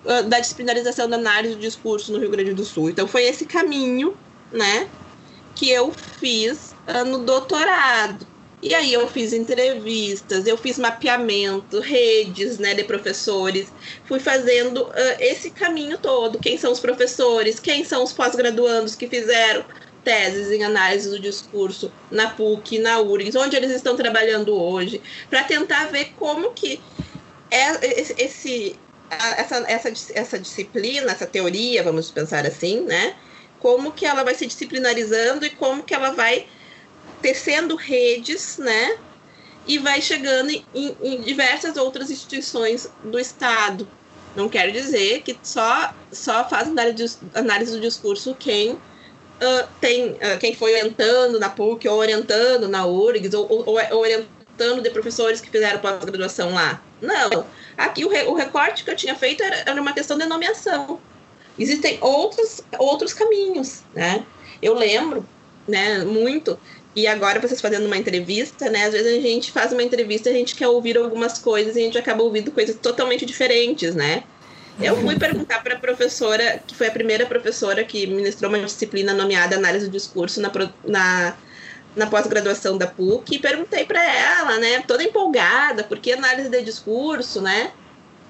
Ah, 0.08 0.22
da 0.22 0.40
disciplinarização 0.40 1.08
da 1.08 1.16
análise 1.16 1.54
do 1.54 1.60
discurso 1.60 2.12
no 2.12 2.18
Rio 2.18 2.30
Grande 2.30 2.54
do 2.54 2.64
Sul. 2.64 2.90
Então 2.90 3.06
foi 3.06 3.24
esse 3.24 3.46
caminho, 3.46 4.16
né, 4.50 4.90
que 5.54 5.70
eu 5.70 5.92
fiz 6.18 6.74
uh, 6.88 7.04
no 7.04 7.24
doutorado. 7.24 8.26
E 8.60 8.74
aí 8.74 8.92
eu 8.92 9.06
fiz 9.06 9.32
entrevistas, 9.32 10.46
eu 10.46 10.56
fiz 10.56 10.78
mapeamento, 10.78 11.78
redes 11.78 12.58
né, 12.58 12.74
de 12.74 12.82
professores, 12.82 13.72
fui 14.04 14.18
fazendo 14.18 14.82
uh, 14.82 14.92
esse 15.20 15.50
caminho 15.50 15.96
todo. 15.96 16.40
Quem 16.40 16.58
são 16.58 16.72
os 16.72 16.80
professores, 16.80 17.60
quem 17.60 17.84
são 17.84 18.02
os 18.02 18.12
pós-graduandos 18.12 18.96
que 18.96 19.06
fizeram 19.06 19.64
teses 20.02 20.50
em 20.50 20.64
análise 20.64 21.08
do 21.08 21.20
discurso 21.20 21.92
na 22.10 22.30
PUC, 22.30 22.78
na 22.78 22.98
URGS, 23.00 23.36
onde 23.36 23.56
eles 23.56 23.70
estão 23.70 23.94
trabalhando 23.94 24.54
hoje, 24.58 25.00
para 25.30 25.44
tentar 25.44 25.86
ver 25.86 26.14
como 26.18 26.52
que 26.52 26.80
é 27.50 28.02
esse, 28.20 28.76
essa, 29.10 29.56
essa, 29.68 29.92
essa 30.14 30.38
disciplina, 30.38 31.12
essa 31.12 31.26
teoria, 31.26 31.82
vamos 31.82 32.10
pensar 32.10 32.44
assim, 32.44 32.80
né? 32.80 33.14
Como 33.58 33.92
que 33.92 34.06
ela 34.06 34.22
vai 34.22 34.34
se 34.34 34.46
disciplinarizando 34.46 35.44
e 35.46 35.50
como 35.50 35.82
que 35.82 35.94
ela 35.94 36.10
vai 36.10 36.46
tecendo 37.20 37.76
redes, 37.76 38.58
né? 38.58 38.98
E 39.66 39.78
vai 39.78 40.00
chegando 40.00 40.50
em, 40.50 40.64
em 40.74 41.20
diversas 41.20 41.76
outras 41.76 42.10
instituições 42.10 42.90
do 43.04 43.18
Estado. 43.18 43.86
Não 44.34 44.48
quer 44.48 44.70
dizer 44.70 45.22
que 45.22 45.36
só, 45.42 45.92
só 46.12 46.48
faz 46.48 46.68
análise, 47.34 47.72
do 47.72 47.80
discurso 47.80 48.34
quem 48.38 48.72
uh, 48.72 49.68
tem 49.80 50.12
uh, 50.12 50.38
quem 50.38 50.54
foi 50.54 50.72
orientando 50.72 51.38
na 51.38 51.50
PUC 51.50 51.88
ou 51.88 51.98
orientando 51.98 52.68
na 52.68 52.86
URGS 52.86 53.34
ou, 53.34 53.50
ou, 53.50 53.66
ou 53.66 54.00
orientando 54.00 54.80
de 54.82 54.90
professores 54.90 55.40
que 55.40 55.50
fizeram 55.50 55.80
pós-graduação 55.80 56.54
lá. 56.54 56.80
Não. 57.00 57.46
Aqui 57.76 58.04
o, 58.04 58.08
re, 58.08 58.24
o, 58.24 58.34
recorte 58.34 58.84
que 58.84 58.90
eu 58.90 58.96
tinha 58.96 59.14
feito 59.14 59.42
era, 59.42 59.56
era 59.66 59.80
uma 59.80 59.92
questão 59.92 60.18
de 60.18 60.26
nomeação. 60.26 61.00
Existem 61.58 61.98
outros, 62.00 62.60
outros 62.78 63.12
caminhos, 63.12 63.82
né? 63.94 64.24
Eu 64.60 64.74
lembro, 64.74 65.26
né, 65.66 66.04
muito 66.04 66.58
e 66.98 67.06
agora 67.06 67.40
vocês 67.40 67.60
fazendo 67.60 67.86
uma 67.86 67.96
entrevista, 67.96 68.68
né? 68.68 68.86
Às 68.86 68.92
vezes 68.92 69.18
a 69.18 69.20
gente 69.20 69.52
faz 69.52 69.72
uma 69.72 69.82
entrevista 69.82 70.28
a 70.28 70.32
gente 70.32 70.56
quer 70.56 70.66
ouvir 70.66 70.98
algumas 70.98 71.38
coisas 71.38 71.76
e 71.76 71.78
a 71.78 71.82
gente 71.82 71.96
acaba 71.96 72.24
ouvindo 72.24 72.50
coisas 72.50 72.74
totalmente 72.74 73.24
diferentes, 73.24 73.94
né? 73.94 74.24
Eu 74.80 74.96
fui 74.96 75.16
perguntar 75.16 75.62
para 75.62 75.74
a 75.74 75.78
professora, 75.78 76.60
que 76.66 76.74
foi 76.74 76.88
a 76.88 76.90
primeira 76.90 77.24
professora 77.26 77.84
que 77.84 78.06
ministrou 78.06 78.50
uma 78.50 78.58
disciplina 78.64 79.12
nomeada 79.12 79.56
Análise 79.56 79.86
do 79.86 79.92
Discurso 79.92 80.40
na, 80.40 80.50
na, 80.84 81.36
na 81.96 82.06
pós-graduação 82.06 82.76
da 82.76 82.86
PUC, 82.86 83.36
e 83.36 83.38
perguntei 83.38 83.84
para 83.84 84.02
ela, 84.02 84.58
né, 84.58 84.82
toda 84.86 85.02
empolgada, 85.02 85.84
por 85.84 85.98
que 85.98 86.12
análise 86.12 86.48
de 86.48 86.62
discurso, 86.62 87.40
né? 87.40 87.72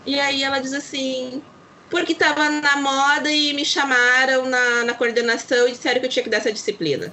E 0.06 0.18
aí 0.20 0.42
ela 0.42 0.58
diz 0.58 0.72
assim: 0.72 1.42
porque 1.90 2.12
estava 2.12 2.48
na 2.50 2.76
moda 2.76 3.30
e 3.30 3.52
me 3.54 3.64
chamaram 3.64 4.46
na, 4.46 4.84
na 4.84 4.94
coordenação 4.94 5.68
e 5.68 5.72
disseram 5.72 6.00
que 6.00 6.06
eu 6.06 6.10
tinha 6.10 6.22
que 6.22 6.30
dar 6.30 6.38
essa 6.38 6.52
disciplina. 6.52 7.12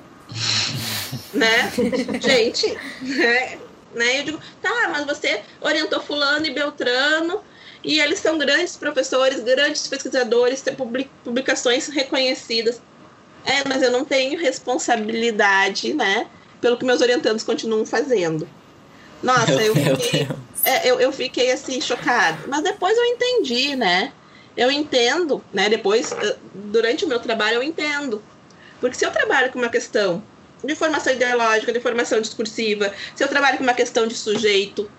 Né? 1.35 1.71
Gente, 2.21 2.77
né? 3.01 3.57
né? 3.93 4.19
Eu 4.19 4.23
digo, 4.23 4.39
tá, 4.61 4.89
mas 4.91 5.05
você 5.05 5.41
orientou 5.61 6.01
fulano 6.01 6.45
e 6.45 6.51
Beltrano 6.51 7.41
e 7.83 7.99
eles 7.99 8.19
são 8.19 8.37
grandes 8.37 8.75
professores, 8.75 9.41
grandes 9.41 9.87
pesquisadores, 9.87 10.61
têm 10.61 10.75
publicações 11.23 11.87
reconhecidas. 11.87 12.81
É, 13.45 13.67
mas 13.67 13.83
eu 13.83 13.91
não 13.91 14.03
tenho 14.03 14.39
responsabilidade, 14.39 15.93
né? 15.93 16.25
Pelo 16.59 16.77
que 16.77 16.85
meus 16.85 17.01
orientandos 17.01 17.43
continuam 17.43 17.85
fazendo. 17.85 18.49
Nossa, 19.21 19.61
eu 19.61 19.75
fiquei, 19.75 20.27
é, 20.63 20.89
eu, 20.89 20.99
eu 20.99 21.11
fiquei 21.11 21.51
assim, 21.51 21.79
chocada. 21.79 22.39
Mas 22.47 22.63
depois 22.63 22.97
eu 22.97 23.05
entendi, 23.05 23.75
né? 23.75 24.11
Eu 24.57 24.71
entendo, 24.71 25.43
né? 25.53 25.69
Depois, 25.69 26.11
eh, 26.11 26.37
durante 26.53 27.05
o 27.05 27.07
meu 27.07 27.19
trabalho, 27.19 27.57
eu 27.57 27.63
entendo. 27.63 28.23
Porque 28.79 28.95
se 28.95 29.05
eu 29.05 29.11
trabalho 29.11 29.51
com 29.51 29.59
uma 29.59 29.69
questão 29.69 30.23
de 30.65 30.75
formação 30.75 31.13
ideológica, 31.13 31.71
de 31.71 31.79
formação 31.79 32.19
discursiva, 32.21 32.93
se 33.15 33.23
eu 33.23 33.27
trabalho 33.27 33.57
com 33.57 33.63
uma 33.63 33.73
questão 33.73 34.07
de 34.07 34.15
sujeito, 34.15 34.89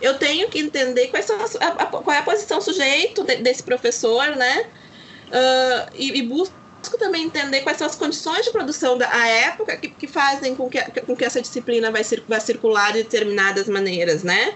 eu 0.00 0.18
tenho 0.18 0.48
que 0.48 0.58
entender 0.58 1.08
quais 1.08 1.24
são 1.24 1.36
a, 1.40 1.66
a, 1.66 1.86
qual 1.86 2.12
é 2.12 2.18
a 2.18 2.22
posição 2.22 2.60
sujeito 2.60 3.24
de, 3.24 3.36
desse 3.36 3.62
professor, 3.62 4.36
né? 4.36 4.66
Uh, 5.28 5.90
e, 5.94 6.18
e, 6.18 6.22
busco 6.22 6.54
também 6.98 7.24
entender 7.24 7.62
quais 7.62 7.78
são 7.78 7.86
as 7.86 7.96
condições 7.96 8.44
de 8.44 8.52
produção 8.52 8.96
da 8.96 9.08
época 9.26 9.76
que, 9.76 9.88
que 9.88 10.06
fazem 10.06 10.54
com 10.54 10.68
que, 10.70 10.80
com 11.02 11.16
que 11.16 11.24
essa 11.24 11.40
disciplina 11.40 11.90
vai, 11.90 12.04
cir, 12.04 12.22
vai 12.28 12.40
circular 12.40 12.92
de 12.92 13.02
determinadas 13.02 13.68
maneiras, 13.68 14.22
né? 14.22 14.54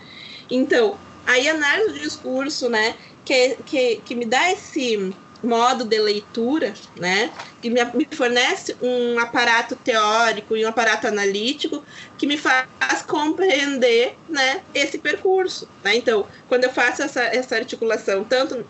Então, 0.48 0.96
aí 1.26 1.48
análise 1.48 1.92
do 1.92 1.98
discurso, 1.98 2.68
né, 2.68 2.94
que, 3.24 3.56
que, 3.66 3.96
que 4.04 4.14
me 4.14 4.24
dá 4.24 4.52
esse 4.52 5.12
modo 5.42 5.84
de 5.84 5.98
leitura, 5.98 6.74
né, 6.96 7.30
que 7.60 7.70
me, 7.70 7.80
fornece 8.12 8.76
um 8.80 9.18
aparato 9.18 9.76
teórico 9.76 10.56
e 10.56 10.64
um 10.64 10.68
aparato 10.68 11.06
analítico 11.06 11.84
que 12.18 12.26
me 12.26 12.36
faz 12.36 13.02
compreender, 13.06 14.16
né, 14.28 14.62
esse 14.74 14.98
percurso. 14.98 15.68
Né? 15.82 15.96
Então, 15.96 16.26
quando 16.48 16.64
eu 16.64 16.70
faço 16.70 17.02
essa, 17.02 17.22
essa 17.22 17.56
articulação, 17.56 18.24
tanto 18.24 18.64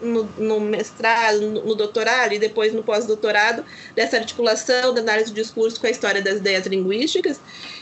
no, 0.00 0.24
no, 0.38 0.60
mestrado, 0.60 1.40
no, 1.40 1.64
no, 1.64 1.74
doutorado 1.74 2.32
e 2.32 2.38
depois 2.38 2.72
no 2.72 2.82
pós-doutorado, 2.82 3.64
dessa 3.94 4.16
articulação 4.16 4.92
da 4.92 5.00
análise 5.00 5.32
do 5.32 5.34
discurso 5.34 5.80
com 5.80 5.86
a 5.86 5.90
história 5.90 6.22
das 6.22 6.38
ideias 6.38 6.66
linguísticas, 6.66 7.40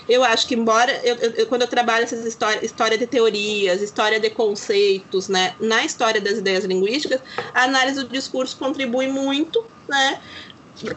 eu 0.09 0.23
acho 0.23 0.47
que, 0.47 0.55
embora 0.55 0.93
eu, 1.03 1.17
eu, 1.17 1.47
quando 1.47 1.63
eu 1.63 1.69
trabalho 1.69 2.05
essas 2.05 2.25
histórias, 2.25 2.63
história 2.63 2.99
de 2.99 3.07
teorias, 3.07 3.81
história 3.81 4.21
de 4.21 4.31
conceitos, 4.31 5.29
né, 5.29 5.55
na 5.61 5.85
história 5.85 6.21
das 6.21 6.39
ideias 6.39 6.65
linguísticas, 6.65 7.21
a 7.55 7.65
análise 7.65 8.03
do 8.03 8.09
discurso 8.09 8.57
contribui 8.57 9.07
muito, 9.07 9.65
né, 9.89 10.21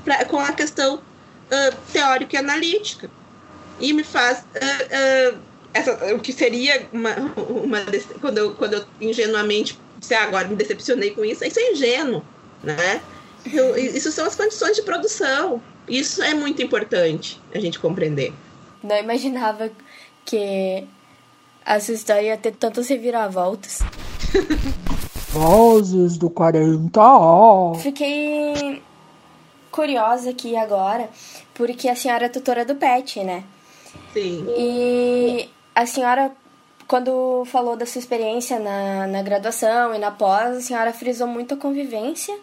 pra, 0.04 0.26
com 0.26 0.40
a 0.40 0.52
questão 0.52 0.96
uh, 0.96 1.76
teórica 1.92 2.36
e 2.36 2.40
analítica. 2.40 3.10
E 3.80 3.94
me 3.94 4.04
faz. 4.04 4.40
Uh, 4.40 5.36
uh, 5.36 5.48
essa, 5.74 6.16
o 6.16 6.20
que 6.20 6.34
seria 6.34 6.88
uma, 6.92 7.16
uma 7.38 7.80
quando, 8.20 8.38
eu, 8.38 8.56
quando 8.56 8.74
eu 8.74 8.86
ingenuamente 9.00 9.80
ah, 10.12 10.24
agora 10.24 10.48
me 10.48 10.56
decepcionei 10.56 11.12
com 11.12 11.24
isso, 11.24 11.44
isso 11.44 11.60
é 11.60 11.72
ingênuo, 11.72 12.24
né? 12.64 13.02
Eu, 13.52 13.78
isso 13.78 14.12
são 14.12 14.26
as 14.26 14.36
condições 14.36 14.76
de 14.76 14.82
produção. 14.82 15.62
Isso 15.88 16.22
é 16.22 16.34
muito 16.34 16.62
importante 16.62 17.42
a 17.54 17.60
gente 17.60 17.80
compreender. 17.80 18.34
Não 18.84 18.98
imaginava 18.98 19.72
que 20.26 20.86
essa 21.66 21.92
história 21.94 22.24
ia 22.24 22.38
ter 22.38 22.52
tantas 22.52 22.90
reviravoltas. 22.90 23.80
Vozes 25.30 26.18
do 26.18 26.30
40. 26.30 27.00
Fiquei 27.82 28.82
curiosa 29.72 30.32
aqui 30.32 30.56
agora, 30.58 31.10
porque 31.54 31.88
a 31.88 31.96
senhora 31.96 32.26
é 32.26 32.30
tutora 32.30 32.66
do 32.66 32.76
PET, 32.76 33.24
né? 33.24 33.44
Sim. 34.14 34.46
E 34.58 35.50
a 35.76 35.86
senhora, 35.86 36.32
quando 36.88 37.44
falou 37.46 37.76
da 37.76 37.86
sua 37.86 38.00
experiência 38.00 38.60
na, 38.60 39.08
na 39.08 39.22
graduação 39.22 39.94
e 39.94 40.00
na 40.00 40.10
pós, 40.12 40.58
a 40.58 40.62
senhora 40.62 40.94
frisou 40.94 41.28
muito 41.28 41.54
a 41.54 41.58
convivência 41.58 42.34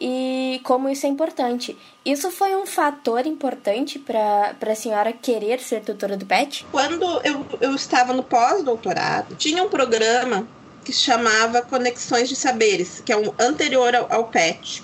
e 0.00 0.60
como 0.64 0.88
isso 0.88 1.06
é 1.06 1.08
importante. 1.08 1.78
Isso 2.04 2.30
foi 2.30 2.56
um 2.56 2.66
fator 2.66 3.24
importante 3.26 3.98
para 3.98 4.56
a 4.60 4.74
senhora 4.74 5.12
querer 5.12 5.60
ser 5.60 5.82
tutora 5.82 6.16
do 6.16 6.26
PET? 6.26 6.66
Quando 6.72 7.04
eu, 7.24 7.46
eu 7.60 7.74
estava 7.74 8.12
no 8.12 8.24
pós-doutorado, 8.24 9.36
tinha 9.36 9.62
um 9.62 9.68
programa 9.68 10.48
que 10.84 10.92
chamava 10.92 11.62
Conexões 11.62 12.28
de 12.28 12.34
Saberes, 12.34 13.00
que 13.04 13.12
é 13.12 13.16
um 13.16 13.32
anterior 13.38 13.94
ao, 13.94 14.12
ao 14.12 14.24
PET. 14.24 14.82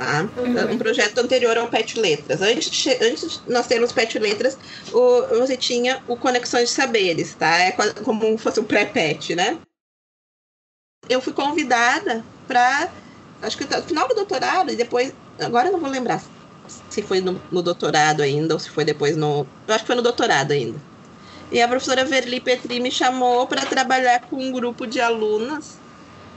Tá? 0.00 0.26
Uhum. 0.38 0.72
Um 0.72 0.78
projeto 0.78 1.18
anterior 1.18 1.58
ao 1.58 1.68
PET 1.68 2.00
Letras. 2.00 2.40
Antes 2.40 2.86
antes 3.02 3.42
nós 3.46 3.66
termos 3.66 3.92
PET 3.92 4.18
Letras, 4.18 4.56
o, 4.94 5.26
você 5.38 5.58
tinha 5.58 6.02
o 6.08 6.16
Conexões 6.16 6.70
de 6.70 6.74
Saberes, 6.74 7.34
tá? 7.34 7.58
É 7.58 7.72
como 8.02 8.26
se 8.26 8.38
fosse 8.38 8.58
um 8.58 8.64
pré-PET, 8.64 9.34
né? 9.34 9.58
Eu 11.06 11.20
fui 11.20 11.34
convidada 11.34 12.24
para 12.48 12.88
acho 13.42 13.58
que 13.58 13.64
no 13.64 13.82
final 13.82 14.08
do 14.08 14.14
doutorado, 14.14 14.72
e 14.72 14.76
depois, 14.76 15.12
agora 15.38 15.68
eu 15.68 15.72
não 15.72 15.80
vou 15.80 15.90
lembrar 15.90 16.22
se 16.88 17.02
foi 17.02 17.20
no, 17.20 17.38
no, 17.52 17.62
doutorado 17.62 18.22
ainda, 18.22 18.54
ou 18.54 18.60
se 18.60 18.70
foi 18.70 18.86
depois 18.86 19.18
no. 19.18 19.46
Eu 19.68 19.74
acho 19.74 19.84
que 19.84 19.88
foi 19.88 19.96
no 19.96 20.02
doutorado 20.02 20.52
ainda. 20.52 20.78
E 21.52 21.60
a 21.60 21.68
professora 21.68 22.06
Verli 22.06 22.40
Petri 22.40 22.80
me 22.80 22.90
chamou 22.90 23.46
para 23.46 23.66
trabalhar 23.66 24.20
com 24.20 24.36
um 24.36 24.50
grupo 24.50 24.86
de 24.86 24.98
alunas 24.98 25.79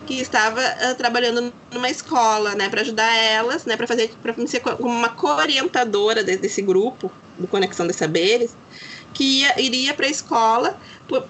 que 0.05 0.19
estava 0.19 0.59
uh, 0.61 0.95
trabalhando 0.95 1.53
numa 1.71 1.89
escola, 1.89 2.55
né, 2.55 2.69
para 2.69 2.81
ajudar 2.81 3.15
elas, 3.15 3.65
né, 3.65 3.77
para 3.77 3.87
fazer, 3.87 4.11
para 4.21 4.35
ser 4.47 4.61
uma 4.79 5.09
co-orientadora 5.09 6.23
de, 6.23 6.37
desse 6.37 6.61
grupo 6.61 7.11
do 7.37 7.47
Conexão 7.47 7.87
de 7.87 7.93
Saberes, 7.93 8.55
que 9.13 9.41
ia, 9.41 9.61
iria 9.61 9.93
para 9.93 10.05
a 10.05 10.09
escola. 10.09 10.77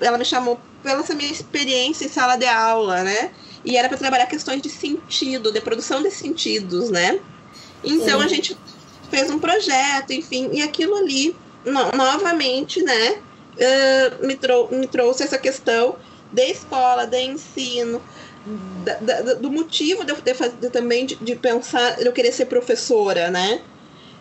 Ela 0.01 0.17
me 0.17 0.25
chamou 0.25 0.59
pela 0.81 1.01
essa 1.01 1.13
minha 1.13 1.31
experiência 1.31 2.05
em 2.05 2.09
sala 2.09 2.35
de 2.35 2.45
aula, 2.45 3.03
né? 3.03 3.31
e 3.65 3.77
era 3.77 3.87
para 3.87 3.97
trabalhar 3.97 4.25
questões 4.25 4.61
de 4.61 4.69
sentido, 4.69 5.51
de 5.51 5.61
produção 5.61 6.01
de 6.01 6.11
sentidos, 6.11 6.89
né? 6.89 7.19
Então 7.83 8.19
Sim. 8.19 8.25
a 8.25 8.27
gente 8.27 8.57
fez 9.09 9.29
um 9.29 9.39
projeto, 9.39 10.11
enfim, 10.11 10.49
e 10.51 10.61
aquilo 10.61 10.95
ali, 10.95 11.35
no, 11.65 11.91
novamente, 11.91 12.81
né, 12.81 13.11
uh, 13.11 14.25
me, 14.25 14.35
trou 14.35 14.69
me 14.71 14.87
trouxe 14.87 15.23
essa 15.23 15.37
questão 15.37 15.95
da 16.31 16.43
escola, 16.43 17.05
de 17.05 17.21
ensino, 17.21 18.01
da, 18.45 18.95
da, 18.95 19.33
do 19.35 19.49
motivo 19.49 20.03
de 20.03 20.11
eu 20.11 20.17
de 20.59 20.69
também 20.69 21.05
de, 21.05 21.15
de, 21.15 21.35
pensar, 21.35 22.01
eu 22.01 22.11
querer 22.11 22.31
ser 22.31 22.45
professora, 22.45 23.29
né? 23.29 23.61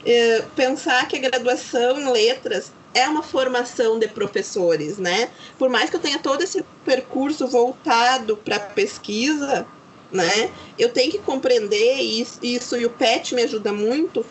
Uh, 0.03 0.45
pensar 0.57 1.07
que 1.09 1.17
a 1.17 1.21
graduação 1.21 2.01
em 2.01 2.11
letras 2.11 2.73
é 2.95 3.09
uma 3.09 3.23
formação 3.23 3.99
de 3.99 4.07
professores, 4.09 4.99
né? 4.99 5.31
Por 5.59 5.69
mais 5.69 5.91
que 5.91 5.97
eu 5.97 6.01
tenha 6.01 6.19
todo 6.19 6.43
esse 6.43 6.65
percurso 6.85 7.47
voltado 7.47 8.37
para 8.37 8.61
pesquisa, 8.61 9.67
né? 10.11 10.51
Eu 10.79 10.91
tenho 10.91 11.11
que 11.11 11.19
compreender 11.19 12.01
isso, 12.01 12.39
isso 12.43 12.77
e 12.77 12.87
o 12.87 12.91
PET 12.91 13.35
me 13.35 13.43
ajuda 13.43 13.73
muito 13.73 14.25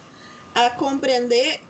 a 0.53 0.69
compreender 0.69 1.61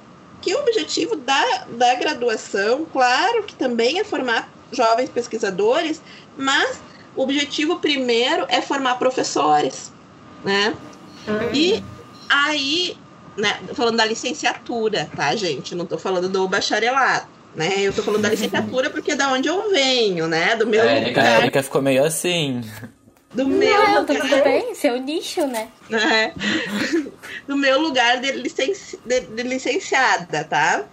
que 0.42 0.54
o 0.54 0.60
objetivo 0.60 1.16
da, 1.16 1.66
da 1.70 1.96
graduação, 1.96 2.86
claro 2.92 3.44
que 3.44 3.56
também 3.56 4.00
é 4.00 4.04
formar 4.04 4.52
jovens 4.72 5.10
pesquisadores, 5.10 6.02
mas 6.36 6.80
o 7.16 7.24
objetivo 7.24 7.80
primeiro 7.80 8.46
é 8.50 8.62
formar 8.62 8.96
professores, 8.96 9.92
né? 10.44 10.74
Uhum. 11.28 11.54
E 11.54 11.84
aí, 12.30 12.98
né, 13.38 13.60
falando 13.74 13.98
da 13.98 14.06
licenciatura, 14.06 15.10
tá, 15.16 15.36
gente? 15.36 15.76
Não 15.76 15.84
estou 15.84 16.00
falando 16.00 16.30
do 16.30 16.48
bacharelado, 16.48 17.28
né? 17.56 17.74
Eu 17.78 17.90
estou 17.90 18.04
falando 18.04 18.22
da 18.22 18.30
licenciatura 18.30 18.90
porque 18.92 19.12
é 19.12 19.16
da 19.16 19.32
onde 19.32 19.48
eu 19.48 19.70
venho, 19.70 20.28
né? 20.28 20.56
Do 20.56 20.66
meu 20.66 20.84
é, 20.84 21.08
lugar. 21.08 21.26
A 21.26 21.40
Erika 21.40 21.62
ficou 21.62 21.82
meio 21.82 22.04
assim. 22.04 22.62
Do 23.34 23.48
meu 23.48 23.78
Não, 23.78 24.02
lugar. 24.02 24.22
Tudo 24.22 24.44
bem, 24.44 24.76
seu 24.76 25.00
nicho, 25.00 25.46
né? 25.48 25.70
É. 25.90 26.34
Do 27.48 27.56
meu 27.56 27.80
lugar 27.80 28.20
de, 28.20 28.34
licenci... 28.34 29.00
de, 29.06 29.22
de 29.22 29.44
licenciada, 29.44 30.44
tá? 30.44 30.84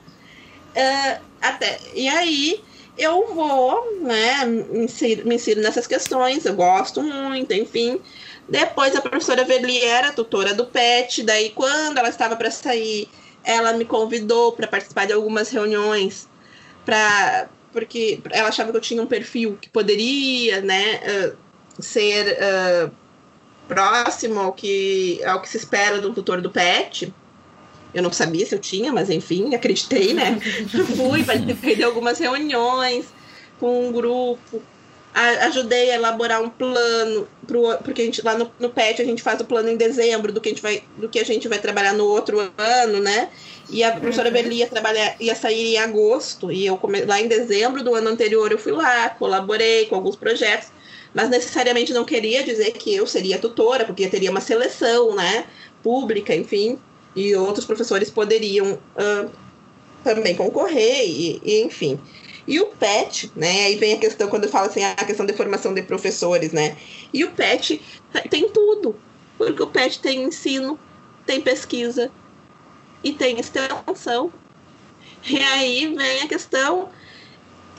Uh, 0.70 1.20
até. 1.42 1.78
E 1.94 2.08
aí, 2.08 2.62
eu 2.98 3.34
vou, 3.34 4.00
né, 4.00 4.44
me 4.44 4.84
insiro, 4.84 5.26
me 5.26 5.36
insiro 5.36 5.60
nessas 5.60 5.86
questões, 5.86 6.44
eu 6.44 6.54
gosto 6.54 7.02
muito, 7.02 7.52
enfim. 7.52 8.00
Depois 8.48 8.96
a 8.96 9.00
professora 9.00 9.44
Verli 9.44 9.82
era 9.84 10.12
tutora 10.12 10.54
do 10.54 10.66
PET, 10.66 11.22
daí 11.22 11.50
quando 11.50 11.98
ela 11.98 12.08
estava 12.08 12.34
para 12.36 12.50
sair, 12.50 13.08
ela 13.44 13.72
me 13.72 13.84
convidou 13.84 14.52
para 14.52 14.66
participar 14.66 15.06
de 15.06 15.12
algumas 15.12 15.50
reuniões, 15.50 16.28
pra, 16.84 17.48
porque 17.72 18.20
ela 18.30 18.48
achava 18.48 18.70
que 18.70 18.76
eu 18.76 18.82
tinha 18.82 19.02
um 19.02 19.06
perfil 19.06 19.58
que 19.60 19.68
poderia, 19.68 20.60
né, 20.60 21.00
uh, 21.28 21.82
ser 21.82 22.36
uh, 22.38 22.90
próximo 23.68 24.40
ao 24.40 24.52
que, 24.52 25.22
ao 25.24 25.40
que 25.40 25.48
se 25.48 25.58
espera 25.58 26.00
do 26.00 26.12
tutor 26.12 26.40
do 26.40 26.50
PET. 26.50 27.12
Eu 27.94 28.02
não 28.02 28.12
sabia 28.12 28.44
se 28.44 28.54
eu 28.54 28.58
tinha, 28.58 28.92
mas 28.92 29.10
enfim, 29.10 29.54
acreditei, 29.54 30.12
né? 30.12 30.38
Fui, 30.96 31.24
participei 31.24 31.76
de 31.76 31.82
algumas 31.82 32.18
reuniões 32.18 33.06
com 33.58 33.88
um 33.88 33.92
grupo, 33.92 34.62
ajudei 35.14 35.90
a 35.90 35.94
elaborar 35.96 36.42
um 36.42 36.48
plano, 36.48 37.26
pro, 37.46 37.76
porque 37.78 38.02
a 38.02 38.04
gente, 38.04 38.22
lá 38.22 38.36
no, 38.36 38.50
no 38.58 38.70
PET 38.70 39.02
a 39.02 39.04
gente 39.04 39.22
faz 39.22 39.40
o 39.40 39.44
plano 39.44 39.68
em 39.68 39.76
dezembro 39.76 40.32
do 40.32 40.40
que 40.40 40.48
a 40.48 40.52
gente 40.52 40.62
vai, 40.62 40.82
do 40.96 41.08
que 41.08 41.18
a 41.18 41.24
gente 41.24 41.48
vai 41.48 41.58
trabalhar 41.58 41.92
no 41.92 42.04
outro 42.04 42.38
ano, 42.56 43.00
né? 43.00 43.30
E 43.70 43.82
a 43.82 43.92
professora 43.92 44.30
Berli 44.30 44.56
ia, 44.56 44.66
trabalhar, 44.66 45.16
ia 45.20 45.34
sair 45.34 45.74
em 45.74 45.78
agosto, 45.78 46.52
e 46.52 46.66
eu 46.66 46.76
come, 46.76 47.04
lá 47.04 47.20
em 47.20 47.26
dezembro 47.26 47.82
do 47.82 47.94
ano 47.94 48.08
anterior 48.08 48.50
eu 48.52 48.58
fui 48.58 48.72
lá, 48.72 49.10
colaborei 49.10 49.86
com 49.86 49.96
alguns 49.96 50.14
projetos, 50.14 50.68
mas 51.12 51.28
necessariamente 51.28 51.92
não 51.92 52.04
queria 52.04 52.44
dizer 52.44 52.72
que 52.72 52.94
eu 52.94 53.06
seria 53.06 53.38
tutora, 53.38 53.84
porque 53.84 54.06
teria 54.08 54.30
uma 54.30 54.40
seleção, 54.40 55.14
né? 55.14 55.46
Pública, 55.82 56.34
enfim 56.34 56.78
e 57.18 57.34
outros 57.34 57.64
professores 57.64 58.10
poderiam 58.10 58.74
uh, 58.74 59.30
também 60.04 60.36
concorrer, 60.36 61.04
e, 61.04 61.40
e, 61.44 61.62
enfim. 61.62 61.98
E 62.46 62.60
o 62.60 62.66
PET, 62.66 63.32
né? 63.34 63.66
Aí 63.66 63.76
vem 63.76 63.94
a 63.94 63.98
questão, 63.98 64.28
quando 64.28 64.44
eu 64.44 64.50
falo 64.50 64.68
assim, 64.68 64.84
a 64.84 64.94
questão 64.94 65.26
de 65.26 65.32
formação 65.32 65.74
de 65.74 65.82
professores, 65.82 66.52
né? 66.52 66.76
E 67.12 67.24
o 67.24 67.32
PET 67.32 67.82
tem 68.30 68.48
tudo, 68.48 68.96
porque 69.36 69.62
o 69.62 69.66
PET 69.66 70.00
tem 70.00 70.22
ensino, 70.22 70.78
tem 71.26 71.40
pesquisa 71.40 72.10
e 73.02 73.12
tem 73.12 73.38
extensão. 73.38 74.32
E 75.28 75.36
aí 75.42 75.94
vem 75.94 76.22
a 76.22 76.28
questão 76.28 76.88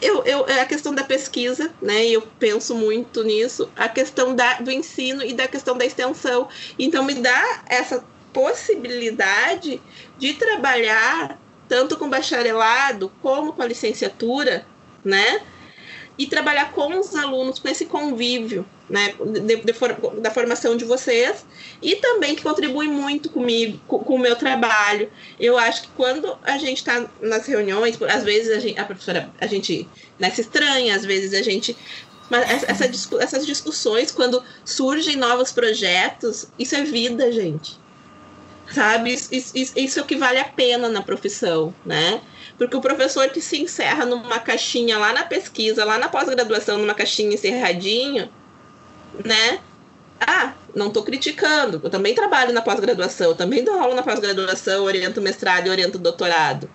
eu, 0.02 0.24
eu, 0.24 0.48
é 0.48 0.62
a 0.62 0.66
questão 0.66 0.94
da 0.94 1.04
pesquisa, 1.04 1.74
né? 1.82 2.06
Eu 2.06 2.22
penso 2.40 2.74
muito 2.74 3.24
nisso, 3.24 3.70
a 3.76 3.90
questão 3.90 4.36
da, 4.36 4.56
do 4.56 4.72
ensino 4.72 5.24
e 5.24 5.34
da 5.34 5.48
questão 5.48 5.78
da 5.78 5.86
extensão. 5.86 6.48
Então, 6.78 7.04
me 7.04 7.16
dá 7.16 7.64
essa 7.68 8.04
possibilidade 8.34 9.82
de 10.18 10.34
trabalhar 10.34 11.40
tanto 11.70 11.96
com 11.96 12.10
bacharelado 12.10 13.12
como 13.22 13.54
com 13.54 13.62
a 13.62 13.68
licenciatura, 13.68 14.66
né? 15.06 15.42
E 16.18 16.28
trabalhar 16.28 16.74
com 16.74 17.00
os 17.00 17.16
alunos, 17.16 17.60
com 17.60 17.70
esse 17.70 17.86
convívio, 17.86 18.66
né? 18.90 19.14
De, 19.24 19.56
de 19.58 19.74
da 20.20 20.32
formação 20.32 20.76
de 20.76 20.84
vocês 20.84 21.46
e 21.82 21.96
também 21.98 22.36
que 22.36 22.42
contribui 22.44 22.88
muito 22.88 23.30
comigo, 23.30 23.80
com, 23.88 24.00
com 24.00 24.16
o 24.16 24.20
meu 24.20 24.36
trabalho. 24.36 25.10
Eu 25.40 25.58
acho 25.58 25.84
que 25.84 25.90
quando 25.96 26.38
a 26.44 26.58
gente 26.58 26.78
está 26.78 27.08
nas 27.22 27.46
reuniões, 27.46 27.98
às 28.02 28.24
vezes 28.24 28.52
a, 28.52 28.60
gente, 28.60 28.80
a 28.80 28.84
professora, 28.84 29.30
a 29.40 29.46
gente 29.46 29.88
né, 30.18 30.30
se 30.32 30.42
estranha, 30.42 30.96
às 30.96 31.06
vezes 31.06 31.34
a 31.34 31.44
gente 31.44 31.78
mas 32.30 32.64
essa, 32.64 32.86
essas 33.20 33.44
discussões, 33.44 34.12
quando 34.12 34.44
surgem 34.64 35.16
novos 35.16 35.52
projetos, 35.52 36.46
isso 36.60 36.76
é 36.76 36.84
vida, 36.84 37.32
gente 37.32 37.76
sabe? 38.72 39.14
Isso, 39.14 39.30
isso, 39.34 39.74
isso 39.76 40.00
é 40.00 40.02
o 40.02 40.06
que 40.06 40.16
vale 40.16 40.40
a 40.40 40.46
pena 40.46 40.90
na 40.90 41.02
profissão, 41.02 41.74
né? 41.86 42.22
Porque 42.58 42.76
o 42.76 42.82
professor 42.82 43.30
que 43.30 43.42
se 43.42 43.62
encerra 43.62 44.06
numa 44.06 44.40
caixinha 44.40 44.98
lá 44.98 45.14
na 45.14 45.24
pesquisa, 45.24 45.86
lá 45.86 45.98
na 45.98 46.10
pós-graduação, 46.10 46.78
numa 46.78 46.94
caixinha 46.94 47.34
encerradinho, 47.34 48.30
né? 49.24 49.60
Ah, 50.20 50.54
não 50.76 50.88
estou 50.88 51.04
criticando. 51.04 51.80
Eu 51.84 51.90
também 51.90 52.14
trabalho 52.14 52.54
na 52.54 52.62
pós-graduação, 52.62 53.34
também 53.34 53.64
dou 53.64 53.80
aula 53.80 53.96
na 53.96 54.04
pós-graduação, 54.04 54.84
oriento 54.84 55.22
mestrado 55.22 55.68
e 55.68 55.70
oriento 55.70 55.98
doutorado. 55.98 56.70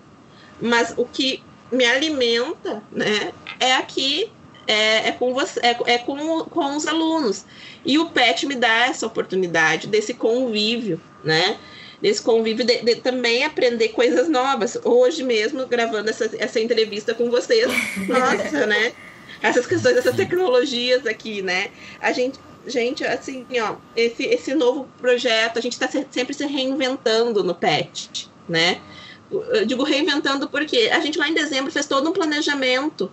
Mas 0.60 0.94
o 0.96 1.04
que 1.04 1.42
me 1.70 1.84
alimenta, 1.84 2.82
né, 2.90 3.32
é 3.60 3.74
aqui, 3.74 4.30
é, 4.66 5.08
é 5.08 5.12
com 5.12 5.34
você, 5.34 5.60
é, 5.60 5.76
é 5.94 5.98
com, 5.98 6.44
com 6.44 6.76
os 6.76 6.86
alunos. 6.86 7.44
E 7.84 7.98
o 7.98 8.08
PET 8.08 8.46
me 8.46 8.54
dá 8.54 8.86
essa 8.86 9.06
oportunidade 9.06 9.86
desse 9.86 10.14
convívio, 10.14 11.00
né? 11.22 11.58
Nesse 12.04 12.20
convívio 12.20 12.66
de, 12.66 12.82
de, 12.82 12.96
também 12.96 13.44
aprender 13.44 13.88
coisas 13.88 14.28
novas. 14.28 14.78
Hoje 14.84 15.22
mesmo, 15.22 15.66
gravando 15.66 16.10
essa, 16.10 16.30
essa 16.38 16.60
entrevista 16.60 17.14
com 17.14 17.30
vocês, 17.30 17.66
nossa, 18.06 18.66
né? 18.66 18.92
Essas 19.40 19.66
questões, 19.66 19.96
essas 19.96 20.14
tecnologias 20.14 21.06
aqui, 21.06 21.40
né? 21.40 21.70
A 21.98 22.12
gente, 22.12 22.38
gente, 22.66 23.02
assim, 23.06 23.46
ó, 23.58 23.76
esse, 23.96 24.22
esse 24.22 24.54
novo 24.54 24.86
projeto, 24.98 25.58
a 25.58 25.62
gente 25.62 25.72
está 25.72 25.88
sempre 25.88 26.34
se 26.34 26.44
reinventando 26.44 27.42
no 27.42 27.54
PET, 27.54 28.30
né? 28.46 28.82
Eu 29.30 29.64
digo 29.64 29.82
reinventando 29.82 30.46
porque 30.46 30.90
a 30.92 31.00
gente 31.00 31.18
lá 31.18 31.26
em 31.26 31.34
dezembro 31.34 31.72
fez 31.72 31.86
todo 31.86 32.10
um 32.10 32.12
planejamento 32.12 33.10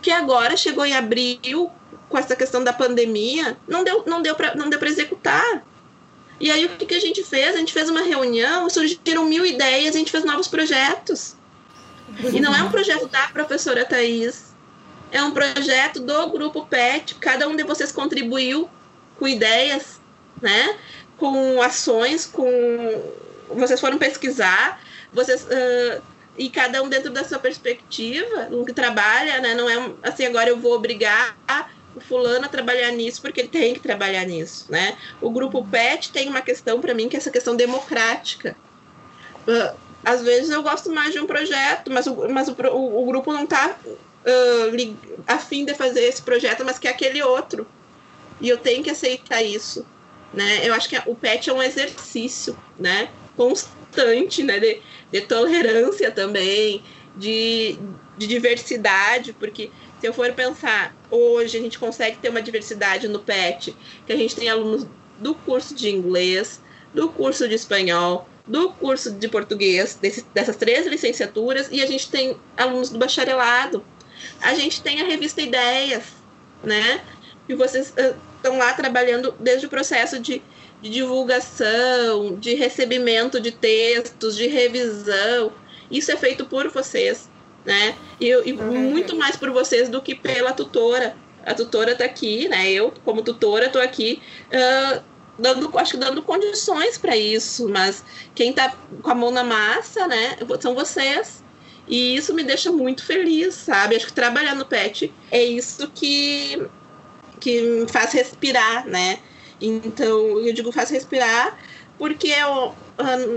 que 0.00 0.12
agora 0.12 0.56
chegou 0.56 0.86
em 0.86 0.94
abril 0.94 1.68
com 2.08 2.16
essa 2.16 2.36
questão 2.36 2.62
da 2.62 2.72
pandemia, 2.72 3.56
não 3.66 3.82
deu, 3.82 4.04
não 4.06 4.22
deu 4.22 4.36
para 4.36 4.54
não 4.54 4.70
deu 4.70 4.78
para 4.78 4.88
executar. 4.88 5.64
E 6.40 6.50
aí 6.50 6.64
o 6.64 6.70
que, 6.70 6.86
que 6.86 6.94
a 6.94 7.00
gente 7.00 7.22
fez? 7.22 7.54
A 7.54 7.58
gente 7.58 7.72
fez 7.72 7.90
uma 7.90 8.00
reunião, 8.00 8.68
surgiram 8.70 9.26
mil 9.26 9.44
ideias, 9.44 9.94
a 9.94 9.98
gente 9.98 10.10
fez 10.10 10.24
novos 10.24 10.48
projetos. 10.48 11.36
E 12.32 12.40
não 12.40 12.54
é 12.54 12.62
um 12.62 12.70
projeto 12.70 13.06
da 13.06 13.28
professora 13.28 13.84
Thais, 13.84 14.54
é 15.12 15.22
um 15.22 15.30
projeto 15.30 16.00
do 16.00 16.30
grupo 16.30 16.66
PET. 16.66 17.14
Cada 17.16 17.46
um 17.46 17.54
de 17.54 17.62
vocês 17.62 17.92
contribuiu 17.92 18.68
com 19.18 19.28
ideias, 19.28 20.00
né? 20.40 20.76
Com 21.18 21.60
ações, 21.60 22.24
com 22.24 22.48
vocês 23.50 23.80
foram 23.80 23.98
pesquisar, 23.98 24.80
vocês 25.12 25.42
uh, 25.42 26.02
e 26.38 26.48
cada 26.48 26.82
um 26.82 26.88
dentro 26.88 27.10
da 27.10 27.22
sua 27.22 27.38
perspectiva, 27.38 28.48
no 28.48 28.64
que 28.64 28.72
trabalha, 28.72 29.40
né? 29.40 29.54
Não 29.54 29.68
é 29.68 29.92
assim 30.02 30.24
agora 30.24 30.48
eu 30.48 30.58
vou 30.58 30.72
obrigar 30.72 31.36
o 31.94 32.00
fulano 32.00 32.44
a 32.44 32.48
trabalhar 32.48 32.90
nisso 32.92 33.20
porque 33.20 33.40
ele 33.40 33.48
tem 33.48 33.74
que 33.74 33.80
trabalhar 33.80 34.24
nisso, 34.24 34.66
né? 34.68 34.96
O 35.20 35.30
grupo 35.30 35.66
PET 35.66 36.12
tem 36.12 36.28
uma 36.28 36.40
questão 36.40 36.80
para 36.80 36.94
mim 36.94 37.08
que 37.08 37.16
é 37.16 37.18
essa 37.18 37.30
questão 37.30 37.56
democrática. 37.56 38.56
Uh, 39.46 39.76
às 40.04 40.22
vezes 40.22 40.50
eu 40.50 40.62
gosto 40.62 40.90
mais 40.90 41.12
de 41.12 41.20
um 41.20 41.26
projeto, 41.26 41.90
mas 41.90 42.06
o, 42.06 42.28
mas 42.28 42.48
o, 42.48 42.56
o, 42.72 43.02
o 43.02 43.06
grupo 43.06 43.32
não 43.32 43.44
está 43.44 43.76
uh, 43.86 44.96
afim 45.26 45.64
de 45.64 45.74
fazer 45.74 46.02
esse 46.02 46.22
projeto, 46.22 46.64
mas 46.64 46.78
quer 46.78 46.90
aquele 46.90 47.22
outro. 47.22 47.66
E 48.40 48.48
eu 48.48 48.56
tenho 48.56 48.82
que 48.82 48.90
aceitar 48.90 49.42
isso, 49.42 49.84
né? 50.32 50.66
Eu 50.66 50.72
acho 50.72 50.88
que 50.88 51.00
o 51.06 51.14
PET 51.14 51.50
é 51.50 51.52
um 51.52 51.62
exercício, 51.62 52.56
né? 52.78 53.10
Constante, 53.36 54.42
né? 54.42 54.58
De, 54.58 54.80
de 55.12 55.20
tolerância 55.22 56.10
também, 56.10 56.82
de, 57.16 57.78
de 58.16 58.26
diversidade, 58.26 59.34
porque 59.34 59.70
se 60.00 60.06
eu 60.06 60.14
for 60.14 60.32
pensar, 60.32 60.96
hoje 61.10 61.58
a 61.58 61.60
gente 61.60 61.78
consegue 61.78 62.16
ter 62.16 62.30
uma 62.30 62.40
diversidade 62.40 63.06
no 63.06 63.18
PET, 63.18 63.76
que 64.06 64.12
a 64.12 64.16
gente 64.16 64.34
tem 64.34 64.48
alunos 64.48 64.86
do 65.18 65.34
curso 65.34 65.74
de 65.74 65.90
inglês, 65.90 66.60
do 66.94 67.10
curso 67.10 67.46
de 67.46 67.54
espanhol, 67.54 68.26
do 68.46 68.70
curso 68.72 69.12
de 69.12 69.28
português, 69.28 69.94
desse, 69.94 70.22
dessas 70.34 70.56
três 70.56 70.86
licenciaturas, 70.86 71.68
e 71.70 71.82
a 71.82 71.86
gente 71.86 72.10
tem 72.10 72.36
alunos 72.56 72.88
do 72.88 72.98
bacharelado. 72.98 73.84
A 74.40 74.54
gente 74.54 74.82
tem 74.82 75.00
a 75.00 75.04
revista 75.04 75.42
Ideias, 75.42 76.04
né? 76.64 77.02
E 77.46 77.54
vocês 77.54 77.88
estão 77.88 78.54
uh, 78.54 78.58
lá 78.58 78.72
trabalhando 78.72 79.34
desde 79.38 79.66
o 79.66 79.68
processo 79.68 80.18
de, 80.18 80.42
de 80.80 80.90
divulgação, 80.90 82.36
de 82.36 82.54
recebimento 82.54 83.38
de 83.38 83.52
textos, 83.52 84.34
de 84.34 84.46
revisão. 84.46 85.52
Isso 85.90 86.10
é 86.10 86.16
feito 86.16 86.44
por 86.46 86.68
vocês, 86.70 87.29
né? 87.64 87.94
E, 88.20 88.28
e 88.28 88.52
muito 88.52 89.16
mais 89.16 89.36
por 89.36 89.50
vocês 89.50 89.88
do 89.88 90.00
que 90.00 90.14
pela 90.14 90.52
tutora. 90.52 91.16
A 91.44 91.54
tutora 91.54 91.94
tá 91.94 92.04
aqui, 92.04 92.48
né? 92.48 92.70
Eu, 92.70 92.92
como 93.04 93.22
tutora, 93.22 93.68
tô 93.68 93.78
aqui 93.78 94.20
uh, 94.48 95.02
dando, 95.38 95.70
acho 95.78 95.92
que 95.92 95.98
dando 95.98 96.22
condições 96.22 96.98
para 96.98 97.16
isso, 97.16 97.68
mas 97.68 98.04
quem 98.34 98.52
tá 98.52 98.74
com 99.02 99.10
a 99.10 99.14
mão 99.14 99.30
na 99.30 99.42
massa, 99.42 100.06
né, 100.06 100.36
são 100.60 100.74
vocês. 100.74 101.42
E 101.88 102.14
isso 102.14 102.34
me 102.34 102.44
deixa 102.44 102.70
muito 102.70 103.04
feliz, 103.04 103.54
sabe? 103.54 103.96
Acho 103.96 104.06
que 104.06 104.12
trabalhar 104.12 104.54
no 104.54 104.64
PET 104.64 105.12
é 105.30 105.42
isso 105.42 105.90
que, 105.92 106.62
que 107.40 107.62
me 107.62 107.88
faz 107.88 108.12
respirar, 108.12 108.86
né? 108.86 109.18
Então, 109.60 110.38
eu 110.38 110.52
digo 110.52 110.70
faz 110.70 110.88
respirar 110.90 111.58
porque 111.98 112.28
é, 112.28 112.44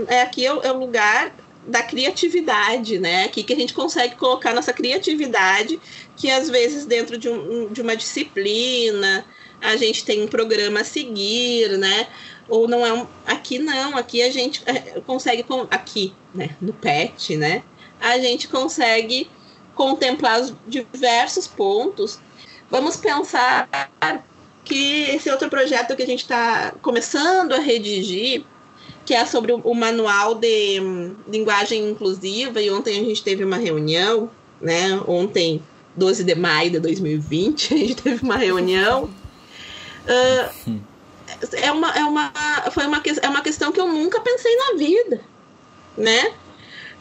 é 0.08 0.22
aqui 0.22 0.46
é 0.46 0.52
o, 0.52 0.62
é 0.62 0.70
o 0.70 0.78
lugar 0.78 1.34
da 1.66 1.82
criatividade, 1.82 2.98
né? 2.98 3.24
Aqui 3.24 3.42
que 3.42 3.52
a 3.52 3.56
gente 3.56 3.72
consegue 3.72 4.16
colocar 4.16 4.54
nossa 4.54 4.72
criatividade, 4.72 5.80
que 6.16 6.30
às 6.30 6.50
vezes 6.50 6.84
dentro 6.84 7.16
de, 7.16 7.28
um, 7.28 7.68
de 7.72 7.80
uma 7.80 7.96
disciplina, 7.96 9.24
a 9.60 9.76
gente 9.76 10.04
tem 10.04 10.22
um 10.22 10.28
programa 10.28 10.80
a 10.80 10.84
seguir, 10.84 11.78
né? 11.78 12.08
Ou 12.48 12.68
não 12.68 12.84
é 12.84 12.92
um. 12.92 13.06
Aqui 13.26 13.58
não, 13.58 13.96
aqui 13.96 14.22
a 14.22 14.30
gente 14.30 14.62
é, 14.66 15.00
consegue. 15.00 15.44
Aqui, 15.70 16.12
né? 16.34 16.50
No 16.60 16.72
PET, 16.72 17.36
né? 17.36 17.62
A 18.00 18.18
gente 18.18 18.48
consegue 18.48 19.30
contemplar 19.74 20.40
os 20.40 20.54
diversos 20.66 21.46
pontos. 21.46 22.20
Vamos 22.70 22.96
pensar 22.96 23.68
que 24.64 25.02
esse 25.10 25.30
outro 25.30 25.48
projeto 25.48 25.96
que 25.96 26.02
a 26.02 26.06
gente 26.06 26.22
está 26.22 26.72
começando 26.82 27.52
a 27.52 27.58
redigir, 27.58 28.44
que 29.04 29.14
é 29.14 29.24
sobre 29.26 29.52
o 29.52 29.74
manual 29.74 30.34
de 30.34 30.80
linguagem 31.28 31.90
inclusiva, 31.90 32.60
e 32.60 32.70
ontem 32.70 33.00
a 33.00 33.04
gente 33.04 33.22
teve 33.22 33.44
uma 33.44 33.56
reunião, 33.56 34.30
né? 34.60 35.00
Ontem, 35.06 35.62
12 35.96 36.24
de 36.24 36.34
maio 36.34 36.70
de 36.70 36.80
2020, 36.80 37.72
a 37.74 37.76
gente 37.76 37.96
teve 37.96 38.24
uma 38.24 38.36
reunião 38.36 39.10
Uh, 40.04 40.82
é 41.52 41.72
uma, 41.72 41.90
é 41.92 42.04
uma, 42.04 42.32
foi 42.70 42.86
uma, 42.86 43.02
é 43.22 43.28
uma 43.28 43.42
questão 43.42 43.72
que 43.72 43.80
eu 43.80 43.88
nunca 43.88 44.20
pensei 44.20 44.54
na 44.56 44.76
vida, 44.76 45.20
né? 45.96 46.34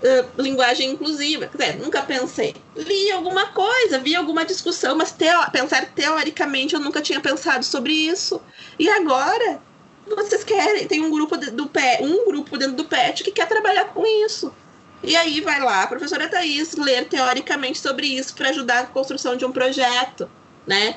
Uh, 0.02 0.42
linguagem 0.42 0.92
inclusiva, 0.92 1.48
quer 1.48 1.58
dizer, 1.58 1.84
nunca 1.84 2.02
pensei. 2.02 2.56
Li 2.76 3.12
alguma 3.12 3.48
coisa, 3.48 4.00
vi 4.00 4.16
alguma 4.16 4.46
discussão, 4.46 4.96
mas 4.96 5.12
teo 5.12 5.40
pensar 5.52 5.86
teoricamente 5.94 6.74
eu 6.74 6.80
nunca 6.80 7.02
tinha 7.02 7.20
pensado 7.20 7.64
sobre 7.64 7.94
isso. 7.94 8.42
E 8.80 8.90
agora 8.90 9.62
vocês 10.16 10.44
querem, 10.44 10.88
tem 10.88 11.02
um 11.02 11.12
grupo 11.12 11.38
do 11.38 11.68
PET, 11.68 12.04
um 12.04 12.26
grupo 12.26 12.58
dentro 12.58 12.76
do 12.76 12.86
PET 12.86 13.24
que 13.24 13.32
quer 13.32 13.48
trabalhar 13.48 13.86
com 13.86 14.06
isso. 14.26 14.54
E 15.04 15.16
aí 15.16 15.42
vai 15.42 15.60
lá, 15.60 15.84
a 15.84 15.88
professora 15.88 16.30
Thaís 16.30 16.76
ler 16.76 17.08
teoricamente 17.10 17.80
sobre 17.80 18.08
isso 18.08 18.34
para 18.34 18.50
ajudar 18.50 18.80
a 18.80 18.86
construção 18.86 19.36
de 19.36 19.44
um 19.44 19.52
projeto, 19.52 20.30
né? 20.66 20.96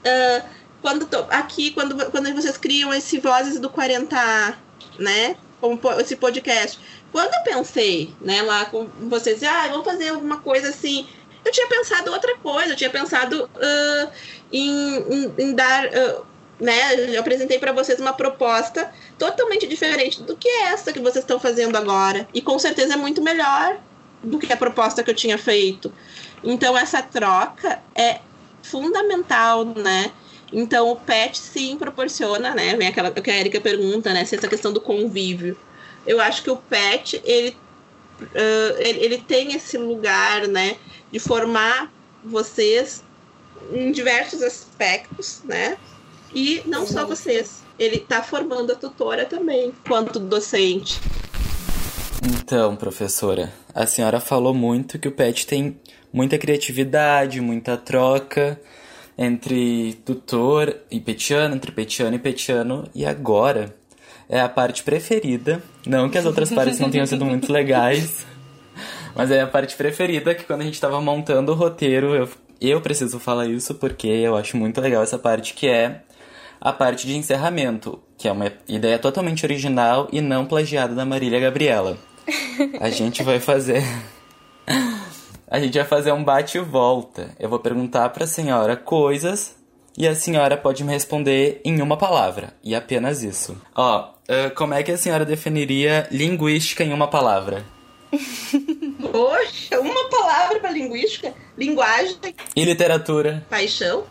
Uh, 0.00 0.48
quando 0.80 1.06
tô, 1.06 1.18
aqui, 1.30 1.70
quando, 1.70 2.10
quando 2.10 2.34
vocês 2.34 2.56
criam 2.56 2.92
esse 2.92 3.18
Vozes 3.18 3.60
do 3.60 3.68
40A, 3.68 4.56
né? 4.98 5.36
Como 5.60 5.78
esse 6.00 6.16
podcast. 6.16 6.78
Quando 7.12 7.32
eu 7.34 7.42
pensei, 7.42 8.14
né, 8.22 8.40
lá 8.42 8.64
com 8.64 8.86
vocês, 9.02 9.42
ah, 9.42 9.68
vamos 9.68 9.84
fazer 9.84 10.08
alguma 10.08 10.38
coisa 10.38 10.70
assim. 10.70 11.06
Eu 11.44 11.52
tinha 11.52 11.68
pensado 11.68 12.10
outra 12.10 12.36
coisa, 12.38 12.72
eu 12.72 12.76
tinha 12.76 12.88
pensado 12.90 13.44
uh, 13.44 14.12
em, 14.50 14.96
em, 14.96 15.34
em, 15.38 15.54
dar. 15.54 15.86
Uh, 15.86 16.31
né, 16.62 16.94
eu 17.12 17.18
apresentei 17.18 17.58
para 17.58 17.72
vocês 17.72 17.98
uma 17.98 18.12
proposta 18.12 18.88
totalmente 19.18 19.66
diferente 19.66 20.22
do 20.22 20.36
que 20.36 20.48
essa 20.48 20.92
que 20.92 21.00
vocês 21.00 21.24
estão 21.24 21.40
fazendo 21.40 21.74
agora. 21.74 22.28
E 22.32 22.40
com 22.40 22.56
certeza 22.56 22.94
é 22.94 22.96
muito 22.96 23.20
melhor 23.20 23.80
do 24.22 24.38
que 24.38 24.52
a 24.52 24.56
proposta 24.56 25.02
que 25.02 25.10
eu 25.10 25.14
tinha 25.14 25.36
feito. 25.36 25.92
Então, 26.44 26.78
essa 26.78 27.02
troca 27.02 27.82
é 27.96 28.20
fundamental, 28.62 29.64
né? 29.64 30.12
Então, 30.52 30.88
o 30.92 30.96
pet 30.96 31.36
sim 31.36 31.76
proporciona, 31.76 32.54
né? 32.54 32.76
Vem 32.76 32.86
aquela 32.86 33.10
que 33.10 33.28
a 33.28 33.40
Erika 33.40 33.60
pergunta, 33.60 34.12
né? 34.12 34.24
Se 34.24 34.36
essa 34.36 34.46
questão 34.46 34.72
do 34.72 34.80
convívio. 34.80 35.58
Eu 36.06 36.20
acho 36.20 36.44
que 36.44 36.50
o 36.50 36.56
pet, 36.56 37.20
ele, 37.24 37.56
uh, 38.20 38.78
ele, 38.78 39.04
ele, 39.04 39.18
tem 39.18 39.52
esse 39.52 39.76
lugar, 39.76 40.46
né? 40.46 40.76
De 41.10 41.18
formar 41.18 41.92
vocês 42.24 43.02
em 43.72 43.90
diversos 43.90 44.42
aspectos, 44.42 45.40
né? 45.44 45.76
E 46.34 46.62
não 46.66 46.86
só 46.86 47.06
vocês. 47.06 47.62
Ele 47.78 47.96
está 47.96 48.22
formando 48.22 48.72
a 48.72 48.76
tutora 48.76 49.24
também, 49.24 49.72
quanto 49.86 50.18
docente. 50.18 51.00
Então, 52.24 52.76
professora, 52.76 53.52
a 53.74 53.86
senhora 53.86 54.20
falou 54.20 54.54
muito 54.54 54.98
que 54.98 55.08
o 55.08 55.12
PET 55.12 55.46
tem 55.46 55.80
muita 56.12 56.38
criatividade, 56.38 57.40
muita 57.40 57.76
troca 57.76 58.60
entre 59.16 59.94
tutor 60.04 60.76
e 60.90 61.00
petiano, 61.00 61.54
entre 61.54 61.72
petiano 61.72 62.14
e 62.14 62.18
petiano, 62.18 62.88
e 62.94 63.04
agora 63.04 63.74
é 64.28 64.40
a 64.40 64.48
parte 64.48 64.82
preferida. 64.82 65.62
Não 65.86 66.08
que 66.08 66.16
as 66.16 66.24
outras 66.24 66.50
partes 66.50 66.78
não 66.78 66.90
tenham 66.90 67.06
sido 67.06 67.24
muito 67.24 67.52
legais, 67.52 68.24
mas 69.14 69.30
é 69.30 69.40
a 69.40 69.46
parte 69.46 69.76
preferida 69.76 70.34
que 70.34 70.44
quando 70.44 70.62
a 70.62 70.64
gente 70.64 70.74
estava 70.74 71.00
montando 71.00 71.52
o 71.52 71.54
roteiro, 71.54 72.14
eu, 72.14 72.28
eu 72.60 72.80
preciso 72.80 73.18
falar 73.18 73.46
isso 73.46 73.74
porque 73.74 74.06
eu 74.06 74.36
acho 74.36 74.56
muito 74.56 74.80
legal 74.80 75.02
essa 75.02 75.18
parte 75.18 75.54
que 75.54 75.68
é 75.68 76.02
a 76.62 76.72
parte 76.72 77.08
de 77.08 77.16
encerramento, 77.16 78.00
que 78.16 78.28
é 78.28 78.32
uma 78.32 78.52
ideia 78.68 78.96
totalmente 78.96 79.44
original 79.44 80.08
e 80.12 80.20
não 80.20 80.46
plagiada 80.46 80.94
da 80.94 81.04
Marília 81.04 81.40
Gabriela. 81.40 81.98
A 82.80 82.88
gente 82.88 83.20
vai 83.24 83.40
fazer 83.40 83.82
a 85.48 85.58
gente 85.58 85.76
vai 85.76 85.86
fazer 85.86 86.12
um 86.12 86.22
bate 86.22 86.58
e 86.58 86.60
volta. 86.60 87.34
Eu 87.38 87.48
vou 87.48 87.58
perguntar 87.58 88.08
para 88.10 88.24
a 88.24 88.28
senhora 88.28 88.76
coisas 88.76 89.56
e 89.98 90.06
a 90.06 90.14
senhora 90.14 90.56
pode 90.56 90.84
me 90.84 90.92
responder 90.92 91.60
em 91.64 91.82
uma 91.82 91.96
palavra, 91.96 92.54
e 92.62 92.74
apenas 92.74 93.22
isso. 93.22 93.60
Ó, 93.74 94.10
uh, 94.10 94.54
como 94.54 94.72
é 94.72 94.82
que 94.84 94.92
a 94.92 94.96
senhora 94.96 95.24
definiria 95.24 96.06
linguística 96.12 96.84
em 96.84 96.92
uma 96.92 97.08
palavra? 97.08 97.64
Poxa, 99.10 99.80
uma 99.80 100.08
palavra 100.08 100.60
para 100.60 100.70
linguística? 100.70 101.34
Linguagem. 101.58 102.16
E 102.54 102.64
literatura? 102.64 103.44
Paixão. 103.50 104.04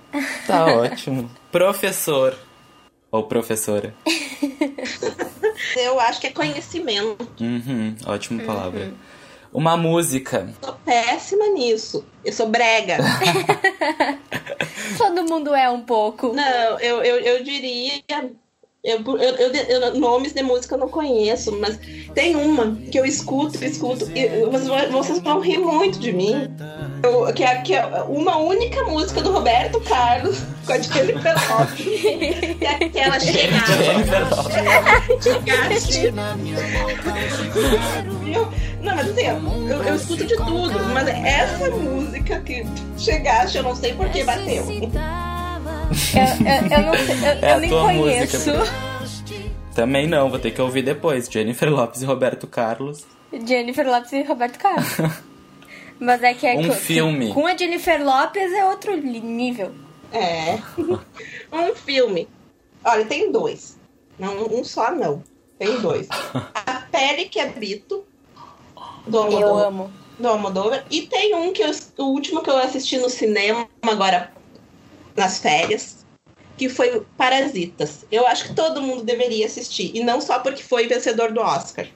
Tá 0.45 0.65
ótimo. 0.65 1.31
Professor. 1.51 2.37
Ou 3.11 3.23
professora. 3.23 3.93
Eu 5.75 5.99
acho 5.99 6.21
que 6.21 6.27
é 6.27 6.31
conhecimento. 6.31 7.27
Uhum, 7.39 7.95
ótima 8.05 8.43
palavra. 8.43 8.85
Uhum. 8.85 8.93
Uma 9.53 9.75
música. 9.75 10.47
Eu 10.61 10.69
sou 10.69 10.79
péssima 10.85 11.47
nisso. 11.49 12.05
Eu 12.23 12.31
sou 12.31 12.47
brega. 12.47 12.97
Todo 14.97 15.25
mundo 15.25 15.53
é 15.53 15.69
um 15.69 15.81
pouco. 15.81 16.33
Não, 16.33 16.79
eu, 16.79 17.03
eu, 17.03 17.17
eu 17.17 17.43
diria. 17.43 18.01
Eu, 18.83 18.97
eu, 19.19 19.53
eu, 19.53 19.99
nomes 19.99 20.33
de 20.33 20.41
música 20.41 20.73
eu 20.73 20.79
não 20.79 20.89
conheço, 20.89 21.51
mas 21.59 21.79
tem 22.15 22.35
uma 22.35 22.75
que 22.91 22.97
eu 22.97 23.05
escuto, 23.05 23.63
escuto, 23.63 24.09
e 24.15 24.27
vocês, 24.89 25.19
vão 25.19 25.39
rir 25.39 25.59
muito 25.59 25.99
de 25.99 26.11
mim. 26.11 26.49
Eu, 27.03 27.31
que, 27.31 27.43
é, 27.43 27.61
que 27.61 27.75
é 27.75 27.85
uma 28.07 28.37
única 28.37 28.83
música 28.85 29.21
do 29.21 29.31
Roberto 29.31 29.79
Carlos 29.81 30.39
com 30.65 30.73
a 30.73 30.79
Jennifer 30.79 31.35
Lopez. 31.51 31.77
e 32.59 32.65
aquela 32.65 33.19
chegada. 33.19 33.71
Chegaste. 35.21 36.11
Não, 38.81 38.95
mas 38.95 39.09
assim, 39.11 39.27
eu, 39.27 39.83
eu 39.83 39.95
escuto 39.95 40.25
de 40.25 40.35
tudo, 40.37 40.79
mas 40.91 41.07
essa 41.07 41.69
música 41.69 42.39
que 42.39 42.65
chegaste, 42.97 43.57
eu 43.57 43.63
não 43.63 43.75
sei 43.75 43.93
por 43.93 44.09
que 44.09 44.23
bateu. 44.23 44.65
Eu, 45.91 46.47
eu, 46.47 46.77
eu, 46.77 46.85
não 46.85 46.93
sei, 46.95 47.15
eu, 47.15 47.47
é 47.47 47.53
eu 47.53 47.59
nem 47.59 47.69
conheço. 47.69 48.51
Música. 48.51 48.91
Também 49.75 50.07
não, 50.07 50.29
vou 50.29 50.39
ter 50.39 50.51
que 50.51 50.61
ouvir 50.61 50.83
depois. 50.83 51.27
Jennifer 51.29 51.69
Lopes 51.69 52.01
e 52.01 52.05
Roberto 52.05 52.45
Carlos. 52.47 53.05
Jennifer 53.45 53.87
Lopes 53.87 54.11
e 54.11 54.21
Roberto 54.23 54.59
Carlos. 54.59 54.97
Mas 55.99 56.23
é 56.23 56.33
que 56.33 56.47
é 56.47 56.55
um 56.55 56.63
que, 56.63 56.71
filme. 56.71 57.33
Com 57.33 57.45
a 57.45 57.55
Jennifer 57.55 58.03
Lopes 58.03 58.51
é 58.51 58.65
outro 58.65 58.97
nível. 58.97 59.71
É. 60.11 60.57
um 61.53 61.75
filme. 61.75 62.27
Olha, 62.83 63.05
tem 63.05 63.31
dois. 63.31 63.77
Não, 64.19 64.45
um 64.47 64.63
só 64.63 64.91
não. 64.91 65.23
Tem 65.57 65.79
dois. 65.79 66.07
A 66.33 66.81
Pele 66.91 67.25
que 67.25 67.39
Habito, 67.39 68.03
do 69.07 69.17
Almodóvar. 69.17 69.41
Eu 69.41 69.67
amo. 69.67 69.91
Do 70.19 70.27
Almodóvar. 70.27 70.85
E 70.89 71.03
tem 71.03 71.35
um 71.35 71.53
que 71.53 71.63
eu, 71.63 71.71
o 71.99 72.03
último 72.05 72.41
que 72.41 72.49
eu 72.49 72.57
assisti 72.57 72.97
no 72.97 73.09
cinema 73.09 73.69
agora 73.83 74.31
nas 75.15 75.39
férias, 75.39 76.05
que 76.57 76.69
foi 76.69 77.05
Parasitas. 77.17 78.05
Eu 78.11 78.27
acho 78.27 78.45
que 78.45 78.53
todo 78.53 78.81
mundo 78.81 79.03
deveria 79.03 79.45
assistir. 79.45 79.91
E 79.95 80.03
não 80.03 80.21
só 80.21 80.39
porque 80.39 80.63
foi 80.63 80.87
vencedor 80.87 81.31
do 81.31 81.41
Oscar. 81.41 81.87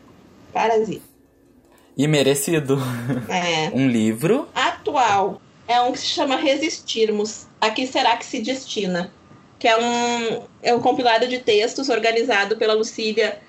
Parasita. 0.54 1.04
E 1.98 2.08
merecido. 2.08 2.78
É. 3.30 3.70
Um 3.76 3.88
livro. 3.88 4.48
Atual. 4.54 5.42
É 5.68 5.82
um 5.82 5.92
que 5.92 6.00
se 6.00 6.08
chama 6.08 6.36
Resistirmos. 6.36 7.48
A 7.60 7.70
que 7.70 7.88
será 7.88 8.16
que 8.18 8.26
se 8.26 8.40
destina? 8.40 9.12
Que 9.58 9.68
é 9.68 9.78
um, 9.78 10.44
é 10.62 10.76
um 10.76 10.80
compilado 10.80 11.28
de 11.28 11.40
textos 11.40 11.90
organizado 11.90 12.58
pela 12.58 12.74
Lucília 12.74 13.40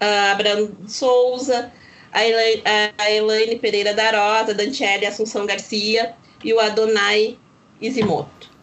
uh, 0.00 0.88
Souza, 0.88 1.72
a 2.12 2.24
Elaine, 2.24 2.62
a 2.98 3.10
Elaine 3.10 3.58
Pereira 3.58 3.92
da 3.94 4.10
Rosa, 4.10 4.52
a 4.52 4.54
Daniele 4.54 5.06
Assunção 5.06 5.46
Garcia 5.46 6.14
e 6.44 6.52
o 6.52 6.60
Adonai 6.60 7.38
Izimoto. 7.80 8.53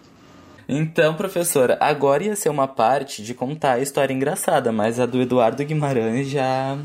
Então, 0.74 1.14
professora, 1.16 1.78
agora 1.82 2.24
ia 2.24 2.34
ser 2.34 2.48
uma 2.48 2.66
parte 2.66 3.22
de 3.22 3.34
contar 3.34 3.74
a 3.74 3.80
história 3.80 4.14
engraçada, 4.14 4.72
mas 4.72 5.02
a 5.02 5.06
do 5.06 5.22
Eduardo 5.22 5.66
Guimarães 5.66 6.30
já, 6.30 6.78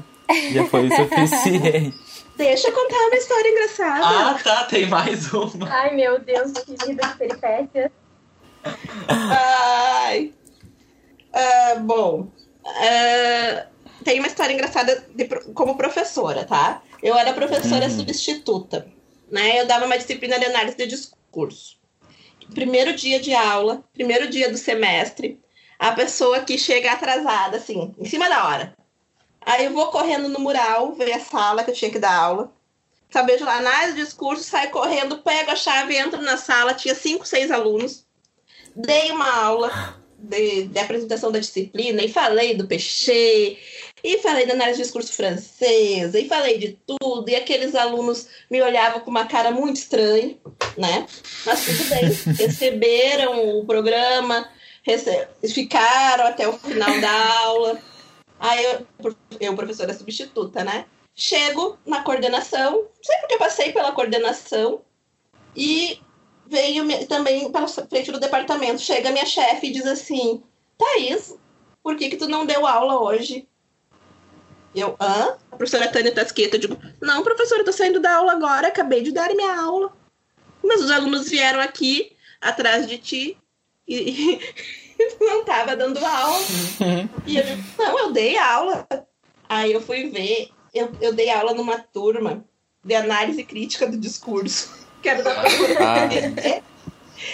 já 0.52 0.64
foi 0.64 0.88
o 0.88 0.92
suficiente. 0.92 1.96
Deixa 2.36 2.66
eu 2.66 2.72
contar 2.72 2.98
uma 2.98 3.14
história 3.14 3.48
engraçada. 3.48 4.04
Ah, 4.04 4.38
tá, 4.42 4.64
tem 4.64 4.86
mais 4.86 5.32
uma. 5.32 5.72
Ai, 5.72 5.94
meu 5.94 6.18
Deus, 6.18 6.50
que 6.50 6.72
vida 6.84 7.06
de 7.06 7.16
peripécias. 7.16 7.92
Ai. 9.06 10.32
Ah, 11.32 11.76
bom, 11.76 12.26
ah, 12.66 13.66
tem 14.02 14.18
uma 14.18 14.26
história 14.26 14.52
engraçada 14.52 15.06
de 15.14 15.28
como 15.54 15.76
professora, 15.76 16.44
tá? 16.44 16.82
Eu 17.00 17.16
era 17.16 17.32
professora 17.32 17.88
substituta, 17.88 18.88
né? 19.30 19.60
Eu 19.60 19.66
dava 19.66 19.86
uma 19.86 19.96
disciplina 19.96 20.40
de 20.40 20.46
análise 20.46 20.76
de 20.76 20.88
discurso. 20.88 21.85
Primeiro 22.54 22.94
dia 22.94 23.20
de 23.20 23.34
aula, 23.34 23.84
primeiro 23.92 24.28
dia 24.28 24.50
do 24.50 24.56
semestre, 24.56 25.40
a 25.78 25.92
pessoa 25.92 26.40
que 26.40 26.56
chega 26.56 26.92
atrasada, 26.92 27.58
assim, 27.58 27.94
em 27.98 28.04
cima 28.04 28.28
da 28.28 28.46
hora. 28.46 28.76
Aí 29.40 29.66
eu 29.66 29.72
vou 29.72 29.88
correndo 29.88 30.28
no 30.28 30.40
mural, 30.40 30.92
ver 30.94 31.12
a 31.12 31.20
sala 31.20 31.62
que 31.62 31.70
eu 31.70 31.74
tinha 31.74 31.90
que 31.90 31.98
dar 31.98 32.14
aula. 32.14 32.52
Saber 33.10 33.40
lá, 33.40 33.58
análise 33.58 33.96
de 33.96 34.04
discurso, 34.04 34.42
saio 34.42 34.70
correndo, 34.70 35.18
pego 35.18 35.50
a 35.52 35.56
chave, 35.56 35.96
entro 35.96 36.20
na 36.20 36.36
sala, 36.36 36.74
tinha 36.74 36.94
cinco, 36.94 37.26
seis 37.26 37.50
alunos 37.50 38.06
dei 38.76 39.10
uma 39.10 39.32
aula 39.42 39.98
de, 40.18 40.64
de 40.64 40.78
apresentação 40.78 41.32
da 41.32 41.38
disciplina 41.38 42.02
e 42.02 42.12
falei 42.12 42.54
do 42.54 42.66
Peixe, 42.66 43.58
e 44.06 44.18
falei 44.18 44.46
da 44.46 44.52
análise 44.52 44.78
de 44.78 44.84
discurso 44.84 45.12
francesa, 45.12 46.16
e 46.18 46.28
falei 46.28 46.58
de 46.58 46.78
tudo, 46.86 47.28
e 47.28 47.34
aqueles 47.34 47.74
alunos 47.74 48.28
me 48.48 48.62
olhavam 48.62 49.00
com 49.00 49.10
uma 49.10 49.26
cara 49.26 49.50
muito 49.50 49.76
estranha, 49.78 50.36
né? 50.78 51.06
Mas 51.44 51.64
tudo 51.64 51.84
bem, 51.88 52.04
receberam 52.38 53.58
o 53.58 53.64
programa, 53.66 54.48
rece- 54.84 55.26
ficaram 55.52 56.26
até 56.28 56.46
o 56.46 56.52
final 56.52 57.00
da 57.00 57.38
aula. 57.40 57.80
Aí 58.38 58.64
eu, 58.64 58.86
eu, 59.40 59.56
professora 59.56 59.92
substituta, 59.92 60.62
né? 60.62 60.86
Chego 61.16 61.76
na 61.84 62.02
coordenação, 62.02 62.86
sempre 63.02 63.26
que 63.26 63.34
eu 63.34 63.38
passei 63.38 63.72
pela 63.72 63.90
coordenação, 63.90 64.82
e 65.56 65.98
veio 66.46 66.86
também 67.08 67.50
pela 67.50 67.66
frente 67.66 68.12
do 68.12 68.20
departamento. 68.20 68.80
Chega 68.80 69.10
minha 69.10 69.26
chefe 69.26 69.66
e 69.66 69.72
diz 69.72 69.86
assim: 69.86 70.42
Thaís, 70.78 71.34
por 71.82 71.96
que, 71.96 72.08
que 72.10 72.16
tu 72.16 72.28
não 72.28 72.46
deu 72.46 72.64
aula 72.66 73.00
hoje? 73.00 73.48
Eu, 74.76 74.94
hã? 75.00 75.38
A 75.50 75.56
professora 75.56 75.88
Tânia 75.88 76.12
Tasqueta, 76.12 76.56
eu 76.56 76.60
digo, 76.60 76.78
não, 77.00 77.22
professora, 77.22 77.62
eu 77.62 77.64
tô 77.64 77.72
saindo 77.72 77.98
da 77.98 78.16
aula 78.16 78.32
agora, 78.32 78.68
acabei 78.68 79.02
de 79.02 79.10
dar 79.10 79.34
minha 79.34 79.58
aula. 79.58 79.90
Mas 80.62 80.82
os 80.82 80.90
alunos 80.90 81.30
vieram 81.30 81.60
aqui, 81.60 82.12
atrás 82.38 82.86
de 82.86 82.98
ti, 82.98 83.38
e, 83.88 84.38
e 85.00 85.16
não 85.18 85.44
tava 85.46 85.74
dando 85.74 86.04
aula. 86.04 86.44
E 87.26 87.38
eu 87.38 87.42
digo, 87.42 87.62
não, 87.78 87.98
eu 87.98 88.12
dei 88.12 88.36
aula. 88.36 88.86
Aí 89.48 89.72
eu 89.72 89.80
fui 89.80 90.10
ver, 90.10 90.50
eu, 90.74 90.92
eu 91.00 91.14
dei 91.14 91.30
aula 91.30 91.54
numa 91.54 91.78
turma 91.78 92.44
de 92.84 92.94
análise 92.94 93.42
crítica 93.44 93.86
do 93.86 93.96
discurso. 93.96 94.84
Que 95.02 95.10
era 95.10 95.22
da 95.22 95.30
Ah. 95.30 96.62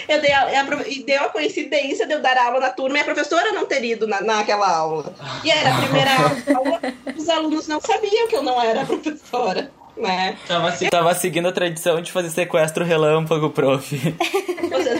Eu 0.07 0.21
dei 0.21 0.31
a, 0.31 0.61
a 0.61 0.65
pro- 0.65 0.87
e 0.87 1.03
deu 1.03 1.23
a 1.23 1.29
coincidência 1.29 2.05
de 2.07 2.13
eu 2.13 2.21
dar 2.21 2.37
aula 2.37 2.59
na 2.59 2.69
turma 2.69 2.97
e 2.97 3.01
a 3.01 3.05
professora 3.05 3.51
não 3.51 3.65
ter 3.65 3.83
ido 3.83 4.07
na, 4.07 4.21
naquela 4.21 4.69
aula. 4.69 5.13
E 5.43 5.51
era 5.51 5.73
a 5.75 5.81
primeira 5.81 6.11
aula, 6.55 6.79
os 7.17 7.29
alunos 7.29 7.67
não 7.67 7.79
sabiam 7.81 8.27
que 8.27 8.35
eu 8.35 8.43
não 8.43 8.61
era 8.61 8.85
professora, 8.85 9.71
né? 9.97 10.37
Tava, 10.47 10.71
se- 10.71 10.89
tava 10.89 11.13
seguindo 11.15 11.47
a 11.47 11.51
tradição 11.51 12.01
de 12.01 12.11
fazer 12.11 12.29
sequestro 12.29 12.83
relâmpago, 12.83 13.49
prof. 13.49 14.15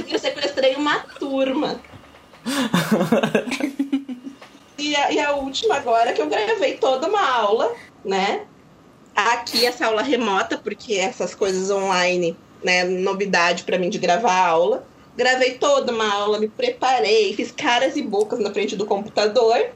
Eu 0.10 0.20
sequestrei 0.20 0.76
uma 0.76 1.00
turma. 1.20 1.80
E 4.78 4.96
a, 4.96 5.12
e 5.12 5.20
a 5.20 5.32
última 5.34 5.76
agora 5.76 6.12
que 6.14 6.22
eu 6.22 6.28
gravei 6.28 6.74
toda 6.74 7.08
uma 7.08 7.22
aula, 7.30 7.74
né? 8.04 8.42
Aqui 9.16 9.66
essa 9.66 9.86
aula 9.86 10.02
remota, 10.02 10.58
porque 10.58 10.96
essas 10.96 11.34
coisas 11.36 11.70
online, 11.70 12.36
né? 12.64 12.84
Novidade 12.84 13.64
pra 13.64 13.78
mim 13.78 13.89
de 13.89 13.97
gravar 13.97 14.47
aula. 14.47 14.86
Gravei 15.16 15.55
toda 15.55 15.91
uma 15.91 16.11
aula, 16.11 16.39
me 16.39 16.47
preparei, 16.47 17.36
fiz 17.36 17.51
caras 17.51 17.95
e 17.95 18.01
bocas 18.01 18.39
na 18.39 18.51
frente 18.51 18.76
do 18.76 18.86
computador. 18.86 19.57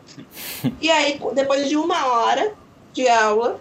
E 0.81 0.89
aí, 0.89 1.19
depois 1.33 1.69
de 1.69 1.77
uma 1.77 2.07
hora 2.07 2.53
de 2.91 3.07
aula 3.07 3.59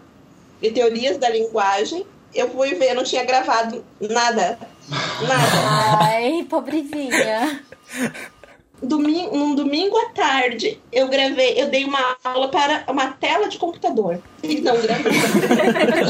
de 0.60 0.70
teorias 0.70 1.18
da 1.18 1.28
linguagem, 1.28 2.06
eu 2.34 2.48
fui 2.50 2.74
ver, 2.74 2.94
não 2.94 3.04
tinha 3.04 3.24
gravado 3.24 3.84
nada. 4.00 4.58
Nada. 4.88 5.98
Ai, 6.00 6.46
pobrezinha. 6.48 7.62
Domingo, 8.82 9.36
num 9.36 9.54
domingo 9.54 9.96
à 9.96 10.10
tarde, 10.10 10.78
eu 10.92 11.08
gravei, 11.08 11.54
eu 11.60 11.70
dei 11.70 11.84
uma 11.84 12.16
aula 12.22 12.48
para 12.48 12.84
uma 12.88 13.08
tela 13.12 13.48
de 13.48 13.56
computador. 13.56 14.18
E 14.42 14.60
não 14.60 14.80
gravei. 14.80 15.12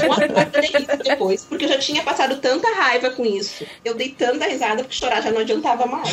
Eu 0.03 0.13
aguardei 0.13 0.71
isso 0.81 0.97
depois, 1.05 1.45
porque 1.45 1.65
eu 1.65 1.69
já 1.69 1.79
tinha 1.79 2.03
passado 2.03 2.37
tanta 2.39 2.69
raiva 2.75 3.11
com 3.11 3.25
isso. 3.25 3.65
Eu 3.85 3.95
dei 3.95 4.11
tanta 4.11 4.47
risada 4.47 4.83
que 4.83 4.95
chorar 4.95 5.23
já 5.23 5.31
não 5.31 5.41
adiantava 5.41 5.87
mais. 5.87 6.09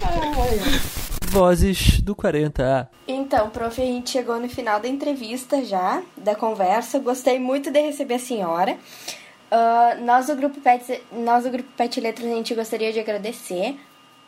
Ai, 0.00 0.92
Vozes 1.32 2.00
do 2.02 2.14
40A. 2.14 2.88
Então, 3.08 3.48
prof, 3.48 3.80
a 3.80 3.84
gente 3.84 4.10
chegou 4.10 4.38
no 4.38 4.50
final 4.50 4.78
da 4.78 4.86
entrevista 4.86 5.64
já, 5.64 6.02
da 6.14 6.34
conversa. 6.34 6.98
Gostei 6.98 7.38
muito 7.38 7.70
de 7.70 7.80
receber 7.80 8.14
a 8.14 8.18
senhora. 8.18 8.76
Ah, 9.50 9.96
nós, 10.00 10.26
do 10.26 10.36
Grupo 10.36 10.60
Pet, 10.60 11.02
nós 11.10 11.44
do 11.44 11.50
Grupo 11.50 11.70
Pet 11.76 12.00
Letras, 12.00 12.30
a 12.30 12.34
gente 12.34 12.54
gostaria 12.54 12.92
de 12.92 13.00
agradecer 13.00 13.76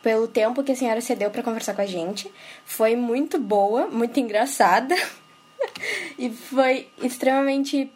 pelo 0.05 0.27
tempo 0.27 0.63
que 0.63 0.71
a 0.71 0.75
senhora 0.75 1.01
cedeu 1.01 1.31
para 1.31 1.41
conversar 1.41 1.73
com 1.73 1.81
a 1.81 1.85
gente. 1.87 2.31
Foi 2.63 2.95
muito 2.95 3.39
boa, 3.39 3.87
muito 3.87 4.19
engraçada. 4.19 4.95
e 6.15 6.29
foi 6.29 6.87
extremamente 7.01 7.91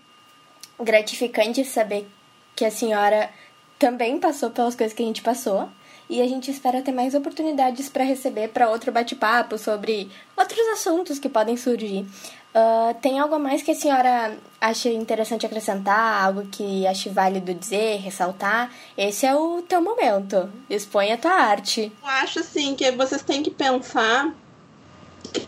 gratificante 0.80 1.64
saber 1.64 2.08
que 2.56 2.66
a 2.66 2.72
senhora 2.72 3.30
também 3.78 4.20
passou 4.20 4.50
pelas 4.50 4.74
coisas 4.74 4.92
que 4.92 5.04
a 5.04 5.06
gente 5.06 5.22
passou. 5.22 5.70
E 6.10 6.20
a 6.20 6.28
gente 6.28 6.50
espera 6.50 6.82
ter 6.82 6.92
mais 6.92 7.14
oportunidades 7.14 7.90
para 7.90 8.04
receber 8.04 8.48
para 8.48 8.72
outro 8.72 8.92
bate-papo 8.92 9.60
sobre 9.60 10.10
outros 10.36 10.68
assuntos 10.70 11.20
que 11.20 11.30
podem 11.30 11.56
surgir. 11.56 12.08
Ah, 12.54 12.96
tem 13.02 13.20
algo 13.20 13.36
a 13.36 13.40
mais 13.40 13.62
que 13.62 13.72
a 13.72 13.76
senhora 13.76 14.38
acha 14.60 14.90
interessante 14.90 15.46
acrescentar? 15.46 16.24
Algo 16.26 16.46
que 16.48 16.86
ache 16.88 17.10
válido 17.10 17.54
dizer, 17.54 18.00
ressaltar? 18.00 18.72
Esse 18.98 19.26
é 19.26 19.36
o 19.36 19.62
teu 19.62 19.82
momento. 19.82 20.52
Expõe 20.70 21.12
a 21.12 21.18
tua 21.18 21.32
arte. 21.32 21.92
Eu 22.02 22.08
acho 22.08 22.40
assim 22.40 22.76
que 22.76 22.92
vocês 22.92 23.22
têm 23.22 23.44
que 23.44 23.52
pensar 23.52 24.34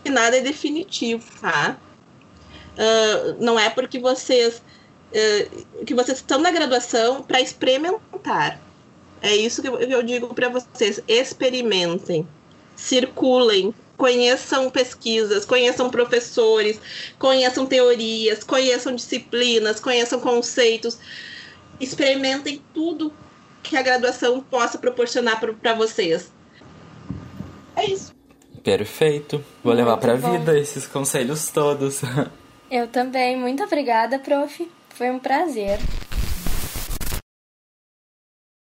que 0.04 0.10
nada 0.10 0.36
é 0.36 0.40
definitivo, 0.40 1.24
tá? 1.40 1.76
Ah, 2.78 3.36
não 3.40 3.58
é 3.58 3.68
porque 3.68 3.98
vocês 3.98 4.62
ah, 5.14 5.84
que 5.84 5.94
vocês 5.94 6.18
estão 6.18 6.38
na 6.38 6.50
graduação 6.50 7.22
para 7.22 7.40
experimentar. 7.40 8.60
É 9.20 9.34
isso 9.36 9.62
que 9.62 9.68
eu 9.68 10.02
digo 10.02 10.34
para 10.34 10.48
vocês. 10.48 11.00
Experimentem, 11.06 12.26
circulem, 12.74 13.74
conheçam 14.02 14.68
pesquisas, 14.68 15.44
conheçam 15.44 15.88
professores, 15.88 16.80
conheçam 17.20 17.64
teorias, 17.64 18.42
conheçam 18.42 18.96
disciplinas, 18.96 19.78
conheçam 19.78 20.18
conceitos. 20.18 20.98
Experimentem 21.78 22.60
tudo 22.74 23.12
que 23.62 23.76
a 23.76 23.82
graduação 23.82 24.40
possa 24.40 24.76
proporcionar 24.76 25.38
para 25.38 25.74
vocês. 25.74 26.32
É 27.76 27.86
isso. 27.86 28.12
Perfeito. 28.64 29.44
Vou 29.62 29.72
levar 29.72 29.98
bom. 30.16 30.32
vida 30.32 30.58
esses 30.58 30.84
conselhos 30.84 31.48
todos. 31.50 32.00
Eu 32.68 32.88
também. 32.88 33.38
Muito 33.38 33.62
obrigada, 33.62 34.18
prof. 34.18 34.68
Foi 34.88 35.10
um 35.12 35.20
prazer. 35.20 35.78